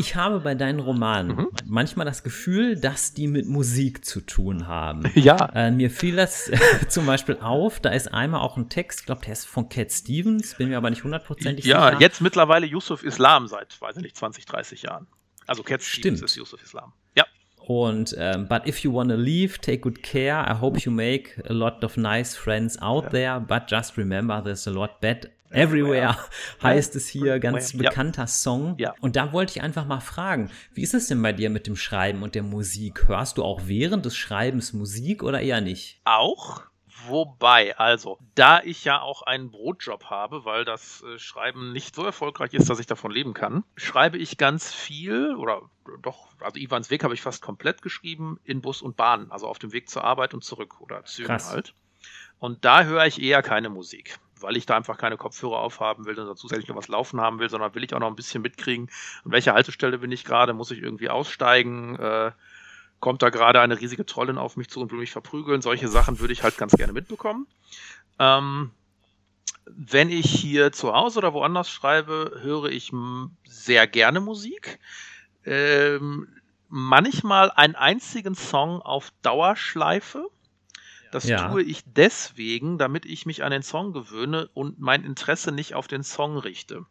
Ich 0.00 0.14
habe 0.14 0.38
bei 0.38 0.54
deinen 0.54 0.78
Romanen 0.78 1.36
mhm. 1.36 1.48
manchmal 1.66 2.06
das 2.06 2.22
Gefühl, 2.22 2.76
dass 2.76 3.14
die 3.14 3.26
mit 3.26 3.46
Musik 3.46 4.04
zu 4.04 4.20
tun 4.20 4.66
haben. 4.66 5.02
Ja. 5.18 5.50
Äh, 5.52 5.72
mir 5.72 5.90
fiel 5.90 6.14
das 6.14 6.50
zum 6.88 7.04
Beispiel 7.04 7.38
auf, 7.40 7.80
da 7.80 7.90
ist 7.90 8.14
einmal 8.14 8.40
auch 8.40 8.56
ein 8.56 8.68
Text, 8.68 9.00
ich 9.00 9.06
glaube, 9.06 9.22
der 9.24 9.32
ist 9.32 9.46
von 9.46 9.68
Cat 9.68 9.90
Stevens, 9.90 10.54
bin 10.54 10.68
mir 10.68 10.76
aber 10.76 10.90
nicht 10.90 11.02
hundertprozentig 11.02 11.64
ja, 11.64 11.86
sicher. 11.86 11.92
Ja, 11.94 12.00
jetzt 12.00 12.20
mittlerweile 12.20 12.66
Yusuf 12.66 13.02
Islam 13.02 13.48
seit, 13.48 13.80
weiß 13.80 13.96
ich 13.96 14.02
nicht, 14.02 14.16
20, 14.16 14.46
30 14.46 14.82
Jahren. 14.82 15.08
Also 15.48 15.64
Cat 15.64 15.82
Stimmt. 15.82 16.18
Stevens 16.18 16.22
ist 16.22 16.36
Yusuf 16.36 16.62
Islam. 16.62 16.92
Ja. 17.16 17.24
Und 17.66 18.14
ähm, 18.16 18.46
but 18.48 18.66
if 18.66 18.78
you 18.78 18.92
wanna 18.92 19.16
leave, 19.16 19.58
take 19.58 19.80
good 19.80 20.02
care. 20.02 20.46
I 20.48 20.60
hope 20.60 20.78
you 20.78 20.92
make 20.92 21.42
a 21.48 21.52
lot 21.52 21.82
of 21.84 21.96
nice 21.96 22.36
friends 22.36 22.80
out 22.80 23.04
ja. 23.04 23.10
there. 23.10 23.40
But 23.40 23.70
just 23.70 23.98
remember, 23.98 24.40
there's 24.42 24.68
a 24.68 24.70
lot 24.70 25.00
bad 25.00 25.30
Everywhere 25.50 26.16
heißt 26.62 26.96
es 26.96 27.08
hier, 27.08 27.38
ganz 27.38 27.76
bekannter 27.76 28.26
Song. 28.26 28.76
Ja. 28.78 28.94
Und 29.00 29.16
da 29.16 29.32
wollte 29.32 29.52
ich 29.56 29.62
einfach 29.62 29.86
mal 29.86 30.00
fragen, 30.00 30.50
wie 30.72 30.82
ist 30.82 30.94
es 30.94 31.08
denn 31.08 31.22
bei 31.22 31.32
dir 31.32 31.50
mit 31.50 31.66
dem 31.66 31.76
Schreiben 31.76 32.22
und 32.22 32.34
der 32.34 32.42
Musik? 32.42 33.08
Hörst 33.08 33.38
du 33.38 33.44
auch 33.44 33.62
während 33.64 34.04
des 34.04 34.16
Schreibens 34.16 34.72
Musik 34.72 35.22
oder 35.22 35.40
eher 35.40 35.60
nicht? 35.60 36.00
Auch. 36.04 36.62
Wobei, 37.06 37.78
also, 37.78 38.18
da 38.34 38.60
ich 38.60 38.84
ja 38.84 39.00
auch 39.00 39.22
einen 39.22 39.50
Brotjob 39.50 40.06
habe, 40.06 40.44
weil 40.44 40.64
das 40.64 41.02
äh, 41.02 41.18
Schreiben 41.18 41.72
nicht 41.72 41.94
so 41.94 42.04
erfolgreich 42.04 42.52
ist, 42.54 42.68
dass 42.68 42.80
ich 42.80 42.86
davon 42.86 43.12
leben 43.12 43.34
kann, 43.34 43.62
schreibe 43.76 44.18
ich 44.18 44.36
ganz 44.36 44.72
viel 44.72 45.36
oder 45.36 45.62
doch, 46.02 46.28
also 46.40 46.58
Ivans 46.58 46.90
Weg 46.90 47.04
habe 47.04 47.14
ich 47.14 47.22
fast 47.22 47.40
komplett 47.40 47.82
geschrieben 47.82 48.40
in 48.44 48.60
Bus 48.60 48.82
und 48.82 48.96
Bahn, 48.96 49.30
also 49.30 49.46
auf 49.46 49.58
dem 49.58 49.72
Weg 49.72 49.88
zur 49.88 50.02
Arbeit 50.02 50.34
und 50.34 50.42
zurück 50.42 50.80
oder 50.80 51.04
Zügen 51.04 51.28
Krass. 51.28 51.50
halt. 51.50 51.74
Und 52.40 52.64
da 52.64 52.84
höre 52.84 53.06
ich 53.06 53.22
eher 53.22 53.42
keine 53.42 53.68
Musik 53.68 54.18
weil 54.42 54.56
ich 54.56 54.66
da 54.66 54.76
einfach 54.76 54.98
keine 54.98 55.16
Kopfhörer 55.16 55.58
aufhaben 55.58 56.06
will 56.06 56.18
und 56.18 56.36
zusätzlich 56.38 56.68
noch 56.68 56.76
was 56.76 56.88
laufen 56.88 57.20
haben 57.20 57.38
will, 57.38 57.50
sondern 57.50 57.74
will 57.74 57.84
ich 57.84 57.94
auch 57.94 58.00
noch 58.00 58.08
ein 58.08 58.16
bisschen 58.16 58.42
mitkriegen, 58.42 58.90
an 59.24 59.32
welcher 59.32 59.54
Haltestelle 59.54 59.98
bin 59.98 60.12
ich 60.12 60.24
gerade, 60.24 60.52
muss 60.52 60.70
ich 60.70 60.82
irgendwie 60.82 61.08
aussteigen, 61.08 61.96
äh, 61.96 62.32
kommt 63.00 63.22
da 63.22 63.30
gerade 63.30 63.60
eine 63.60 63.80
riesige 63.80 64.06
Trollin 64.06 64.38
auf 64.38 64.56
mich 64.56 64.68
zu 64.68 64.80
und 64.80 64.90
will 64.90 64.98
mich 64.98 65.12
verprügeln, 65.12 65.62
solche 65.62 65.88
Sachen 65.88 66.18
würde 66.20 66.32
ich 66.32 66.42
halt 66.42 66.56
ganz 66.58 66.72
gerne 66.72 66.92
mitbekommen. 66.92 67.46
Ähm, 68.18 68.70
wenn 69.66 70.10
ich 70.10 70.30
hier 70.30 70.72
zu 70.72 70.92
Hause 70.94 71.18
oder 71.18 71.34
woanders 71.34 71.70
schreibe, 71.70 72.38
höre 72.42 72.66
ich 72.66 72.92
sehr 73.46 73.86
gerne 73.86 74.20
Musik. 74.20 74.78
Ähm, 75.44 76.28
manchmal 76.68 77.50
einen 77.50 77.74
einzigen 77.74 78.34
Song 78.34 78.82
auf 78.82 79.12
Dauerschleife 79.22 80.28
das 81.10 81.24
ja. 81.24 81.48
tue 81.48 81.62
ich 81.62 81.82
deswegen, 81.86 82.78
damit 82.78 83.06
ich 83.06 83.26
mich 83.26 83.44
an 83.44 83.50
den 83.50 83.62
Song 83.62 83.92
gewöhne 83.92 84.48
und 84.54 84.78
mein 84.78 85.04
Interesse 85.04 85.52
nicht 85.52 85.74
auf 85.74 85.88
den 85.88 86.02
Song 86.02 86.38
richte. 86.38 86.86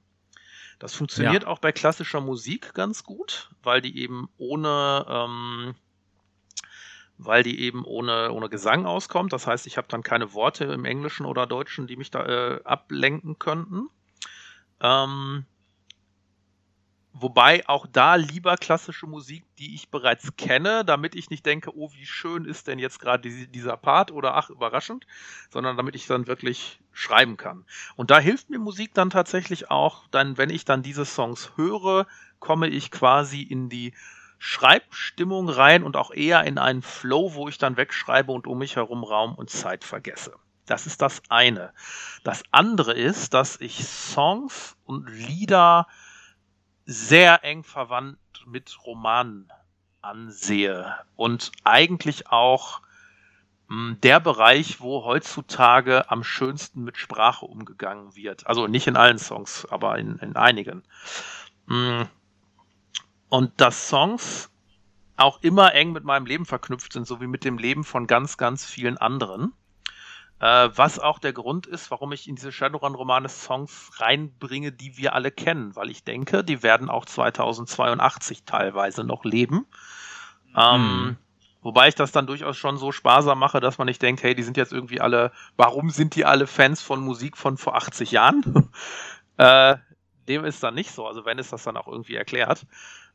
Das 0.80 0.94
funktioniert 0.94 1.44
ja. 1.44 1.50
auch 1.50 1.60
bei 1.60 1.72
klassischer 1.72 2.22
Musik 2.22 2.74
ganz 2.74 3.04
gut, 3.04 3.50
weil 3.64 3.82
die 3.82 3.98
eben 3.98 4.30
ohne, 4.38 5.06
ähm, 5.10 5.76
weil 7.18 7.42
die 7.42 7.60
eben 7.62 7.84
ohne, 7.84 8.32
ohne 8.32 8.48
Gesang 8.50 8.86
auskommt. 8.86 9.34
Das 9.34 9.48
heißt, 9.48 9.66
ich 9.66 9.78
habe 9.78 9.88
dann 9.90 10.04
keine 10.04 10.34
Worte 10.34 10.66
im 10.66 10.86
Englischen 10.86 11.26
oder 11.26 11.48
Deutschen, 11.48 11.88
die 11.88 11.96
mich 11.96 12.12
da 12.12 12.26
äh, 12.26 12.64
ablenken 12.64 13.40
könnten. 13.40 13.90
Ähm, 14.80 15.46
Wobei 17.20 17.68
auch 17.68 17.88
da 17.92 18.14
lieber 18.16 18.58
klassische 18.58 19.08
Musik, 19.08 19.44
die 19.58 19.74
ich 19.74 19.90
bereits 19.90 20.36
kenne, 20.38 20.86
damit 20.86 21.16
ich 21.16 21.32
nicht 21.32 21.46
denke, 21.48 21.76
oh, 21.76 21.92
wie 21.94 22.06
schön 22.06 22.46
ist 22.46 22.68
denn 22.68 22.78
jetzt 22.78 23.00
gerade 23.00 23.28
dieser 23.48 23.76
Part 23.76 24.12
oder 24.12 24.36
ach, 24.36 24.52
überraschend, 24.52 25.08
sondern 25.50 25.78
damit 25.78 25.96
ich 25.96 26.06
dann 26.06 26.28
wirklich 26.28 26.80
schreiben 26.92 27.36
kann. 27.36 27.66
Und 27.96 28.12
da 28.12 28.20
hilft 28.20 28.52
mir 28.52 28.60
Musik 28.60 28.94
dann 28.94 29.10
tatsächlich 29.10 29.72
auch, 29.72 30.08
dann, 30.12 30.38
wenn 30.38 30.52
ich 30.52 30.64
dann 30.64 30.84
diese 30.84 31.06
Songs 31.06 31.54
höre, 31.56 32.06
komme 32.40 32.68
ich 32.68 32.92
quasi 32.92 33.42
in 33.42 33.68
die 33.68 33.94
Schreibstimmung 34.38 35.50
rein 35.50 35.82
und 35.84 35.96
auch 35.96 36.12
eher 36.12 36.44
in 36.44 36.60
einen 36.60 36.84
Flow, 36.84 37.34
wo 37.34 37.48
ich 37.48 37.58
dann 37.58 37.78
wegschreibe 37.78 38.32
und 38.32 38.46
um 38.46 38.60
mich 38.60 38.76
herum 38.76 39.04
Raum 39.04 39.34
und 39.34 39.50
Zeit 39.50 39.84
vergesse. 39.84 40.36
Das 40.68 40.86
ist 40.86 41.02
das 41.02 41.24
eine. 41.30 41.74
Das 42.24 42.44
andere 42.52 42.94
ist, 42.94 43.34
dass 43.34 43.60
ich 43.60 43.84
Songs 43.86 44.76
und 44.86 45.10
Lieder 45.10 45.88
sehr 46.88 47.44
eng 47.44 47.64
verwandt 47.64 48.18
mit 48.46 48.78
Romanen 48.86 49.52
ansehe 50.02 50.96
und 51.18 51.52
eigentlich 51.66 52.30
auch 52.30 52.80
mh, 53.68 53.76
hm, 53.76 54.02
der 54.02 54.22
Bereich, 54.22 54.80
wo 54.80 55.04
heutzutage 55.04 56.10
am 56.10 56.24
schönsten 56.24 56.84
mit 56.86 56.98
Sprache 56.98 57.46
umgegangen 57.46 58.16
wird. 58.16 58.48
Also 58.48 58.68
nicht 58.68 58.88
in 58.88 58.96
allen 58.96 59.20
Songs, 59.20 59.68
aber 59.70 60.00
in, 60.00 60.18
in 60.20 60.38
einigen. 60.38 60.82
Mh, 61.66 62.00
hm. 62.00 62.10
und 63.28 63.60
dass 63.60 63.90
Songs 63.90 64.50
auch 65.18 65.42
immer 65.42 65.74
eng 65.74 65.92
mit 65.92 66.06
meinem 66.06 66.26
Leben 66.26 66.46
verknüpft 66.46 66.94
sind, 66.94 67.06
so 67.06 67.20
wie 67.20 67.28
mit 67.28 67.44
dem 67.44 67.58
Leben 67.58 67.84
von 67.84 68.08
ganz, 68.08 68.38
ganz 68.38 68.66
vielen 68.66 68.98
anderen. 68.98 69.52
Äh, 70.40 70.70
was 70.76 71.00
auch 71.00 71.18
der 71.18 71.34
Grund 71.34 71.66
ist, 71.66 71.90
warum 71.90 72.12
ich 72.12 72.28
in 72.28 72.36
diese 72.36 72.52
Shadowrun-Romane 72.52 73.28
Songs 73.28 73.92
reinbringe, 73.96 74.72
die 74.72 74.98
wir 74.98 75.14
alle 75.14 75.32
kennen, 75.32 75.76
weil 75.76 75.90
ich 75.90 76.04
denke, 76.04 76.44
die 76.44 76.62
werden 76.62 76.90
auch 76.90 77.06
2082 77.06 78.44
teilweise 78.44 79.04
noch 79.04 79.26
leben. 79.26 79.66
Ähm, 80.56 80.74
hm. 80.74 81.18
Wobei 81.62 81.88
ich 81.88 81.96
das 81.96 82.12
dann 82.12 82.28
durchaus 82.28 82.56
schon 82.56 82.78
so 82.78 82.92
sparsam 82.92 83.40
mache, 83.40 83.60
dass 83.60 83.78
man 83.78 83.88
nicht 83.88 84.02
denkt, 84.02 84.22
hey, 84.24 84.36
die 84.36 84.44
sind 84.44 84.58
jetzt 84.58 84.72
irgendwie 84.72 85.02
alle, 85.02 85.32
warum 85.58 85.90
sind 85.90 86.16
die 86.16 86.24
alle 86.24 86.48
Fans 86.48 86.82
von 86.82 87.02
Musik 87.02 87.36
von 87.36 87.58
vor 87.58 87.76
80 87.76 88.12
Jahren? 88.12 88.70
äh, 89.38 89.76
dem 90.28 90.46
ist 90.46 90.62
dann 90.62 90.76
nicht 90.76 90.92
so. 90.92 91.08
Also 91.08 91.26
wenn 91.26 91.40
ist 91.40 91.52
das 91.52 91.64
dann 91.64 91.78
auch 91.78 91.88
irgendwie 91.88 92.16
erklärt, 92.16 92.66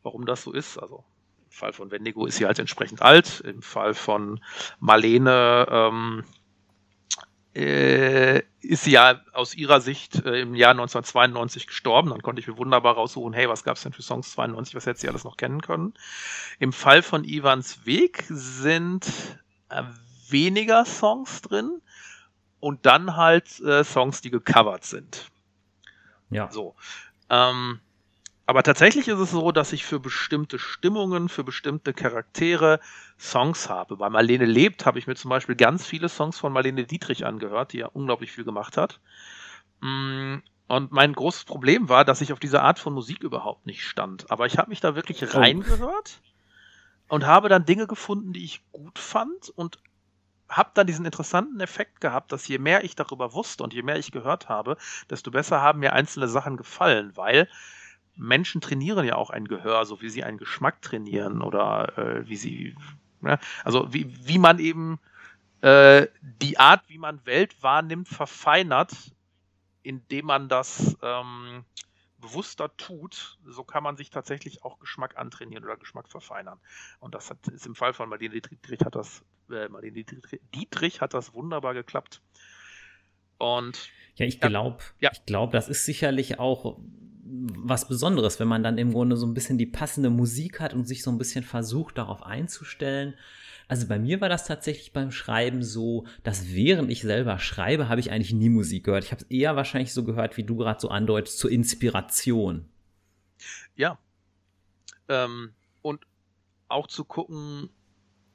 warum 0.02 0.26
das 0.26 0.42
so 0.42 0.52
ist. 0.52 0.76
Also 0.76 1.04
im 1.44 1.50
Fall 1.50 1.72
von 1.72 1.90
Wendigo 1.92 2.26
ist 2.26 2.36
sie 2.36 2.46
halt 2.46 2.58
entsprechend 2.58 3.00
alt. 3.00 3.40
Im 3.40 3.62
Fall 3.62 3.94
von 3.94 4.40
Marlene 4.80 5.66
ähm, 5.70 6.24
äh, 7.54 8.42
ist 8.60 8.84
sie 8.84 8.92
ja 8.92 9.20
aus 9.32 9.54
ihrer 9.54 9.80
Sicht 9.80 10.24
äh, 10.24 10.40
im 10.40 10.54
Jahr 10.54 10.70
1992 10.70 11.66
gestorben. 11.66 12.10
Dann 12.10 12.22
konnte 12.22 12.40
ich 12.40 12.48
mir 12.48 12.56
wunderbar 12.56 12.94
raussuchen, 12.94 13.32
hey, 13.32 13.48
was 13.48 13.64
gab 13.64 13.76
es 13.76 13.82
denn 13.82 13.92
für 13.92 14.02
Songs 14.02 14.32
92, 14.32 14.74
was 14.74 14.86
hätte 14.86 15.00
sie 15.00 15.08
alles 15.08 15.24
noch 15.24 15.36
kennen 15.36 15.60
können. 15.60 15.94
Im 16.58 16.72
Fall 16.72 17.02
von 17.02 17.24
Ivans 17.24 17.84
Weg 17.84 18.24
sind 18.28 19.06
äh, 19.68 19.82
weniger 20.28 20.84
Songs 20.84 21.42
drin 21.42 21.80
und 22.60 22.86
dann 22.86 23.16
halt 23.16 23.60
äh, 23.60 23.84
Songs, 23.84 24.20
die 24.20 24.30
gecovert 24.30 24.84
sind. 24.84 25.30
Ja. 26.30 26.50
So. 26.50 26.74
Ähm, 27.28 27.80
aber 28.52 28.62
tatsächlich 28.62 29.08
ist 29.08 29.18
es 29.18 29.30
so, 29.30 29.50
dass 29.50 29.72
ich 29.72 29.86
für 29.86 29.98
bestimmte 29.98 30.58
Stimmungen, 30.58 31.30
für 31.30 31.42
bestimmte 31.42 31.94
Charaktere 31.94 32.80
Songs 33.18 33.70
habe. 33.70 33.96
Bei 33.96 34.10
Marlene 34.10 34.44
lebt 34.44 34.84
habe 34.84 34.98
ich 34.98 35.06
mir 35.06 35.14
zum 35.14 35.30
Beispiel 35.30 35.54
ganz 35.56 35.86
viele 35.86 36.10
Songs 36.10 36.38
von 36.38 36.52
Marlene 36.52 36.84
Dietrich 36.84 37.24
angehört, 37.24 37.72
die 37.72 37.78
ja 37.78 37.86
unglaublich 37.86 38.30
viel 38.30 38.44
gemacht 38.44 38.76
hat. 38.76 39.00
Mm, 39.80 40.40
und 40.68 40.92
mein 40.92 41.14
großes 41.14 41.44
Problem 41.44 41.88
war, 41.88 42.04
dass 42.04 42.20
ich 42.20 42.30
auf 42.30 42.40
diese 42.40 42.60
Art 42.60 42.78
von 42.78 42.92
Musik 42.92 43.22
überhaupt 43.22 43.64
nicht 43.64 43.86
stand. 43.86 44.30
Aber 44.30 44.44
ich 44.44 44.58
habe 44.58 44.68
mich 44.68 44.80
da 44.80 44.94
wirklich 44.94 45.22
oh. 45.22 45.38
reingehört 45.38 46.20
und 47.08 47.24
habe 47.24 47.48
dann 47.48 47.64
Dinge 47.64 47.86
gefunden, 47.86 48.34
die 48.34 48.44
ich 48.44 48.60
gut 48.70 48.98
fand 48.98 49.48
und 49.48 49.78
habe 50.50 50.72
dann 50.74 50.86
diesen 50.86 51.06
interessanten 51.06 51.58
Effekt 51.60 52.02
gehabt, 52.02 52.32
dass 52.32 52.46
je 52.48 52.58
mehr 52.58 52.84
ich 52.84 52.96
darüber 52.96 53.32
wusste 53.32 53.64
und 53.64 53.72
je 53.72 53.82
mehr 53.82 53.98
ich 53.98 54.12
gehört 54.12 54.50
habe, 54.50 54.76
desto 55.08 55.30
besser 55.30 55.62
haben 55.62 55.78
mir 55.78 55.94
einzelne 55.94 56.28
Sachen 56.28 56.58
gefallen, 56.58 57.12
weil 57.14 57.48
Menschen 58.16 58.60
trainieren 58.60 59.06
ja 59.06 59.16
auch 59.16 59.30
ein 59.30 59.48
Gehör, 59.48 59.84
so 59.84 60.00
wie 60.00 60.10
sie 60.10 60.24
einen 60.24 60.38
Geschmack 60.38 60.82
trainieren 60.82 61.42
oder 61.42 61.96
äh, 61.98 62.28
wie 62.28 62.36
sie, 62.36 62.76
ne? 63.20 63.38
also 63.64 63.92
wie, 63.92 64.06
wie 64.26 64.38
man 64.38 64.58
eben 64.58 65.00
äh, 65.62 66.08
die 66.20 66.58
Art, 66.58 66.82
wie 66.88 66.98
man 66.98 67.24
Welt 67.24 67.62
wahrnimmt, 67.62 68.08
verfeinert, 68.08 68.92
indem 69.82 70.26
man 70.26 70.48
das 70.48 70.96
ähm, 71.02 71.64
bewusster 72.22 72.74
tut, 72.76 73.38
so 73.44 73.64
kann 73.64 73.82
man 73.82 73.96
sich 73.96 74.10
tatsächlich 74.10 74.64
auch 74.64 74.78
Geschmack 74.78 75.18
antrainieren 75.18 75.64
oder 75.64 75.76
Geschmack 75.76 76.08
verfeinern. 76.08 76.58
Und 77.00 77.14
das 77.14 77.30
hat, 77.30 77.46
ist 77.48 77.66
im 77.66 77.74
Fall 77.74 77.92
von 77.92 78.08
Marlene 78.08 78.40
Dietrich 78.40 78.80
hat 78.84 78.94
das, 78.94 79.24
äh, 79.50 79.68
Marlene 79.68 80.04
Dietrich 80.54 81.00
hat 81.00 81.14
das 81.14 81.34
wunderbar 81.34 81.74
geklappt. 81.74 82.22
Und 83.38 83.90
ja, 84.14 84.26
ich 84.26 84.40
glaube, 84.40 84.82
ja. 85.00 85.10
ich 85.12 85.26
glaube, 85.26 85.52
das 85.52 85.68
ist 85.68 85.84
sicherlich 85.84 86.38
auch 86.38 86.78
was 87.24 87.88
Besonderes, 87.88 88.40
wenn 88.40 88.48
man 88.48 88.62
dann 88.62 88.78
im 88.78 88.92
Grunde 88.92 89.16
so 89.16 89.26
ein 89.26 89.34
bisschen 89.34 89.58
die 89.58 89.66
passende 89.66 90.10
Musik 90.10 90.60
hat 90.60 90.74
und 90.74 90.86
sich 90.86 91.02
so 91.02 91.10
ein 91.10 91.18
bisschen 91.18 91.44
versucht, 91.44 91.98
darauf 91.98 92.22
einzustellen. 92.22 93.14
Also 93.68 93.86
bei 93.86 93.98
mir 93.98 94.20
war 94.20 94.28
das 94.28 94.46
tatsächlich 94.46 94.92
beim 94.92 95.12
Schreiben 95.12 95.62
so, 95.62 96.04
dass 96.24 96.52
während 96.52 96.90
ich 96.90 97.02
selber 97.02 97.38
schreibe, 97.38 97.88
habe 97.88 98.00
ich 98.00 98.10
eigentlich 98.10 98.32
nie 98.32 98.50
Musik 98.50 98.84
gehört. 98.84 99.04
Ich 99.04 99.12
habe 99.12 99.22
es 99.22 99.30
eher 99.30 99.56
wahrscheinlich 99.56 99.94
so 99.94 100.04
gehört, 100.04 100.36
wie 100.36 100.44
du 100.44 100.56
gerade 100.56 100.80
so 100.80 100.88
andeutest, 100.88 101.38
zur 101.38 101.50
Inspiration. 101.50 102.68
Ja. 103.76 103.98
Ähm, 105.08 105.52
und 105.80 106.04
auch 106.68 106.86
zu 106.86 107.04
gucken, 107.04 107.70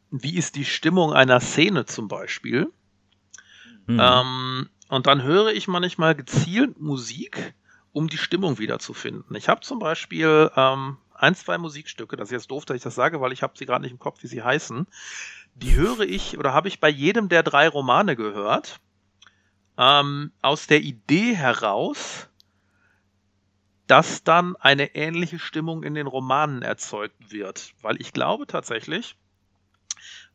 wie 0.09 0.37
ist 0.37 0.55
die 0.55 0.65
Stimmung 0.65 1.13
einer 1.13 1.39
Szene 1.39 1.85
zum 1.85 2.07
Beispiel. 2.07 2.71
Mhm. 3.85 3.99
Ähm, 4.01 4.69
und 4.89 5.07
dann 5.07 5.23
höre 5.23 5.51
ich 5.51 5.67
manchmal 5.67 6.15
gezielt 6.15 6.79
Musik, 6.79 7.53
um 7.97 8.07
die 8.07 8.19
Stimmung 8.19 8.59
wiederzufinden. 8.59 9.35
Ich 9.35 9.49
habe 9.49 9.61
zum 9.61 9.79
Beispiel 9.79 10.51
ähm, 10.55 10.97
ein, 11.15 11.33
zwei 11.33 11.57
Musikstücke, 11.57 12.15
das 12.15 12.27
ist 12.27 12.33
jetzt 12.33 12.51
doof, 12.51 12.63
dass 12.63 12.77
ich 12.77 12.83
das 12.83 12.93
sage, 12.93 13.21
weil 13.21 13.31
ich 13.31 13.41
habe 13.41 13.57
sie 13.57 13.65
gerade 13.65 13.81
nicht 13.81 13.91
im 13.91 13.97
Kopf, 13.97 14.21
wie 14.21 14.27
sie 14.27 14.43
heißen. 14.43 14.85
Die 15.55 15.73
höre 15.73 16.01
ich 16.01 16.37
oder 16.37 16.53
habe 16.53 16.67
ich 16.67 16.79
bei 16.79 16.89
jedem 16.89 17.27
der 17.27 17.41
drei 17.41 17.67
Romane 17.67 18.15
gehört. 18.15 18.79
Ähm, 19.79 20.31
aus 20.43 20.67
der 20.67 20.81
Idee 20.81 21.35
heraus, 21.35 22.29
dass 23.87 24.23
dann 24.23 24.55
eine 24.57 24.93
ähnliche 24.93 25.39
Stimmung 25.39 25.81
in 25.81 25.95
den 25.95 26.05
Romanen 26.05 26.61
erzeugt 26.61 27.31
wird. 27.31 27.73
Weil 27.81 27.99
ich 27.99 28.13
glaube 28.13 28.45
tatsächlich, 28.45 29.15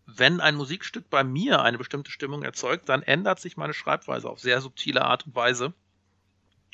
wenn 0.07 0.41
ein 0.41 0.57
Musikstück 0.57 1.09
bei 1.11 1.23
mir 1.23 1.63
eine 1.63 1.79
bestimmte 1.79 2.11
Stimmung 2.11 2.43
erzeugt, 2.43 2.89
dann 2.89 3.03
ändert 3.03 3.39
sich 3.39 3.57
meine 3.57 3.73
Schreibweise 3.73 4.29
auf 4.29 4.41
sehr 4.41 4.61
subtile 4.61 5.05
Art 5.05 5.27
und 5.27 5.37
Weise 5.37 5.75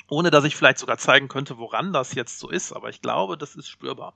ohne 0.09 0.31
dass 0.31 0.43
ich 0.43 0.55
vielleicht 0.55 0.79
sogar 0.79 0.97
zeigen 0.97 1.27
könnte, 1.27 1.57
woran 1.57 1.93
das 1.93 2.13
jetzt 2.13 2.39
so 2.39 2.49
ist, 2.49 2.73
aber 2.73 2.89
ich 2.89 3.01
glaube, 3.01 3.37
das 3.37 3.55
ist 3.55 3.69
spürbar. 3.69 4.15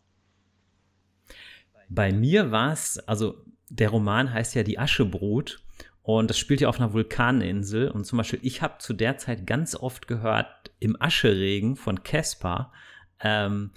Bei 1.89 2.11
mir 2.11 2.51
war 2.51 2.71
es, 2.71 2.99
also 2.99 3.43
der 3.69 3.89
Roman 3.89 4.33
heißt 4.33 4.55
ja 4.55 4.63
Die 4.63 4.79
Aschebrut 4.79 5.61
und 6.01 6.29
das 6.29 6.37
spielt 6.37 6.61
ja 6.61 6.69
auf 6.69 6.79
einer 6.79 6.93
Vulkaninsel 6.93 7.89
und 7.89 8.05
zum 8.05 8.17
Beispiel 8.17 8.39
ich 8.41 8.61
habe 8.61 8.79
zu 8.79 8.93
der 8.93 9.17
Zeit 9.17 9.45
ganz 9.45 9.75
oft 9.75 10.07
gehört 10.07 10.71
im 10.79 10.99
Ascheregen 11.01 11.75
von 11.75 12.03
Caspar, 12.03 12.71
ähm, 13.19 13.71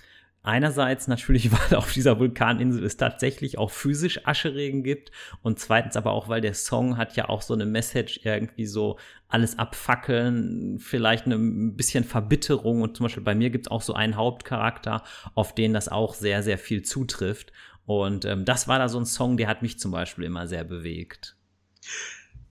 Einerseits 0.47 1.09
natürlich, 1.09 1.51
weil 1.71 1.77
auf 1.77 1.93
dieser 1.93 2.21
Vulkaninsel 2.21 2.85
es 2.85 2.97
tatsächlich 2.97 3.59
auch 3.59 3.73
physisch 3.73 4.27
Ascheregen 4.29 4.85
gibt 4.85 5.11
und 5.43 5.59
zweitens 5.59 5.97
aber 5.97 6.13
auch, 6.13 6.29
weil 6.29 6.41
der 6.41 6.55
Song 6.55 6.97
hat 6.97 7.17
ja 7.17 7.29
auch 7.29 7.43
so 7.43 7.53
eine 7.53 7.67
Message 7.67 8.21
irgendwie 8.23 8.67
so 8.67 8.97
alles 9.27 9.59
abfackeln, 9.59 10.79
vielleicht 10.79 11.27
ein 11.27 11.77
bisschen 11.77 12.05
Verbitterung 12.05 12.83
und 12.83 12.97
zum 12.97 13.07
Beispiel 13.07 13.25
bei 13.25 13.35
mir 13.35 13.51
gibt 13.51 13.67
es 13.67 13.71
auch 13.73 13.83
so 13.83 13.95
einen 13.95 14.15
Hauptcharakter, 14.15 15.03
auf 15.35 15.53
den 15.53 15.73
das 15.73 15.89
auch 15.89 16.15
sehr, 16.15 16.45
sehr 16.45 16.59
viel 16.59 16.83
zutrifft 16.83 17.53
und 17.85 18.25
ähm, 18.25 18.45
das 18.45 18.69
war 18.69 18.79
da 18.79 18.89
so 18.89 19.01
ein 19.01 19.07
Song, 19.07 19.37
der 19.37 19.49
hat 19.49 19.63
mich 19.63 19.81
zum 19.81 19.91
Beispiel 19.91 20.23
immer 20.23 20.47
sehr 20.47 20.63
bewegt. 20.63 21.37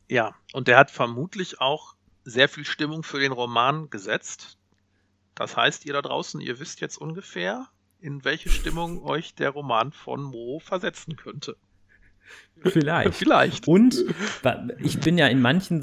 Ja, 0.10 0.36
und 0.52 0.68
der 0.68 0.78
hat 0.78 0.92
vermutlich 0.92 1.62
auch 1.62 1.96
sehr 2.26 2.50
viel 2.50 2.66
Stimmung 2.66 3.04
für 3.04 3.22
den 3.22 3.32
Roman 3.32 3.90
gesetzt. 3.90 4.58
Das 5.34 5.56
heißt, 5.56 5.86
ihr 5.86 5.94
da 5.94 6.02
draußen, 6.02 6.42
ihr 6.42 6.60
wisst 6.60 6.82
jetzt 6.82 6.98
ungefähr, 6.98 7.70
in 8.06 8.24
welche 8.24 8.50
Stimmung 8.50 9.02
euch 9.02 9.34
der 9.34 9.50
Roman 9.50 9.92
von 9.92 10.22
Mo 10.22 10.60
versetzen 10.60 11.16
könnte. 11.16 11.58
Vielleicht. 12.72 13.16
Vielleicht. 13.16 13.68
Und 13.68 14.04
ich 14.80 15.00
bin 15.00 15.18
ja 15.18 15.28
in 15.28 15.42
manchen, 15.42 15.82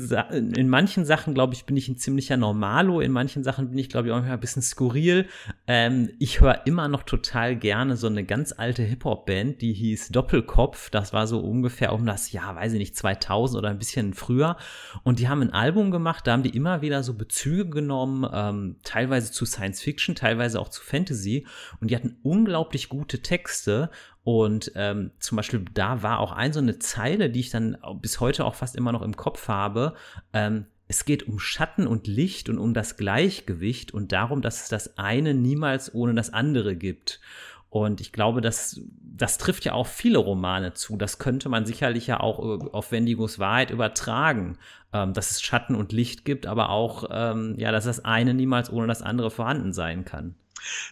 in 0.54 0.68
manchen 0.68 1.04
Sachen, 1.04 1.34
glaube 1.34 1.54
ich, 1.54 1.64
bin 1.64 1.76
ich 1.76 1.88
ein 1.88 1.96
ziemlicher 1.96 2.36
Normalo. 2.36 3.00
In 3.00 3.12
manchen 3.12 3.44
Sachen 3.44 3.70
bin 3.70 3.78
ich, 3.78 3.88
glaube 3.88 4.08
ich, 4.08 4.14
auch 4.14 4.22
ein 4.22 4.40
bisschen 4.40 4.62
skurril. 4.62 5.26
Ähm, 5.66 6.10
ich 6.18 6.40
höre 6.40 6.66
immer 6.66 6.88
noch 6.88 7.02
total 7.02 7.56
gerne 7.56 7.96
so 7.96 8.06
eine 8.06 8.24
ganz 8.24 8.52
alte 8.56 8.82
Hip-Hop-Band, 8.82 9.60
die 9.60 9.72
hieß 9.72 10.08
Doppelkopf. 10.08 10.90
Das 10.90 11.12
war 11.12 11.26
so 11.26 11.40
ungefähr 11.40 11.92
um 11.92 12.06
das 12.06 12.32
Jahr, 12.32 12.56
weiß 12.56 12.72
ich 12.72 12.78
nicht, 12.78 12.96
2000 12.96 13.58
oder 13.58 13.70
ein 13.70 13.78
bisschen 13.78 14.14
früher. 14.14 14.56
Und 15.02 15.18
die 15.18 15.28
haben 15.28 15.42
ein 15.42 15.52
Album 15.52 15.90
gemacht, 15.90 16.26
da 16.26 16.32
haben 16.32 16.42
die 16.42 16.56
immer 16.56 16.82
wieder 16.82 17.02
so 17.02 17.14
Bezüge 17.14 17.70
genommen, 17.70 18.28
ähm, 18.32 18.76
teilweise 18.82 19.30
zu 19.30 19.44
Science 19.44 19.80
Fiction, 19.80 20.14
teilweise 20.14 20.60
auch 20.60 20.68
zu 20.68 20.82
Fantasy. 20.82 21.46
Und 21.80 21.90
die 21.90 21.96
hatten 21.96 22.16
unglaublich 22.22 22.88
gute 22.88 23.22
Texte. 23.22 23.90
Und 24.24 24.72
ähm, 24.76 25.10
zum 25.18 25.36
Beispiel 25.36 25.64
da 25.74 26.02
war 26.02 26.20
auch 26.20 26.32
ein 26.32 26.52
so 26.52 26.60
eine 26.60 26.78
Zeile, 26.78 27.30
die 27.30 27.40
ich 27.40 27.50
dann 27.50 27.76
bis 28.00 28.20
heute 28.20 28.44
auch 28.44 28.54
fast 28.54 28.76
immer 28.76 28.92
noch 28.92 29.02
im 29.02 29.16
Kopf 29.16 29.48
habe. 29.48 29.94
Ähm, 30.32 30.66
es 30.86 31.04
geht 31.04 31.26
um 31.26 31.38
Schatten 31.38 31.86
und 31.86 32.06
Licht 32.06 32.48
und 32.48 32.58
um 32.58 32.74
das 32.74 32.96
Gleichgewicht 32.96 33.92
und 33.92 34.12
darum, 34.12 34.42
dass 34.42 34.62
es 34.62 34.68
das 34.68 34.98
eine 34.98 35.34
niemals 35.34 35.94
ohne 35.94 36.14
das 36.14 36.32
andere 36.32 36.76
gibt. 36.76 37.20
Und 37.70 38.02
ich 38.02 38.12
glaube, 38.12 38.42
das, 38.42 38.82
das 39.00 39.38
trifft 39.38 39.64
ja 39.64 39.72
auch 39.72 39.86
viele 39.86 40.18
Romane 40.18 40.74
zu. 40.74 40.98
Das 40.98 41.18
könnte 41.18 41.48
man 41.48 41.64
sicherlich 41.64 42.06
ja 42.06 42.20
auch 42.20 42.38
auf 42.74 42.92
Wendigos 42.92 43.38
Wahrheit 43.38 43.70
übertragen, 43.70 44.58
ähm, 44.92 45.14
dass 45.14 45.30
es 45.30 45.40
Schatten 45.40 45.74
und 45.74 45.90
Licht 45.90 46.26
gibt, 46.26 46.46
aber 46.46 46.68
auch, 46.68 47.08
ähm, 47.10 47.54
ja, 47.56 47.72
dass 47.72 47.86
das 47.86 48.04
eine 48.04 48.34
niemals 48.34 48.70
ohne 48.70 48.86
das 48.86 49.00
andere 49.00 49.30
vorhanden 49.30 49.72
sein 49.72 50.04
kann. 50.04 50.34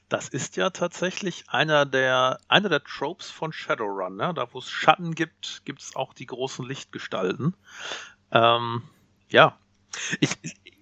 Das 0.09 0.29
ist 0.29 0.57
ja 0.57 0.71
tatsächlich 0.71 1.45
einer 1.49 1.87
der, 1.87 2.39
einer 2.49 2.69
der 2.69 2.83
Tropes 2.85 3.31
von 3.31 3.53
Shadowrun. 3.53 4.17
Ne? 4.17 4.33
Da, 4.35 4.53
wo 4.53 4.59
es 4.59 4.71
Schatten 4.71 5.15
gibt, 5.15 5.63
gibt 5.65 5.81
es 5.83 5.97
auch 5.97 6.15
die 6.15 6.27
großen 6.27 6.67
Lichtgestalten. 6.67 7.55
Ähm, 8.33 8.83
ja, 9.29 9.59
ich, 10.21 10.31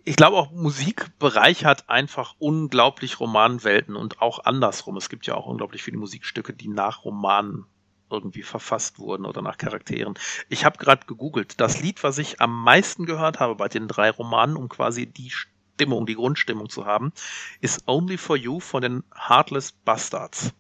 ich 0.05 0.17
glaube 0.17 0.37
auch 0.37 0.51
Musik 0.53 1.19
bereichert 1.19 1.89
einfach 1.89 2.35
unglaublich 2.39 3.21
Romanwelten 3.21 3.97
und 3.97 4.23
auch 4.23 4.45
andersrum. 4.45 4.97
Es 4.97 5.09
gibt 5.09 5.27
ja 5.27 5.35
auch 5.35 5.47
unglaublich 5.47 5.83
viele 5.83 5.99
Musikstücke, 5.99 6.53
die 6.53 6.69
nach 6.69 7.05
Romanen 7.05 7.67
irgendwie 8.11 8.43
verfasst 8.43 8.99
wurden 8.99 9.27
oder 9.27 9.43
nach 9.43 9.59
Charakteren. 9.59 10.15
Ich 10.49 10.65
habe 10.65 10.79
gerade 10.79 11.07
gegoogelt. 11.07 11.61
Das 11.61 11.81
Lied, 11.83 12.03
was 12.03 12.19
ich 12.19 12.41
am 12.41 12.63
meisten 12.63 13.05
gehört 13.05 13.41
habe 13.41 13.55
bei 13.55 13.69
den 13.69 13.87
drei 13.87 14.11
Romanen, 14.11 14.57
um 14.57 14.69
quasi 14.69 15.07
die 15.07 15.31
Stimmung, 15.79 16.07
die 16.07 16.17
Grundstimmung 16.17 16.69
zu 16.69 16.87
haben, 16.87 17.13
ist 17.61 17.87
Only 17.87 18.19
for 18.19 18.37
You 18.37 18.59
von 18.59 18.83
den 18.83 19.05
Heartless 19.15 19.71
Bastards. 19.71 20.53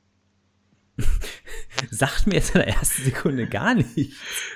sagt 1.90 2.28
mir 2.28 2.34
jetzt 2.34 2.54
in 2.54 2.60
der 2.60 2.68
ersten 2.68 3.02
Sekunde 3.02 3.48
gar 3.48 3.74
nicht. 3.74 4.12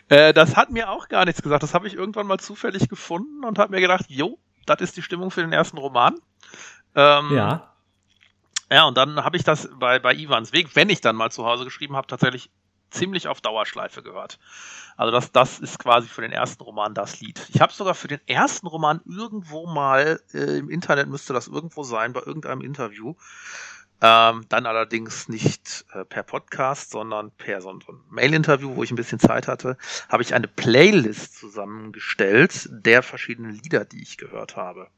Äh, 0.08 0.32
das 0.32 0.54
hat 0.54 0.70
mir 0.70 0.88
auch 0.88 1.08
gar 1.08 1.24
nichts 1.24 1.42
gesagt. 1.42 1.64
Das 1.64 1.74
habe 1.74 1.88
ich 1.88 1.94
irgendwann 1.94 2.28
mal 2.28 2.38
zufällig 2.38 2.88
gefunden 2.88 3.44
und 3.44 3.58
habe 3.58 3.72
mir 3.72 3.80
gedacht, 3.80 4.04
jo, 4.08 4.38
das 4.64 4.80
ist 4.80 4.96
die 4.96 5.02
Stimmung 5.02 5.32
für 5.32 5.40
den 5.40 5.52
ersten 5.52 5.78
Roman. 5.78 6.14
Ähm, 6.94 7.34
ja. 7.34 7.74
Ja, 8.70 8.84
und 8.84 8.96
dann 8.96 9.24
habe 9.24 9.36
ich 9.36 9.42
das 9.42 9.68
bei, 9.80 9.98
bei 9.98 10.14
Ivans 10.14 10.52
Weg, 10.52 10.76
wenn 10.76 10.90
ich 10.90 11.00
dann 11.00 11.16
mal 11.16 11.30
zu 11.30 11.44
Hause 11.44 11.64
geschrieben 11.64 11.96
habe, 11.96 12.06
tatsächlich 12.06 12.50
ziemlich 12.92 13.28
auf 13.28 13.40
Dauerschleife 13.40 14.02
gehört. 14.02 14.38
Also 14.96 15.10
das, 15.10 15.32
das 15.32 15.58
ist 15.58 15.78
quasi 15.78 16.08
für 16.08 16.22
den 16.22 16.32
ersten 16.32 16.62
Roman 16.62 16.94
das 16.94 17.20
Lied. 17.20 17.46
Ich 17.52 17.60
habe 17.60 17.72
sogar 17.72 17.94
für 17.94 18.08
den 18.08 18.20
ersten 18.26 18.66
Roman 18.66 19.00
irgendwo 19.06 19.66
mal 19.66 20.20
äh, 20.32 20.58
im 20.58 20.70
Internet 20.70 21.08
müsste 21.08 21.32
das 21.32 21.48
irgendwo 21.48 21.82
sein 21.82 22.12
bei 22.12 22.20
irgendeinem 22.20 22.60
Interview. 22.60 23.14
Ähm, 24.04 24.46
dann 24.48 24.66
allerdings 24.66 25.28
nicht 25.28 25.84
äh, 25.92 26.04
per 26.04 26.24
Podcast, 26.24 26.90
sondern 26.90 27.30
per 27.30 27.60
so 27.60 27.70
ein 27.70 27.78
Mail-Interview, 28.10 28.74
wo 28.74 28.82
ich 28.82 28.90
ein 28.90 28.96
bisschen 28.96 29.20
Zeit 29.20 29.46
hatte, 29.46 29.76
habe 30.08 30.24
ich 30.24 30.34
eine 30.34 30.48
Playlist 30.48 31.36
zusammengestellt 31.38 32.68
der 32.72 33.04
verschiedenen 33.04 33.52
Lieder, 33.52 33.84
die 33.84 34.02
ich 34.02 34.18
gehört 34.18 34.56
habe. 34.56 34.88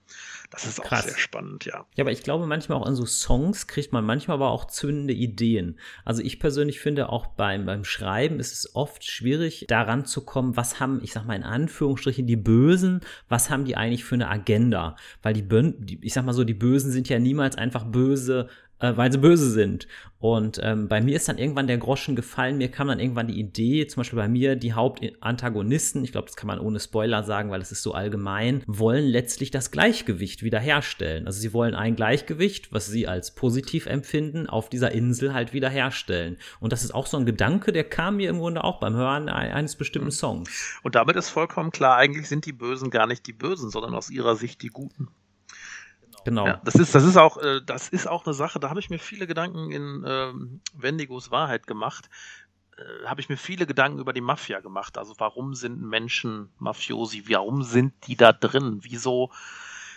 Das 0.51 0.67
ist 0.67 0.81
Krass. 0.81 1.01
auch 1.01 1.09
sehr 1.09 1.19
spannend, 1.19 1.65
ja. 1.65 1.85
Ja, 1.97 2.05
aber 2.05 2.13
ich 2.13 2.23
glaube, 2.23 2.47
manchmal 2.47 2.79
auch 2.79 2.87
an 2.87 2.95
so 2.95 3.05
Songs 3.05 3.67
kriegt 3.67 3.93
man 3.93 4.07
manchmal 4.07 4.37
aber 4.37 4.51
auch 4.51 4.67
zündende 4.67 5.13
Ideen. 5.13 5.79
Also 6.05 6.23
ich 6.23 6.39
persönlich 6.39 6.81
finde 6.81 7.09
auch 7.09 7.27
beim, 7.27 7.67
beim 7.67 7.85
Schreiben 7.85 8.39
ist 8.41 8.53
es 8.53 8.75
oft 8.75 9.05
schwierig, 9.05 9.67
daran 9.69 10.07
zu 10.07 10.25
kommen, 10.25 10.57
was 10.57 10.81
haben, 10.81 11.01
ich 11.03 11.13
sag 11.13 11.27
mal 11.27 11.35
in 11.35 11.43
Anführungsstrichen, 11.43 12.27
die 12.27 12.37
Bösen, 12.37 13.01
was 13.29 13.51
haben 13.51 13.65
die 13.65 13.77
eigentlich 13.77 14.05
für 14.05 14.15
eine 14.15 14.29
Agenda? 14.29 14.97
Weil 15.23 15.35
die, 15.35 15.43
die 15.79 15.99
ich 16.03 16.15
sag 16.15 16.25
mal 16.25 16.33
so, 16.33 16.45
die 16.45 16.55
Bösen 16.55 16.93
sind 16.93 17.09
ja 17.09 17.19
niemals 17.19 17.57
einfach 17.57 17.85
böse, 17.85 18.49
äh, 18.81 18.97
weil 18.97 19.13
sie 19.13 19.19
böse 19.19 19.51
sind. 19.51 19.87
Und 20.19 20.59
ähm, 20.63 20.89
bei 20.89 21.03
mir 21.03 21.17
ist 21.17 21.29
dann 21.29 21.37
irgendwann 21.37 21.67
der 21.67 21.77
Groschen 21.77 22.17
gefallen. 22.17 22.57
Mir 22.57 22.71
kam 22.71 22.89
dann 22.89 22.99
irgendwann 22.99 23.27
die 23.27 23.39
Idee, 23.39 23.87
zum 23.87 24.01
Beispiel 24.01 24.19
bei 24.19 24.29
mir, 24.29 24.57
die 24.57 24.73
Hauptantagonisten, 24.73 26.03
ich 26.03 26.13
glaube, 26.13 26.29
das 26.29 26.37
kann 26.37 26.47
man 26.47 26.59
ohne 26.59 26.81
Spoiler 26.81 27.25
sagen, 27.25 27.51
weil 27.51 27.61
es 27.61 27.73
ist 27.73 27.83
so 27.83 27.93
allgemein, 27.93 28.63
wollen 28.67 29.05
letztlich 29.05 29.51
das 29.51 29.71
Gleichgewicht 29.71 30.43
wiederherstellen. 30.43 31.27
Also 31.27 31.41
sie 31.41 31.53
wollen 31.53 31.75
ein 31.75 31.95
Gleichgewicht, 31.95 32.73
was 32.73 32.87
sie 32.87 33.07
als 33.07 33.35
positiv 33.35 33.85
empfinden, 33.85 34.47
auf 34.47 34.71
dieser 34.71 34.93
Insel 34.93 35.35
halt 35.35 35.53
wiederherstellen. 35.53 36.39
Und 36.59 36.73
das 36.73 36.85
ist 36.85 36.95
auch 36.95 37.07
so 37.07 37.19
ein 37.19 37.27
Gedanke, 37.27 37.71
der 37.73 37.85
kam 37.85 38.17
mir 38.17 38.31
im 38.31 38.39
Grunde 38.39 38.65
auch 38.65 38.81
beim 38.81 38.95
Hören 38.95 39.29
eines 39.29 39.77
bestimmten 39.77 40.09
mhm. 40.09 40.13
Songs. 40.13 40.79
Und 40.83 40.95
damit 40.95 41.17
ist 41.17 41.29
vollkommen 41.29 41.71
klar, 41.71 41.97
eigentlich 41.97 42.29
sind 42.29 42.47
die 42.47 42.53
Bösen 42.53 42.89
gar 42.89 43.07
nicht 43.07 43.27
die 43.27 43.35
Bösen, 43.35 43.69
sondern 43.69 43.95
aus 43.95 44.09
ihrer 44.09 44.37
Sicht 44.37 44.63
die 44.63 44.69
Guten. 44.69 45.09
Genau. 46.25 46.47
Ja, 46.47 46.61
das 46.65 46.75
ist, 46.75 46.95
das 46.95 47.05
ist 47.05 47.17
auch, 47.17 47.37
äh, 47.37 47.61
das 47.65 47.89
ist 47.89 48.07
auch 48.07 48.25
eine 48.25 48.35
Sache, 48.35 48.59
da 48.59 48.71
habe 48.71 48.81
ich 48.81 48.91
mir 48.91 48.99
viele 48.99 49.27
Gedanken 49.27 49.71
in 49.71 50.05
ähm, 50.07 50.61
Wendigos 50.75 51.31
Wahrheit 51.31 51.67
gemacht. 51.67 52.09
Äh, 52.77 53.07
habe 53.07 53.21
ich 53.21 53.29
mir 53.29 53.37
viele 53.37 53.67
Gedanken 53.67 53.99
über 53.99 54.13
die 54.13 54.21
Mafia 54.21 54.61
gemacht. 54.61 54.99
Also 54.99 55.15
warum 55.19 55.55
sind 55.55 55.81
Menschen 55.81 56.51
Mafiosi? 56.59 57.25
Warum 57.29 57.63
sind 57.63 57.93
die 58.07 58.17
da 58.17 58.33
drin? 58.33 58.79
Wieso 58.83 59.31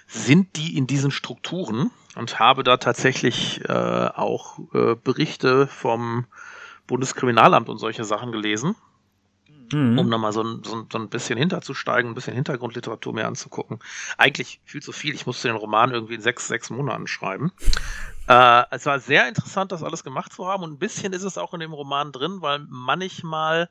sind 0.06 0.56
die 0.58 0.78
in 0.78 0.88
diesen 0.88 1.12
Strukturen? 1.12 1.92
Und 2.16 2.40
habe 2.40 2.64
da 2.64 2.78
tatsächlich 2.78 3.62
äh, 3.70 3.74
auch 3.74 4.60
äh, 4.74 4.96
Berichte 4.96 5.68
vom 5.68 6.26
Bundeskriminalamt 6.88 7.70
und 7.70 7.78
solche 7.78 8.06
Sachen 8.06 8.32
gelesen 8.32 8.76
mhm. 9.72 9.98
um 9.98 10.10
nochmal 10.10 10.34
so 10.34 10.44
ein, 10.44 10.64
so, 10.64 10.86
so 10.92 10.98
ein 10.98 11.10
bisschen 11.10 11.38
hinterzusteigen, 11.38 12.12
ein 12.12 12.16
bisschen 12.16 12.34
Hintergrundliteratur 12.34 13.14
mehr 13.14 13.28
anzugucken. 13.28 13.80
Eigentlich 14.18 14.60
viel 14.66 14.82
zu 14.82 14.92
viel. 14.92 15.16
Ich 15.16 15.26
musste 15.26 15.48
den 15.48 15.58
Roman 15.58 15.92
irgendwie 15.92 16.16
in 16.16 16.22
sechs, 16.22 16.48
sechs 16.48 16.70
Monaten 16.70 17.08
schreiben. 17.08 17.52
Äh, 18.28 18.64
es 18.72 18.86
war 18.86 19.00
sehr 19.00 19.28
interessant, 19.28 19.72
das 19.72 19.84
alles 19.84 20.04
gemacht 20.04 20.34
zu 20.34 20.48
haben 20.48 20.64
und 20.64 20.74
ein 20.74 20.80
bisschen 20.80 21.14
ist 21.14 21.24
es 21.24 21.38
auch 21.38 21.54
in 21.54 21.60
dem 21.60 21.74
Roman 21.74 22.12
drin, 22.12 22.42
weil 22.42 22.60
manchmal 22.70 23.70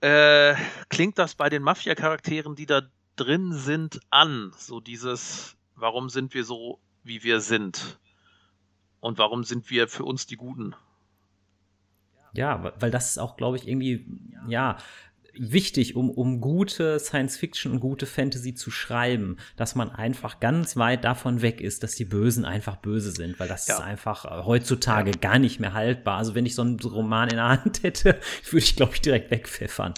äh, 0.00 0.54
klingt 0.88 1.18
das 1.18 1.34
bei 1.34 1.48
den 1.48 1.62
Mafia-Charakteren, 1.62 2.54
die 2.54 2.66
da 2.66 2.82
drin 3.16 3.52
sind, 3.52 4.00
an. 4.10 4.52
So 4.56 4.80
dieses, 4.80 5.56
warum 5.76 6.08
sind 6.08 6.34
wir 6.34 6.44
so, 6.44 6.80
wie 7.04 7.22
wir 7.22 7.40
sind? 7.40 7.98
Und 9.00 9.18
warum 9.18 9.42
sind 9.44 9.68
wir 9.70 9.88
für 9.88 10.04
uns 10.04 10.26
die 10.26 10.36
Guten? 10.36 10.76
Ja, 12.32 12.72
weil 12.78 12.90
das 12.90 13.10
ist 13.10 13.18
auch, 13.18 13.36
glaube 13.36 13.56
ich, 13.56 13.68
irgendwie, 13.68 14.06
ja, 14.48 14.78
wichtig, 15.34 15.96
um, 15.96 16.10
um 16.10 16.40
gute 16.40 16.98
Science 16.98 17.36
Fiction 17.36 17.72
und 17.72 17.80
gute 17.80 18.06
Fantasy 18.06 18.54
zu 18.54 18.70
schreiben, 18.70 19.38
dass 19.56 19.74
man 19.74 19.90
einfach 19.90 20.40
ganz 20.40 20.76
weit 20.76 21.04
davon 21.04 21.42
weg 21.42 21.60
ist, 21.60 21.82
dass 21.82 21.94
die 21.94 22.04
Bösen 22.04 22.44
einfach 22.44 22.76
böse 22.76 23.12
sind, 23.12 23.40
weil 23.40 23.48
das 23.48 23.66
ja. 23.66 23.74
ist 23.74 23.80
einfach 23.80 24.24
äh, 24.24 24.44
heutzutage 24.44 25.10
ja. 25.10 25.16
gar 25.16 25.38
nicht 25.38 25.60
mehr 25.60 25.72
haltbar. 25.72 26.18
Also 26.18 26.34
wenn 26.34 26.46
ich 26.46 26.54
so 26.54 26.62
einen 26.62 26.78
Roman 26.80 27.28
in 27.28 27.36
der 27.36 27.48
Hand 27.48 27.82
hätte, 27.82 28.20
würde 28.50 28.64
ich, 28.64 28.76
glaube 28.76 28.94
ich, 28.94 29.00
direkt 29.00 29.30
wegpfeffern. 29.30 29.94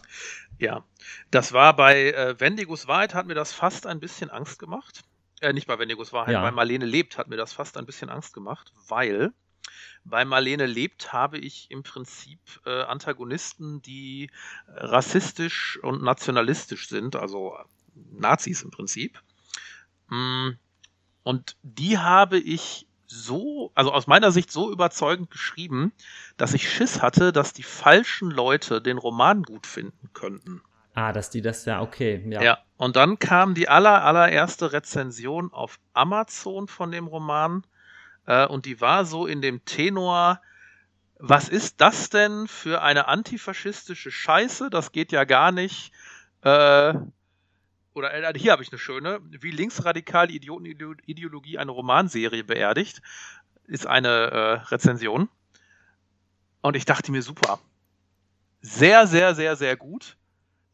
Ja, 0.59 0.85
das 1.31 1.53
war 1.53 1.75
bei 1.75 2.13
äh, 2.13 2.39
Wendigos 2.39 2.87
Wahrheit 2.87 3.15
hat 3.15 3.27
mir 3.27 3.35
das 3.35 3.53
fast 3.53 3.87
ein 3.87 4.01
bisschen 4.01 4.31
Angst 4.31 4.59
gemacht. 4.59 5.03
Äh, 5.41 5.53
nicht 5.53 5.67
bei 5.67 5.79
Wendigos 5.79 6.13
Wahrheit, 6.13 6.35
ja. 6.35 6.43
bei 6.43 6.53
Marlene 6.53 6.87
lebt 6.87 7.19
hat 7.19 7.29
mir 7.29 7.37
das 7.37 7.53
fast 7.53 7.77
ein 7.77 7.87
bisschen 7.87 8.09
Angst 8.09 8.33
gemacht, 8.33 8.73
weil 8.89 9.33
bei 10.05 10.25
Marlene 10.25 10.67
lebt 10.67 11.13
habe 11.13 11.39
ich 11.39 11.71
im 11.71 11.83
Prinzip 11.83 12.39
äh, 12.67 12.83
Antagonisten, 12.83 13.81
die 13.83 14.31
rassistisch 14.69 15.79
und 15.83 16.03
nationalistisch 16.03 16.89
sind, 16.89 17.17
also 17.17 17.57
Nazis 17.95 18.63
im 18.63 18.71
Prinzip. 18.71 19.23
Mm, 20.09 20.51
und 21.23 21.57
die 21.63 21.99
habe 21.99 22.39
ich 22.39 22.87
so, 23.07 23.71
also 23.75 23.93
aus 23.93 24.07
meiner 24.07 24.31
Sicht 24.31 24.51
so 24.51 24.71
überzeugend 24.71 25.31
geschrieben, 25.31 25.93
dass 26.37 26.53
ich 26.53 26.69
Schiss 26.69 27.01
hatte, 27.01 27.33
dass 27.33 27.53
die 27.53 27.63
falschen 27.63 28.31
Leute 28.31 28.83
den 28.83 28.99
Roman 28.99 29.43
gut 29.43 29.67
finden 29.67 30.11
könnten. 30.13 30.63
Ah, 30.95 31.13
dass 31.13 31.31
die 31.31 31.43
das 31.43 31.65
ja, 31.65 31.81
okay, 31.81 32.23
ja. 32.29 32.43
Ja, 32.43 32.59
und 32.77 32.97
dann 32.97 33.19
kam 33.19 33.55
die 33.55 33.69
aller, 33.69 34.05
allererste 34.05 34.73
Rezension 34.73 35.53
auf 35.53 35.79
Amazon 35.93 36.69
von 36.69 36.93
dem 36.93 37.07
Roman 37.07 37.65
äh, 38.27 38.47
und 38.47 38.67
die 38.67 38.81
war 38.81 39.05
so 39.05 39.27
in 39.27 39.43
dem 39.43 39.65
Tenor, 39.65 40.41
was 41.19 41.49
ist 41.49 41.81
das 41.81 42.11
denn 42.11 42.49
für 42.49 42.83
eine 42.83 43.09
antifaschistische 43.09 44.11
Scheiße? 44.11 44.71
Das 44.71 44.93
geht 44.93 45.13
ja 45.13 45.25
gar 45.25 45.53
nicht. 45.53 45.93
Äh, 46.43 46.95
oder 47.95 48.13
äh, 48.13 48.39
hier 48.39 48.53
habe 48.53 48.63
ich 48.63 48.73
eine 48.73 48.79
schöne, 48.79 49.21
wie 49.23 49.51
linksradikal 49.51 50.27
die 50.27 50.37
Idiotenideologie 50.37 51.59
eine 51.59 51.71
Romanserie 51.71 52.45
beerdigt, 52.45 53.01
ist 53.67 53.87
eine 53.87 54.09
äh, 54.09 54.53
Rezension. 54.69 55.29
Und 56.61 56.77
ich 56.77 56.85
dachte 56.85 57.13
mir, 57.13 57.23
super. 57.23 57.61
Sehr, 58.61 59.07
sehr, 59.07 59.35
sehr, 59.35 59.57
sehr 59.57 59.77
gut. 59.77 60.17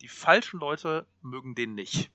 Die 0.01 0.09
falschen 0.09 0.61
Leute 0.61 1.07
mögen 1.21 1.55
den 1.55 1.75
nicht. 1.75 2.11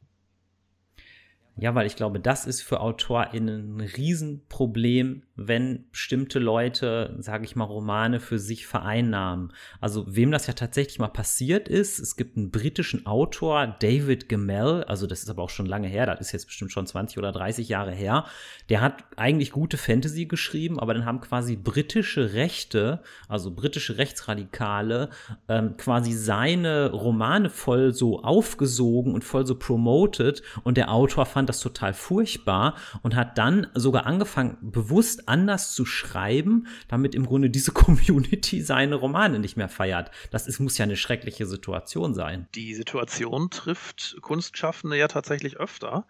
Ja, 1.57 1.73
weil 1.73 1.87
ich 1.87 1.95
glaube, 1.95 2.19
das 2.19 2.45
ist 2.45 2.61
für 2.61 2.81
AutorInnen 2.81 3.77
ein 3.77 3.81
Riesenproblem, 3.81 5.23
wenn 5.35 5.89
bestimmte 5.91 6.39
Leute, 6.39 7.15
sage 7.19 7.43
ich 7.43 7.55
mal, 7.55 7.65
Romane 7.65 8.19
für 8.19 8.39
sich 8.39 8.67
vereinnahmen. 8.67 9.51
Also 9.81 10.05
wem 10.07 10.31
das 10.31 10.47
ja 10.47 10.53
tatsächlich 10.53 10.99
mal 10.99 11.09
passiert 11.09 11.67
ist, 11.67 11.99
es 11.99 12.15
gibt 12.15 12.37
einen 12.37 12.51
britischen 12.51 13.05
Autor, 13.05 13.75
David 13.79 14.29
Gemmell, 14.29 14.83
also 14.85 15.07
das 15.07 15.23
ist 15.23 15.29
aber 15.29 15.43
auch 15.43 15.49
schon 15.49 15.65
lange 15.65 15.87
her, 15.87 16.05
das 16.05 16.21
ist 16.21 16.31
jetzt 16.31 16.45
bestimmt 16.45 16.71
schon 16.71 16.87
20 16.87 17.17
oder 17.17 17.31
30 17.33 17.67
Jahre 17.67 17.91
her, 17.91 18.25
der 18.69 18.81
hat 18.81 19.03
eigentlich 19.17 19.51
gute 19.51 19.77
Fantasy 19.77 20.25
geschrieben, 20.25 20.79
aber 20.79 20.93
dann 20.93 21.05
haben 21.05 21.19
quasi 21.19 21.57
britische 21.57 22.33
Rechte, 22.33 23.01
also 23.27 23.51
britische 23.51 23.97
Rechtsradikale, 23.97 25.09
ähm, 25.49 25.75
quasi 25.77 26.13
seine 26.13 26.91
Romane 26.91 27.49
voll 27.49 27.93
so 27.93 28.23
aufgesogen 28.23 29.13
und 29.13 29.23
voll 29.23 29.45
so 29.45 29.55
promoted 29.55 30.41
und 30.63 30.77
der 30.77 30.91
Autor 30.91 31.25
fand 31.25 31.49
das 31.49 31.59
total 31.59 31.93
furchtbar 31.93 32.75
und 33.01 33.15
hat 33.15 33.37
dann 33.37 33.67
sogar 33.73 34.05
angefangen, 34.05 34.57
bewusst 34.61 35.24
anders 35.27 35.73
zu 35.73 35.85
schreiben, 35.85 36.67
damit 36.87 37.15
im 37.15 37.25
Grunde 37.25 37.49
diese 37.49 37.71
Community 37.73 38.61
seine 38.61 38.95
Romane 38.95 39.39
nicht 39.39 39.57
mehr 39.57 39.69
feiert. 39.69 40.11
Das 40.31 40.47
ist, 40.47 40.59
muss 40.59 40.77
ja 40.77 40.83
eine 40.83 40.97
schreckliche 40.97 41.45
Situation 41.45 42.13
sein. 42.13 42.47
Die 42.55 42.73
Situation 42.73 43.49
trifft 43.49 44.17
Kunstschaffende 44.21 44.97
ja 44.97 45.07
tatsächlich 45.07 45.57
öfter. 45.57 46.05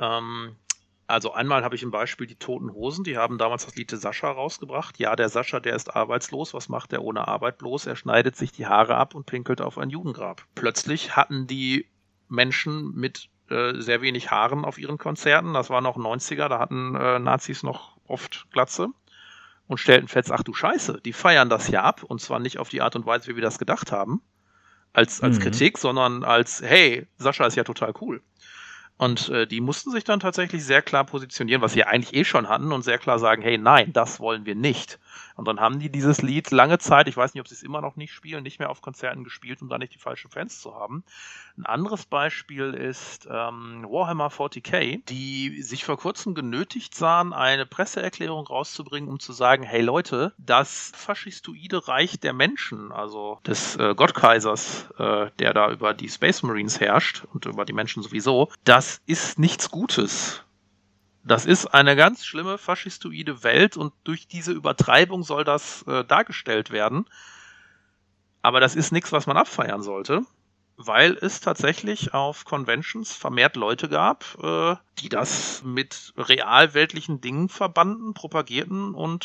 Ähm, 0.00 0.56
also 1.06 1.32
einmal 1.32 1.64
habe 1.64 1.74
ich 1.74 1.82
ein 1.82 1.90
Beispiel 1.90 2.26
die 2.26 2.36
Toten 2.36 2.72
Hosen, 2.72 3.04
die 3.04 3.18
haben 3.18 3.36
damals 3.36 3.66
das 3.66 3.76
Lied 3.76 3.90
Sascha 3.90 4.30
rausgebracht. 4.30 4.98
Ja, 4.98 5.14
der 5.16 5.28
Sascha, 5.28 5.60
der 5.60 5.76
ist 5.76 5.94
arbeitslos. 5.94 6.54
Was 6.54 6.68
macht 6.70 6.92
er 6.92 7.02
ohne 7.04 7.28
Arbeit 7.28 7.58
bloß? 7.58 7.86
Er 7.86 7.96
schneidet 7.96 8.36
sich 8.36 8.52
die 8.52 8.66
Haare 8.66 8.96
ab 8.96 9.14
und 9.14 9.26
pinkelt 9.26 9.60
auf 9.60 9.76
ein 9.76 9.90
Judengrab. 9.90 10.46
Plötzlich 10.54 11.14
hatten 11.14 11.46
die 11.46 11.86
Menschen 12.28 12.94
mit 12.94 13.28
äh, 13.50 13.74
sehr 13.80 14.00
wenig 14.00 14.30
Haaren 14.30 14.64
auf 14.64 14.78
ihren 14.78 14.96
Konzerten. 14.96 15.52
Das 15.52 15.68
war 15.68 15.82
noch 15.82 15.98
90er, 15.98 16.48
da 16.48 16.58
hatten 16.58 16.94
äh, 16.94 17.18
Nazis 17.18 17.62
noch 17.62 17.93
oft 18.06 18.46
Glatze 18.52 18.88
und 19.66 19.78
stellten 19.78 20.08
fest, 20.08 20.30
ach 20.30 20.42
du 20.42 20.52
Scheiße, 20.52 21.00
die 21.04 21.12
feiern 21.12 21.48
das 21.48 21.68
ja 21.68 21.82
ab 21.82 22.02
und 22.02 22.20
zwar 22.20 22.38
nicht 22.38 22.58
auf 22.58 22.68
die 22.68 22.82
Art 22.82 22.96
und 22.96 23.06
Weise, 23.06 23.28
wie 23.28 23.36
wir 23.36 23.42
das 23.42 23.58
gedacht 23.58 23.92
haben, 23.92 24.22
als, 24.92 25.22
als 25.22 25.38
mhm. 25.38 25.42
Kritik, 25.42 25.78
sondern 25.78 26.24
als, 26.24 26.62
hey, 26.62 27.06
Sascha 27.16 27.46
ist 27.46 27.56
ja 27.56 27.64
total 27.64 27.92
cool. 28.00 28.22
Und 28.96 29.28
äh, 29.28 29.46
die 29.46 29.60
mussten 29.60 29.90
sich 29.90 30.04
dann 30.04 30.20
tatsächlich 30.20 30.64
sehr 30.64 30.82
klar 30.82 31.04
positionieren, 31.04 31.62
was 31.62 31.72
sie 31.72 31.84
eigentlich 31.84 32.14
eh 32.14 32.24
schon 32.24 32.48
hatten 32.48 32.70
und 32.70 32.82
sehr 32.82 32.98
klar 32.98 33.18
sagen, 33.18 33.42
hey, 33.42 33.58
nein, 33.58 33.92
das 33.92 34.20
wollen 34.20 34.46
wir 34.46 34.54
nicht. 34.54 35.00
Und 35.36 35.46
dann 35.48 35.60
haben 35.60 35.78
die 35.78 35.90
dieses 35.90 36.22
Lied 36.22 36.50
lange 36.50 36.78
Zeit, 36.78 37.08
ich 37.08 37.16
weiß 37.16 37.34
nicht, 37.34 37.40
ob 37.40 37.48
sie 37.48 37.54
es 37.54 37.62
immer 37.62 37.80
noch 37.80 37.96
nicht 37.96 38.12
spielen, 38.12 38.42
nicht 38.42 38.58
mehr 38.58 38.70
auf 38.70 38.80
Konzerten 38.80 39.24
gespielt, 39.24 39.62
um 39.62 39.68
da 39.68 39.78
nicht 39.78 39.94
die 39.94 39.98
falschen 39.98 40.30
Fans 40.30 40.60
zu 40.60 40.74
haben. 40.74 41.04
Ein 41.56 41.66
anderes 41.66 42.06
Beispiel 42.06 42.74
ist 42.74 43.26
ähm, 43.30 43.86
Warhammer 43.88 44.28
40k, 44.28 45.04
die 45.06 45.62
sich 45.62 45.84
vor 45.84 45.96
kurzem 45.96 46.34
genötigt 46.34 46.94
sahen, 46.94 47.32
eine 47.32 47.66
Presseerklärung 47.66 48.46
rauszubringen, 48.46 49.08
um 49.08 49.20
zu 49.20 49.32
sagen, 49.32 49.62
hey 49.62 49.82
Leute, 49.82 50.32
das 50.38 50.92
faschistoide 50.94 51.86
Reich 51.88 52.18
der 52.20 52.32
Menschen, 52.32 52.92
also 52.92 53.38
des 53.46 53.76
äh, 53.76 53.94
Gottkaisers, 53.94 54.88
äh, 54.98 55.30
der 55.38 55.54
da 55.54 55.70
über 55.70 55.94
die 55.94 56.08
Space 56.08 56.42
Marines 56.42 56.80
herrscht 56.80 57.24
und 57.32 57.46
über 57.46 57.64
die 57.64 57.72
Menschen 57.72 58.02
sowieso, 58.02 58.48
das 58.64 59.00
ist 59.06 59.38
nichts 59.38 59.70
Gutes. 59.70 60.43
Das 61.26 61.46
ist 61.46 61.66
eine 61.66 61.96
ganz 61.96 62.26
schlimme 62.26 62.58
faschistoide 62.58 63.42
Welt 63.42 63.78
und 63.78 63.94
durch 64.04 64.28
diese 64.28 64.52
Übertreibung 64.52 65.22
soll 65.22 65.42
das 65.42 65.82
äh, 65.86 66.04
dargestellt 66.04 66.70
werden. 66.70 67.06
Aber 68.42 68.60
das 68.60 68.76
ist 68.76 68.92
nichts, 68.92 69.10
was 69.10 69.26
man 69.26 69.38
abfeiern 69.38 69.82
sollte, 69.82 70.20
weil 70.76 71.12
es 71.14 71.40
tatsächlich 71.40 72.12
auf 72.12 72.44
Conventions 72.44 73.14
vermehrt 73.14 73.56
Leute 73.56 73.88
gab, 73.88 74.36
äh, 74.42 74.76
die 74.98 75.08
das 75.08 75.62
mit 75.64 76.12
realweltlichen 76.18 77.22
Dingen 77.22 77.48
verbanden, 77.48 78.12
propagierten 78.12 78.94
und 78.94 79.24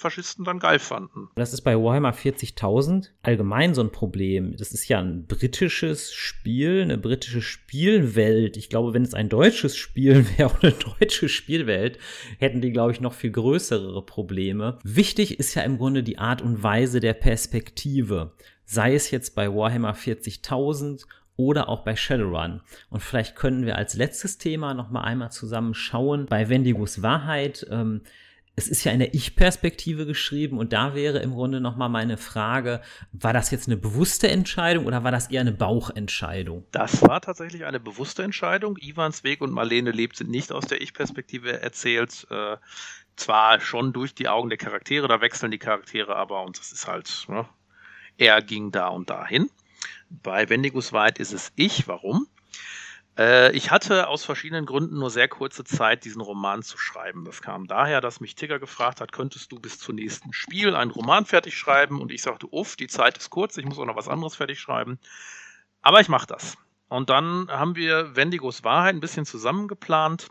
Faschisten 0.00 0.44
dann 0.44 0.58
geil 0.58 0.78
fanden. 0.78 1.28
Das 1.36 1.52
ist 1.52 1.60
bei 1.60 1.76
Warhammer 1.76 2.12
40.000 2.12 3.10
allgemein 3.22 3.74
so 3.74 3.82
ein 3.82 3.92
Problem. 3.92 4.56
Das 4.56 4.72
ist 4.72 4.88
ja 4.88 4.98
ein 4.98 5.26
britisches 5.26 6.12
Spiel, 6.12 6.82
eine 6.82 6.98
britische 6.98 7.42
Spielwelt. 7.42 8.56
Ich 8.56 8.70
glaube, 8.70 8.94
wenn 8.94 9.02
es 9.02 9.14
ein 9.14 9.28
deutsches 9.28 9.76
Spiel 9.76 10.26
wäre 10.38 10.50
oder 10.50 10.68
eine 10.68 10.76
deutsche 10.98 11.28
Spielwelt, 11.28 11.98
hätten 12.38 12.60
die, 12.60 12.72
glaube 12.72 12.92
ich, 12.92 13.00
noch 13.00 13.12
viel 13.12 13.30
größere 13.30 14.04
Probleme. 14.04 14.78
Wichtig 14.82 15.38
ist 15.38 15.54
ja 15.54 15.62
im 15.62 15.78
Grunde 15.78 16.02
die 16.02 16.18
Art 16.18 16.40
und 16.42 16.62
Weise 16.62 17.00
der 17.00 17.14
Perspektive. 17.14 18.32
Sei 18.64 18.94
es 18.94 19.10
jetzt 19.10 19.34
bei 19.34 19.54
Warhammer 19.54 19.94
40.000 19.94 21.04
oder 21.36 21.68
auch 21.68 21.84
bei 21.84 21.96
Shadowrun. 21.96 22.60
Und 22.90 23.02
vielleicht 23.02 23.34
können 23.34 23.64
wir 23.64 23.76
als 23.76 23.94
letztes 23.94 24.38
Thema 24.38 24.74
noch 24.74 24.90
mal 24.90 25.02
einmal 25.02 25.32
zusammen 25.32 25.74
schauen 25.74 26.26
bei 26.26 26.48
Wendigos 26.48 27.02
Wahrheit. 27.02 27.66
Ähm, 27.70 28.02
es 28.56 28.68
ist 28.68 28.84
ja 28.84 28.92
in 28.92 28.98
der 28.98 29.14
Ich-Perspektive 29.14 30.06
geschrieben 30.06 30.58
und 30.58 30.72
da 30.72 30.94
wäre 30.94 31.20
im 31.20 31.32
Grunde 31.32 31.60
nochmal 31.60 31.88
meine 31.88 32.16
Frage, 32.16 32.82
war 33.12 33.32
das 33.32 33.50
jetzt 33.50 33.68
eine 33.68 33.76
bewusste 33.76 34.28
Entscheidung 34.28 34.86
oder 34.86 35.02
war 35.02 35.10
das 35.10 35.30
eher 35.30 35.40
eine 35.40 35.52
Bauchentscheidung? 35.52 36.66
Das 36.72 37.02
war 37.02 37.20
tatsächlich 37.20 37.64
eine 37.64 37.80
bewusste 37.80 38.22
Entscheidung. 38.22 38.76
Ivans 38.78 39.24
Weg 39.24 39.40
und 39.40 39.52
Marlene 39.52 39.92
lebt 39.92 40.16
sind 40.16 40.30
nicht 40.30 40.52
aus 40.52 40.66
der 40.66 40.82
Ich-Perspektive 40.82 41.62
erzählt. 41.62 42.26
Äh, 42.30 42.56
zwar 43.16 43.60
schon 43.60 43.92
durch 43.92 44.14
die 44.14 44.28
Augen 44.28 44.48
der 44.48 44.58
Charaktere, 44.58 45.06
da 45.06 45.20
wechseln 45.20 45.50
die 45.50 45.58
Charaktere 45.58 46.16
aber 46.16 46.42
und 46.42 46.58
das 46.58 46.72
ist 46.72 46.86
halt, 46.86 47.26
ne, 47.28 47.46
er 48.16 48.42
ging 48.42 48.72
da 48.72 48.88
und 48.88 49.10
dahin. 49.10 49.50
Bei 50.10 50.48
Wendigus 50.48 50.92
White 50.92 51.22
ist 51.22 51.32
es 51.32 51.52
ich. 51.54 51.86
Warum? 51.86 52.26
Äh, 53.20 53.52
ich 53.52 53.70
hatte 53.70 54.08
aus 54.08 54.24
verschiedenen 54.24 54.64
Gründen 54.64 54.98
nur 54.98 55.10
sehr 55.10 55.28
kurze 55.28 55.62
Zeit, 55.62 56.04
diesen 56.06 56.22
Roman 56.22 56.62
zu 56.62 56.78
schreiben. 56.78 57.26
Das 57.26 57.42
kam 57.42 57.66
daher, 57.66 58.00
dass 58.00 58.20
mich 58.20 58.34
Tigger 58.34 58.58
gefragt 58.58 59.02
hat, 59.02 59.12
könntest 59.12 59.52
du 59.52 59.60
bis 59.60 59.78
zum 59.78 59.96
nächsten 59.96 60.32
Spiel 60.32 60.74
einen 60.74 60.90
Roman 60.90 61.26
fertig 61.26 61.56
schreiben? 61.56 62.00
Und 62.00 62.10
ich 62.10 62.22
sagte, 62.22 62.48
uff, 62.50 62.76
die 62.76 62.88
Zeit 62.88 63.18
ist 63.18 63.28
kurz, 63.28 63.58
ich 63.58 63.66
muss 63.66 63.78
auch 63.78 63.84
noch 63.84 63.96
was 63.96 64.08
anderes 64.08 64.36
fertig 64.36 64.58
schreiben. 64.58 64.98
Aber 65.82 66.00
ich 66.00 66.08
mache 66.08 66.26
das. 66.26 66.56
Und 66.88 67.10
dann 67.10 67.48
haben 67.50 67.76
wir 67.76 68.16
Wendigos 68.16 68.64
Wahrheit 68.64 68.94
ein 68.94 69.00
bisschen 69.00 69.26
zusammengeplant. 69.26 70.28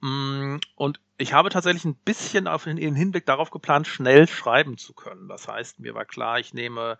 Mm, 0.00 0.56
und 0.74 1.00
ich 1.18 1.34
habe 1.34 1.50
tatsächlich 1.50 1.84
ein 1.84 1.96
bisschen 1.96 2.48
auf 2.48 2.64
den 2.64 2.78
Hinblick 2.78 3.26
darauf 3.26 3.50
geplant, 3.50 3.86
schnell 3.86 4.26
schreiben 4.26 4.78
zu 4.78 4.94
können. 4.94 5.28
Das 5.28 5.48
heißt, 5.48 5.80
mir 5.80 5.94
war 5.94 6.06
klar, 6.06 6.40
ich 6.40 6.54
nehme 6.54 6.98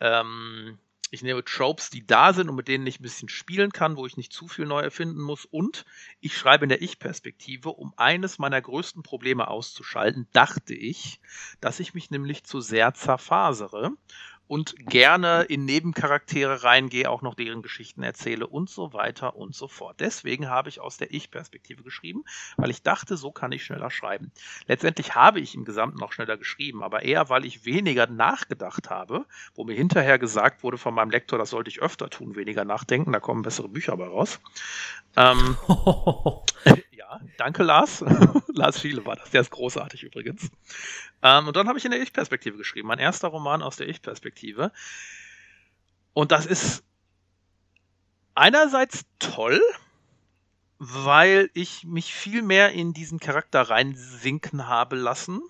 ähm, 0.00 0.78
ich 1.14 1.22
nehme 1.22 1.44
Tropes, 1.44 1.90
die 1.90 2.06
da 2.06 2.32
sind 2.32 2.48
und 2.48 2.56
mit 2.56 2.68
denen 2.68 2.86
ich 2.86 3.00
ein 3.00 3.02
bisschen 3.02 3.28
spielen 3.28 3.72
kann, 3.72 3.96
wo 3.96 4.04
ich 4.06 4.16
nicht 4.16 4.32
zu 4.32 4.48
viel 4.48 4.66
neu 4.66 4.80
erfinden 4.80 5.20
muss. 5.20 5.44
Und 5.44 5.84
ich 6.20 6.36
schreibe 6.36 6.64
in 6.64 6.68
der 6.68 6.82
Ich-Perspektive, 6.82 7.70
um 7.70 7.94
eines 7.96 8.38
meiner 8.38 8.60
größten 8.60 9.02
Probleme 9.02 9.48
auszuschalten, 9.48 10.28
dachte 10.32 10.74
ich, 10.74 11.20
dass 11.60 11.80
ich 11.80 11.94
mich 11.94 12.10
nämlich 12.10 12.44
zu 12.44 12.60
sehr 12.60 12.92
zerfasere 12.94 13.92
und 14.46 14.74
gerne 14.78 15.42
in 15.42 15.64
Nebencharaktere 15.64 16.64
reingehe, 16.64 17.10
auch 17.10 17.22
noch 17.22 17.34
deren 17.34 17.62
Geschichten 17.62 18.02
erzähle 18.02 18.46
und 18.46 18.68
so 18.68 18.92
weiter 18.92 19.36
und 19.36 19.54
so 19.54 19.68
fort. 19.68 20.00
Deswegen 20.00 20.48
habe 20.48 20.68
ich 20.68 20.80
aus 20.80 20.96
der 20.96 21.12
Ich-Perspektive 21.12 21.82
geschrieben, 21.82 22.24
weil 22.56 22.70
ich 22.70 22.82
dachte, 22.82 23.16
so 23.16 23.30
kann 23.30 23.52
ich 23.52 23.64
schneller 23.64 23.90
schreiben. 23.90 24.32
Letztendlich 24.66 25.14
habe 25.14 25.40
ich 25.40 25.54
im 25.54 25.64
Gesamten 25.64 25.98
noch 25.98 26.12
schneller 26.12 26.36
geschrieben, 26.36 26.82
aber 26.82 27.02
eher, 27.02 27.28
weil 27.28 27.44
ich 27.44 27.64
weniger 27.64 28.06
nachgedacht 28.06 28.90
habe, 28.90 29.26
wo 29.54 29.64
mir 29.64 29.74
hinterher 29.74 30.18
gesagt 30.18 30.62
wurde 30.62 30.78
von 30.78 30.94
meinem 30.94 31.10
Lektor, 31.10 31.38
das 31.38 31.50
sollte 31.50 31.70
ich 31.70 31.80
öfter 31.80 32.10
tun, 32.10 32.36
weniger 32.36 32.64
nachdenken, 32.64 33.12
da 33.12 33.20
kommen 33.20 33.42
bessere 33.42 33.68
Bücher 33.68 33.96
bei 33.96 34.06
raus. 34.06 34.40
Ähm, 35.16 35.56
danke 37.36 37.62
Lars. 37.62 38.04
Lars 38.48 38.80
Schiele 38.80 39.04
war 39.04 39.16
das, 39.16 39.30
der 39.30 39.40
ist 39.40 39.50
großartig 39.50 40.02
übrigens. 40.02 40.50
Ähm, 41.22 41.48
und 41.48 41.56
dann 41.56 41.68
habe 41.68 41.78
ich 41.78 41.84
in 41.84 41.90
der 41.90 42.02
Ich-Perspektive 42.02 42.56
geschrieben. 42.56 42.88
Mein 42.88 42.98
erster 42.98 43.28
Roman 43.28 43.62
aus 43.62 43.76
der 43.76 43.88
Ich-Perspektive. 43.88 44.72
Und 46.12 46.32
das 46.32 46.46
ist 46.46 46.84
einerseits 48.34 49.04
toll, 49.18 49.60
weil 50.78 51.50
ich 51.54 51.84
mich 51.84 52.14
viel 52.14 52.42
mehr 52.42 52.72
in 52.72 52.92
diesen 52.92 53.20
Charakter 53.20 53.62
reinsinken 53.62 54.66
habe 54.66 54.96
lassen. 54.96 55.40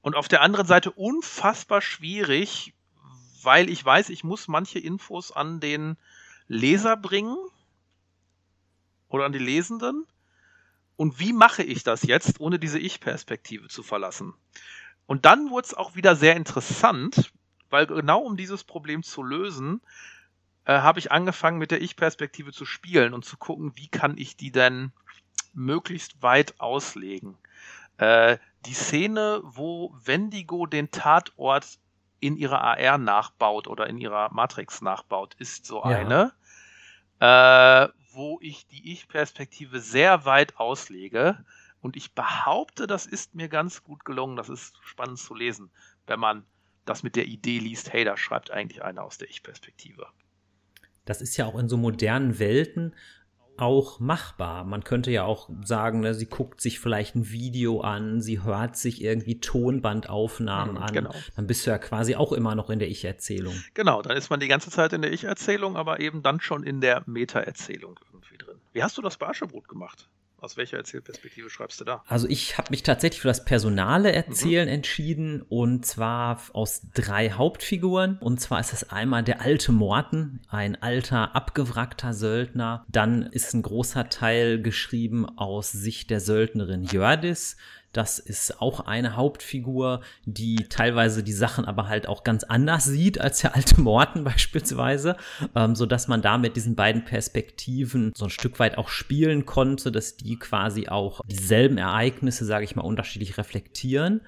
Und 0.00 0.14
auf 0.14 0.28
der 0.28 0.42
anderen 0.42 0.66
Seite 0.66 0.92
unfassbar 0.92 1.82
schwierig, 1.82 2.74
weil 3.42 3.68
ich 3.68 3.84
weiß, 3.84 4.08
ich 4.10 4.24
muss 4.24 4.48
manche 4.48 4.78
Infos 4.78 5.32
an 5.32 5.60
den 5.60 5.96
Leser 6.48 6.96
bringen 6.96 7.36
oder 9.08 9.24
an 9.24 9.32
die 9.32 9.38
Lesenden. 9.38 10.06
Und 10.96 11.20
wie 11.20 11.32
mache 11.32 11.62
ich 11.62 11.82
das 11.84 12.02
jetzt, 12.02 12.40
ohne 12.40 12.58
diese 12.58 12.78
Ich-Perspektive 12.78 13.68
zu 13.68 13.82
verlassen? 13.82 14.34
Und 15.06 15.24
dann 15.24 15.50
wurde 15.50 15.66
es 15.66 15.74
auch 15.74 15.94
wieder 15.94 16.16
sehr 16.16 16.36
interessant, 16.36 17.32
weil 17.70 17.86
genau 17.86 18.20
um 18.20 18.36
dieses 18.36 18.64
Problem 18.64 19.02
zu 19.02 19.22
lösen, 19.22 19.80
äh, 20.64 20.78
habe 20.78 20.98
ich 20.98 21.12
angefangen 21.12 21.58
mit 21.58 21.70
der 21.70 21.82
Ich-Perspektive 21.82 22.52
zu 22.52 22.64
spielen 22.64 23.14
und 23.14 23.24
zu 23.24 23.36
gucken, 23.36 23.72
wie 23.76 23.88
kann 23.88 24.16
ich 24.18 24.36
die 24.36 24.50
denn 24.50 24.92
möglichst 25.52 26.22
weit 26.22 26.60
auslegen. 26.60 27.36
Äh, 27.98 28.38
die 28.66 28.74
Szene, 28.74 29.40
wo 29.44 29.94
Wendigo 30.04 30.66
den 30.66 30.90
Tatort 30.90 31.78
in 32.20 32.36
ihrer 32.36 32.62
AR 32.62 32.98
nachbaut 32.98 33.68
oder 33.68 33.86
in 33.86 33.98
ihrer 33.98 34.32
Matrix 34.32 34.82
nachbaut, 34.82 35.34
ist 35.38 35.66
so 35.66 35.84
ja. 35.84 35.98
eine, 35.98 36.32
äh, 37.20 37.88
wo 38.16 38.38
ich 38.40 38.66
die 38.66 38.92
Ich-Perspektive 38.92 39.80
sehr 39.80 40.24
weit 40.24 40.58
auslege. 40.58 41.44
Und 41.80 41.96
ich 41.96 42.14
behaupte, 42.14 42.86
das 42.86 43.06
ist 43.06 43.34
mir 43.34 43.48
ganz 43.48 43.84
gut 43.84 44.04
gelungen. 44.04 44.36
Das 44.36 44.48
ist 44.48 44.76
spannend 44.82 45.18
zu 45.18 45.34
lesen, 45.34 45.70
wenn 46.06 46.18
man 46.18 46.44
das 46.86 47.02
mit 47.02 47.14
der 47.14 47.26
Idee 47.26 47.58
liest, 47.58 47.92
hey, 47.92 48.04
da 48.04 48.16
schreibt 48.16 48.50
eigentlich 48.50 48.82
einer 48.82 49.04
aus 49.04 49.18
der 49.18 49.28
Ich-Perspektive. 49.28 50.06
Das 51.04 51.20
ist 51.20 51.36
ja 51.36 51.46
auch 51.46 51.58
in 51.58 51.68
so 51.68 51.76
modernen 51.76 52.38
Welten 52.38 52.94
auch 53.58 54.00
machbar. 54.00 54.64
Man 54.64 54.84
könnte 54.84 55.10
ja 55.10 55.24
auch 55.24 55.48
sagen, 55.64 56.00
ne, 56.00 56.14
sie 56.14 56.26
guckt 56.26 56.60
sich 56.60 56.80
vielleicht 56.80 57.14
ein 57.14 57.30
Video 57.30 57.80
an, 57.80 58.20
sie 58.20 58.42
hört 58.42 58.76
sich 58.76 59.02
irgendwie 59.02 59.40
Tonbandaufnahmen 59.40 60.76
mhm, 60.76 60.82
an. 60.82 60.92
Genau. 60.92 61.14
Dann 61.36 61.46
bist 61.46 61.66
du 61.66 61.70
ja 61.70 61.78
quasi 61.78 62.14
auch 62.14 62.32
immer 62.32 62.54
noch 62.54 62.70
in 62.70 62.78
der 62.78 62.88
Ich-Erzählung. 62.88 63.54
Genau, 63.74 64.02
dann 64.02 64.16
ist 64.16 64.30
man 64.30 64.40
die 64.40 64.48
ganze 64.48 64.70
Zeit 64.70 64.92
in 64.92 65.02
der 65.02 65.12
Ich-Erzählung, 65.12 65.76
aber 65.76 66.00
eben 66.00 66.22
dann 66.22 66.40
schon 66.40 66.62
in 66.62 66.80
der 66.80 67.02
Meta-Erzählung 67.06 67.98
irgendwie 68.12 68.38
drin. 68.38 68.56
Wie 68.72 68.82
hast 68.82 68.98
du 68.98 69.02
das 69.02 69.16
bei 69.16 69.28
Aschebrot 69.28 69.68
gemacht? 69.68 70.08
Aus 70.38 70.56
welcher 70.56 70.76
Erzählperspektive 70.76 71.48
schreibst 71.48 71.80
du 71.80 71.84
da? 71.84 72.02
Also 72.06 72.28
ich 72.28 72.58
habe 72.58 72.68
mich 72.70 72.82
tatsächlich 72.82 73.22
für 73.22 73.28
das 73.28 73.44
personale 73.44 74.12
Erzählen 74.12 74.68
mhm. 74.68 74.74
entschieden 74.74 75.42
und 75.42 75.86
zwar 75.86 76.40
aus 76.52 76.82
drei 76.94 77.30
Hauptfiguren. 77.30 78.18
Und 78.18 78.40
zwar 78.40 78.60
ist 78.60 78.72
es 78.72 78.90
einmal 78.90 79.22
der 79.22 79.40
alte 79.40 79.72
Morten, 79.72 80.42
ein 80.48 80.80
alter, 80.82 81.34
abgewrackter 81.34 82.12
Söldner. 82.12 82.84
Dann 82.88 83.22
ist 83.22 83.54
ein 83.54 83.62
großer 83.62 84.10
Teil 84.10 84.60
geschrieben 84.60 85.26
aus 85.26 85.72
Sicht 85.72 86.10
der 86.10 86.20
Söldnerin 86.20 86.84
Jördis. 86.84 87.56
Das 87.96 88.18
ist 88.18 88.60
auch 88.60 88.80
eine 88.80 89.16
Hauptfigur, 89.16 90.02
die 90.26 90.66
teilweise 90.68 91.22
die 91.22 91.32
Sachen 91.32 91.64
aber 91.64 91.88
halt 91.88 92.06
auch 92.08 92.24
ganz 92.24 92.44
anders 92.44 92.84
sieht 92.84 93.18
als 93.18 93.38
der 93.38 93.54
alte 93.54 93.80
Morten 93.80 94.22
beispielsweise, 94.24 95.16
ähm, 95.54 95.74
so 95.74 95.86
dass 95.86 96.06
man 96.06 96.20
da 96.20 96.36
mit 96.36 96.56
diesen 96.56 96.76
beiden 96.76 97.06
Perspektiven 97.06 98.12
so 98.14 98.26
ein 98.26 98.30
Stück 98.30 98.58
weit 98.58 98.76
auch 98.76 98.90
spielen 98.90 99.46
konnte, 99.46 99.90
dass 99.90 100.18
die 100.18 100.38
quasi 100.38 100.88
auch 100.88 101.22
dieselben 101.26 101.78
Ereignisse, 101.78 102.44
sage 102.44 102.66
ich 102.66 102.76
mal, 102.76 102.82
unterschiedlich 102.82 103.38
reflektieren. 103.38 104.20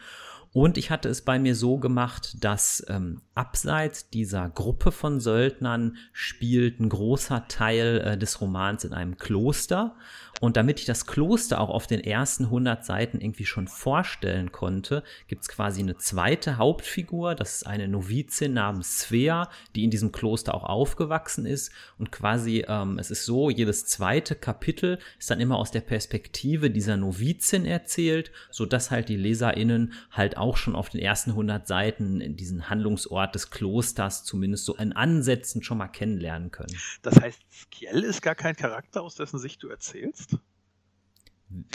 Und 0.53 0.78
ich 0.78 0.90
hatte 0.90 1.09
es 1.09 1.22
bei 1.22 1.38
mir 1.38 1.55
so 1.55 1.78
gemacht, 1.78 2.36
dass 2.42 2.84
ähm, 2.88 3.20
abseits 3.34 4.09
dieser 4.11 4.49
Gruppe 4.49 4.92
von 4.92 5.20
Söldnern 5.20 5.96
spielt 6.12 6.80
ein 6.80 6.88
großer 6.88 7.46
Teil 7.49 8.01
äh, 8.05 8.18
des 8.18 8.40
Romans 8.40 8.84
in 8.84 8.92
einem 8.92 9.16
Kloster. 9.16 9.94
Und 10.40 10.57
damit 10.57 10.78
ich 10.78 10.86
das 10.86 11.07
Kloster 11.07 11.61
auch 11.61 11.68
auf 11.68 11.86
den 11.86 12.01
ersten 12.01 12.44
100 12.44 12.84
Seiten 12.84 13.20
irgendwie 13.20 13.44
schon 13.44 13.66
vorstellen 13.66 14.53
konnte, 14.53 15.03
gibt 15.26 15.42
es 15.42 15.49
quasi 15.49 15.80
eine 15.80 15.96
zweite 15.96 16.59
Hauptfigur. 16.59 17.34
Das 17.34 17.57
ist 17.57 17.66
eine 17.66 17.88
Novizin 17.88 18.55
namens 18.55 19.01
Svea, 19.01 19.51
die 19.74 19.84
in 19.84 19.90
diesem 19.90 20.12
Kloster 20.12 20.55
auch 20.55 20.64
aufgewachsen 20.64 21.44
ist. 21.44 21.72
Und 21.99 22.12
quasi, 22.12 22.64
ähm, 22.68 22.99
es 22.99 23.11
ist 23.11 23.24
so, 23.24 23.51
jedes 23.51 23.86
zweite 23.86 24.36
Kapitel 24.36 24.99
ist 25.18 25.30
dann 25.30 25.40
immer 25.40 25.57
aus 25.57 25.72
der 25.72 25.80
Perspektive 25.80 26.70
dieser 26.70 26.96
Novizin 26.96 27.64
erzählt, 27.64 28.30
sodass 28.51 28.90
halt 28.90 29.09
die 29.09 29.16
LeserInnen 29.16 29.92
halt 30.12 30.38
auch 30.39 30.57
schon 30.57 30.74
auf 30.74 30.89
den 30.89 31.01
ersten 31.01 31.30
100 31.30 31.66
Seiten 31.66 32.36
diesen 32.36 32.70
Handlungsort 32.70 33.34
des 33.34 33.51
Klosters 33.51 34.24
zumindest 34.24 34.64
so 34.64 34.74
in 34.76 34.93
Ansätzen 34.93 35.62
schon 35.62 35.78
mal 35.78 35.89
kennenlernen 35.89 36.51
können. 36.51 36.76
Das 37.03 37.20
heißt, 37.20 37.41
Skiel 37.51 38.05
ist 38.05 38.22
gar 38.22 38.34
kein 38.34 38.57
Charakter, 38.57 39.03
aus 39.03 39.14
dessen 39.14 39.39
Sicht 39.39 39.62
du 39.62 39.68
erzählst? 39.68 40.36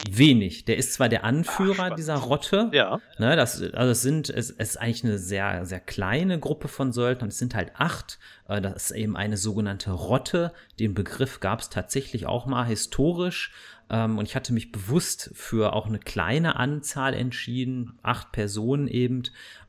Wenig. 0.10 0.66
Der 0.66 0.78
ist 0.78 0.94
zwar 0.94 1.10
der 1.10 1.24
Anführer 1.24 1.90
Ach, 1.92 1.96
dieser 1.96 2.16
Rotte. 2.16 2.70
Ja. 2.74 3.00
Ne, 3.18 3.36
das, 3.36 3.60
also 3.74 3.92
es 3.92 4.04
sind, 4.04 4.30
es, 4.30 4.52
es 4.52 4.70
ist 4.70 4.78
eigentlich 4.78 5.04
eine 5.04 5.18
sehr, 5.18 5.66
sehr 5.66 5.80
kleine 5.80 6.40
Gruppe 6.40 6.68
von 6.68 6.92
Söldnern. 6.92 7.30
Es 7.30 7.40
sind 7.40 7.56
halt 7.56 7.72
acht. 7.76 8.20
Äh, 8.48 8.62
das 8.62 8.92
ist 8.92 8.92
eben 8.92 9.18
eine 9.18 9.36
sogenannte 9.36 9.92
Rotte. 9.92 10.54
Den 10.80 10.94
Begriff 10.94 11.40
gab 11.40 11.62
es 11.62 11.70
tatsächlich 11.70 12.28
auch 12.28 12.46
mal 12.46 12.66
historisch. 12.66 13.52
Ähm, 13.90 14.18
und 14.18 14.28
ich 14.28 14.36
hatte 14.36 14.54
mich 14.54 14.72
bewusst 14.72 15.32
für 15.34 15.74
auch 15.74 15.88
eine 15.88 16.00
kleine 16.00 16.56
Anzahl 16.56 17.16
entschieden. 17.16 17.98
Acht 18.04 18.32
Personen 18.32 18.88
eben. 18.88 19.24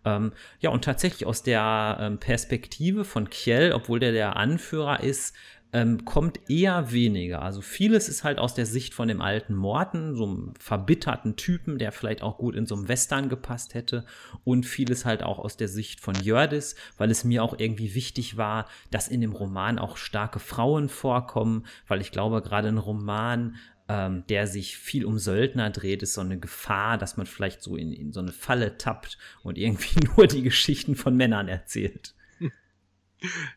Ähm, 0.04 0.32
ja, 0.60 0.70
und 0.70 0.84
tatsächlich 0.84 1.26
aus 1.26 1.42
der 1.42 1.96
ähm, 1.98 2.18
Perspektive 2.18 3.04
von 3.04 3.30
Kjell, 3.30 3.72
obwohl 3.72 4.00
der 4.00 4.12
der 4.12 4.36
Anführer 4.36 5.00
ist, 5.00 5.34
ähm, 5.74 6.04
kommt 6.04 6.38
eher 6.48 6.92
weniger. 6.92 7.42
Also 7.42 7.60
vieles 7.60 8.08
ist 8.08 8.22
halt 8.22 8.38
aus 8.38 8.54
der 8.54 8.64
Sicht 8.64 8.94
von 8.94 9.08
dem 9.08 9.20
alten 9.20 9.56
Morten, 9.56 10.14
so 10.14 10.24
einem 10.24 10.54
verbitterten 10.56 11.34
Typen, 11.34 11.78
der 11.78 11.90
vielleicht 11.90 12.22
auch 12.22 12.38
gut 12.38 12.54
in 12.54 12.64
so 12.64 12.76
einem 12.76 12.86
Western 12.86 13.28
gepasst 13.28 13.74
hätte. 13.74 14.06
Und 14.44 14.66
vieles 14.66 15.04
halt 15.04 15.24
auch 15.24 15.40
aus 15.40 15.56
der 15.56 15.66
Sicht 15.66 15.98
von 15.98 16.14
Jördis, 16.14 16.76
weil 16.96 17.10
es 17.10 17.24
mir 17.24 17.42
auch 17.42 17.58
irgendwie 17.58 17.96
wichtig 17.96 18.36
war, 18.36 18.68
dass 18.92 19.08
in 19.08 19.20
dem 19.20 19.32
Roman 19.32 19.80
auch 19.80 19.96
starke 19.96 20.38
Frauen 20.38 20.88
vorkommen, 20.88 21.66
weil 21.88 22.00
ich 22.00 22.12
glaube, 22.12 22.40
gerade 22.40 22.68
ein 22.68 22.78
Roman 22.78 23.56
ähm, 23.86 24.24
der 24.30 24.46
sich 24.46 24.78
viel 24.78 25.04
um 25.04 25.18
Söldner 25.18 25.68
dreht, 25.68 26.02
ist 26.02 26.14
so 26.14 26.22
eine 26.22 26.38
Gefahr, 26.38 26.96
dass 26.96 27.18
man 27.18 27.26
vielleicht 27.26 27.62
so 27.62 27.76
in, 27.76 27.92
in 27.92 28.12
so 28.14 28.20
eine 28.20 28.32
Falle 28.32 28.78
tappt 28.78 29.18
und 29.42 29.58
irgendwie 29.58 30.08
nur 30.16 30.26
die 30.26 30.40
Geschichten 30.40 30.96
von 30.96 31.14
Männern 31.14 31.48
erzählt. 31.48 32.14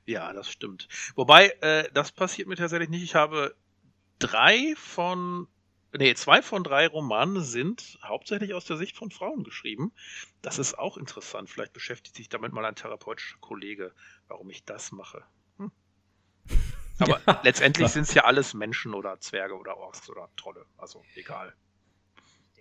Ja, 0.05 0.33
das 0.33 0.49
stimmt. 0.49 0.87
Wobei, 1.15 1.49
äh, 1.61 1.89
das 1.93 2.11
passiert 2.11 2.47
mir 2.47 2.55
tatsächlich 2.55 2.89
nicht. 2.89 3.03
Ich 3.03 3.15
habe 3.15 3.55
drei 4.19 4.73
von, 4.77 5.47
nee, 5.97 6.13
zwei 6.15 6.41
von 6.41 6.63
drei 6.63 6.87
Romanen 6.87 7.41
sind 7.41 7.99
hauptsächlich 8.03 8.53
aus 8.53 8.65
der 8.65 8.77
Sicht 8.77 8.95
von 8.95 9.11
Frauen 9.11 9.43
geschrieben. 9.43 9.91
Das 10.41 10.59
ist 10.59 10.77
auch 10.77 10.97
interessant. 10.97 11.49
Vielleicht 11.49 11.73
beschäftigt 11.73 12.15
sich 12.15 12.29
damit 12.29 12.53
mal 12.53 12.65
ein 12.65 12.75
therapeutischer 12.75 13.37
Kollege, 13.39 13.93
warum 14.27 14.49
ich 14.49 14.63
das 14.63 14.91
mache. 14.91 15.23
Hm. 15.57 15.71
Aber 16.99 17.21
ja. 17.27 17.41
letztendlich 17.43 17.89
sind 17.89 18.03
es 18.03 18.13
ja 18.13 18.23
alles 18.23 18.53
Menschen 18.53 18.93
oder 18.93 19.19
Zwerge 19.19 19.57
oder 19.57 19.77
Orks 19.77 20.09
oder 20.09 20.29
Trolle. 20.35 20.65
Also 20.77 21.03
egal 21.15 21.53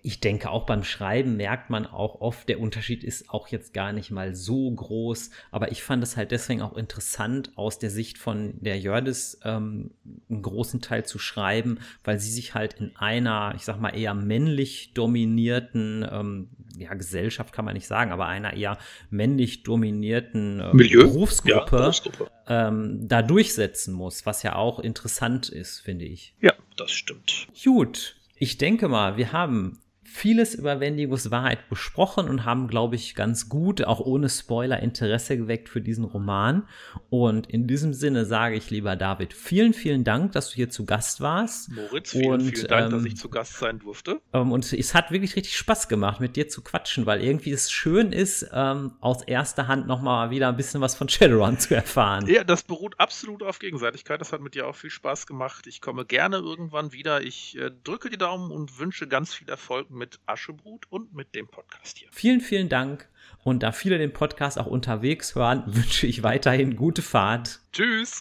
ich 0.06 0.20
denke, 0.20 0.50
auch 0.50 0.66
beim 0.66 0.84
Schreiben 0.84 1.36
merkt 1.36 1.68
man 1.68 1.84
auch 1.84 2.20
oft, 2.20 2.48
der 2.48 2.60
Unterschied 2.60 3.02
ist 3.02 3.28
auch 3.28 3.48
jetzt 3.48 3.74
gar 3.74 3.92
nicht 3.92 4.12
mal 4.12 4.36
so 4.36 4.70
groß. 4.70 5.30
Aber 5.50 5.72
ich 5.72 5.82
fand 5.82 6.00
es 6.04 6.16
halt 6.16 6.30
deswegen 6.30 6.62
auch 6.62 6.76
interessant, 6.76 7.50
aus 7.56 7.80
der 7.80 7.90
Sicht 7.90 8.16
von 8.16 8.54
der 8.60 8.78
Jördis 8.78 9.40
ähm, 9.42 9.90
einen 10.30 10.42
großen 10.42 10.80
Teil 10.80 11.04
zu 11.04 11.18
schreiben, 11.18 11.80
weil 12.04 12.20
sie 12.20 12.30
sich 12.30 12.54
halt 12.54 12.74
in 12.74 12.94
einer, 12.94 13.54
ich 13.56 13.64
sag 13.64 13.80
mal, 13.80 13.98
eher 13.98 14.14
männlich 14.14 14.94
dominierten, 14.94 16.06
ähm, 16.08 16.50
ja, 16.78 16.94
Gesellschaft 16.94 17.52
kann 17.52 17.64
man 17.64 17.74
nicht 17.74 17.88
sagen, 17.88 18.12
aber 18.12 18.26
einer 18.26 18.52
eher 18.52 18.78
männlich 19.10 19.64
dominierten 19.64 20.60
äh, 20.60 20.72
Milieu? 20.72 21.00
Berufsgruppe, 21.00 21.50
ja, 21.50 21.64
Berufsgruppe. 21.64 22.30
Ähm, 22.46 23.08
da 23.08 23.22
durchsetzen 23.22 23.92
muss, 23.92 24.24
was 24.24 24.44
ja 24.44 24.54
auch 24.54 24.78
interessant 24.78 25.48
ist, 25.48 25.80
finde 25.80 26.04
ich. 26.04 26.36
Ja, 26.40 26.52
das 26.76 26.92
stimmt. 26.92 27.48
Gut. 27.64 28.14
Ich 28.38 28.58
denke 28.58 28.86
mal, 28.86 29.16
wir 29.16 29.32
haben 29.32 29.80
vieles 30.16 30.54
über 30.54 30.80
Wendigos 30.80 31.30
Wahrheit 31.30 31.68
besprochen 31.68 32.28
und 32.28 32.44
haben, 32.44 32.68
glaube 32.68 32.96
ich, 32.96 33.14
ganz 33.14 33.48
gut, 33.48 33.84
auch 33.84 34.00
ohne 34.00 34.28
Spoiler, 34.28 34.80
Interesse 34.80 35.36
geweckt 35.36 35.68
für 35.68 35.82
diesen 35.82 36.04
Roman. 36.04 36.66
Und 37.10 37.48
in 37.48 37.66
diesem 37.66 37.92
Sinne 37.92 38.24
sage 38.24 38.56
ich, 38.56 38.70
lieber 38.70 38.96
David, 38.96 39.34
vielen, 39.34 39.74
vielen 39.74 40.04
Dank, 40.04 40.32
dass 40.32 40.50
du 40.50 40.56
hier 40.56 40.70
zu 40.70 40.86
Gast 40.86 41.20
warst. 41.20 41.70
Moritz, 41.70 42.12
vielen, 42.12 42.32
und, 42.32 42.40
vielen 42.42 42.66
Dank, 42.66 42.86
ähm, 42.86 42.92
dass 42.92 43.04
ich 43.04 43.16
zu 43.16 43.28
Gast 43.28 43.58
sein 43.58 43.78
durfte. 43.78 44.20
Ähm, 44.32 44.52
und 44.52 44.72
es 44.72 44.94
hat 44.94 45.10
wirklich 45.10 45.36
richtig 45.36 45.56
Spaß 45.56 45.88
gemacht, 45.88 46.20
mit 46.20 46.36
dir 46.36 46.48
zu 46.48 46.62
quatschen, 46.62 47.04
weil 47.04 47.22
irgendwie 47.22 47.50
es 47.50 47.70
schön 47.70 48.12
ist, 48.12 48.48
ähm, 48.52 48.92
aus 49.00 49.22
erster 49.22 49.68
Hand 49.68 49.86
nochmal 49.86 50.30
wieder 50.30 50.48
ein 50.48 50.56
bisschen 50.56 50.80
was 50.80 50.94
von 50.94 51.10
Shadowrun 51.10 51.58
zu 51.58 51.74
erfahren. 51.74 52.26
Ja, 52.26 52.42
das 52.42 52.62
beruht 52.62 52.98
absolut 52.98 53.42
auf 53.42 53.58
Gegenseitigkeit. 53.58 54.20
Das 54.20 54.32
hat 54.32 54.40
mit 54.40 54.54
dir 54.54 54.66
auch 54.66 54.76
viel 54.76 54.90
Spaß 54.90 55.26
gemacht. 55.26 55.66
Ich 55.66 55.82
komme 55.82 56.06
gerne 56.06 56.38
irgendwann 56.38 56.92
wieder. 56.92 57.22
Ich 57.22 57.58
äh, 57.58 57.70
drücke 57.84 58.08
die 58.08 58.18
Daumen 58.18 58.50
und 58.50 58.78
wünsche 58.78 59.06
ganz 59.06 59.34
viel 59.34 59.48
Erfolg 59.50 59.90
mit 59.90 60.05
mit 60.06 60.20
Aschebrut 60.26 60.86
und 60.90 61.14
mit 61.14 61.34
dem 61.34 61.48
Podcast 61.48 61.98
hier. 61.98 62.08
Vielen, 62.12 62.40
vielen 62.40 62.68
Dank. 62.68 63.08
Und 63.42 63.64
da 63.64 63.72
viele 63.72 63.98
den 63.98 64.12
Podcast 64.12 64.58
auch 64.58 64.66
unterwegs 64.66 65.34
hören, 65.34 65.64
wünsche 65.66 66.06
ich 66.06 66.22
weiterhin 66.22 66.76
gute 66.76 67.02
Fahrt. 67.02 67.60
Tschüss. 67.72 68.20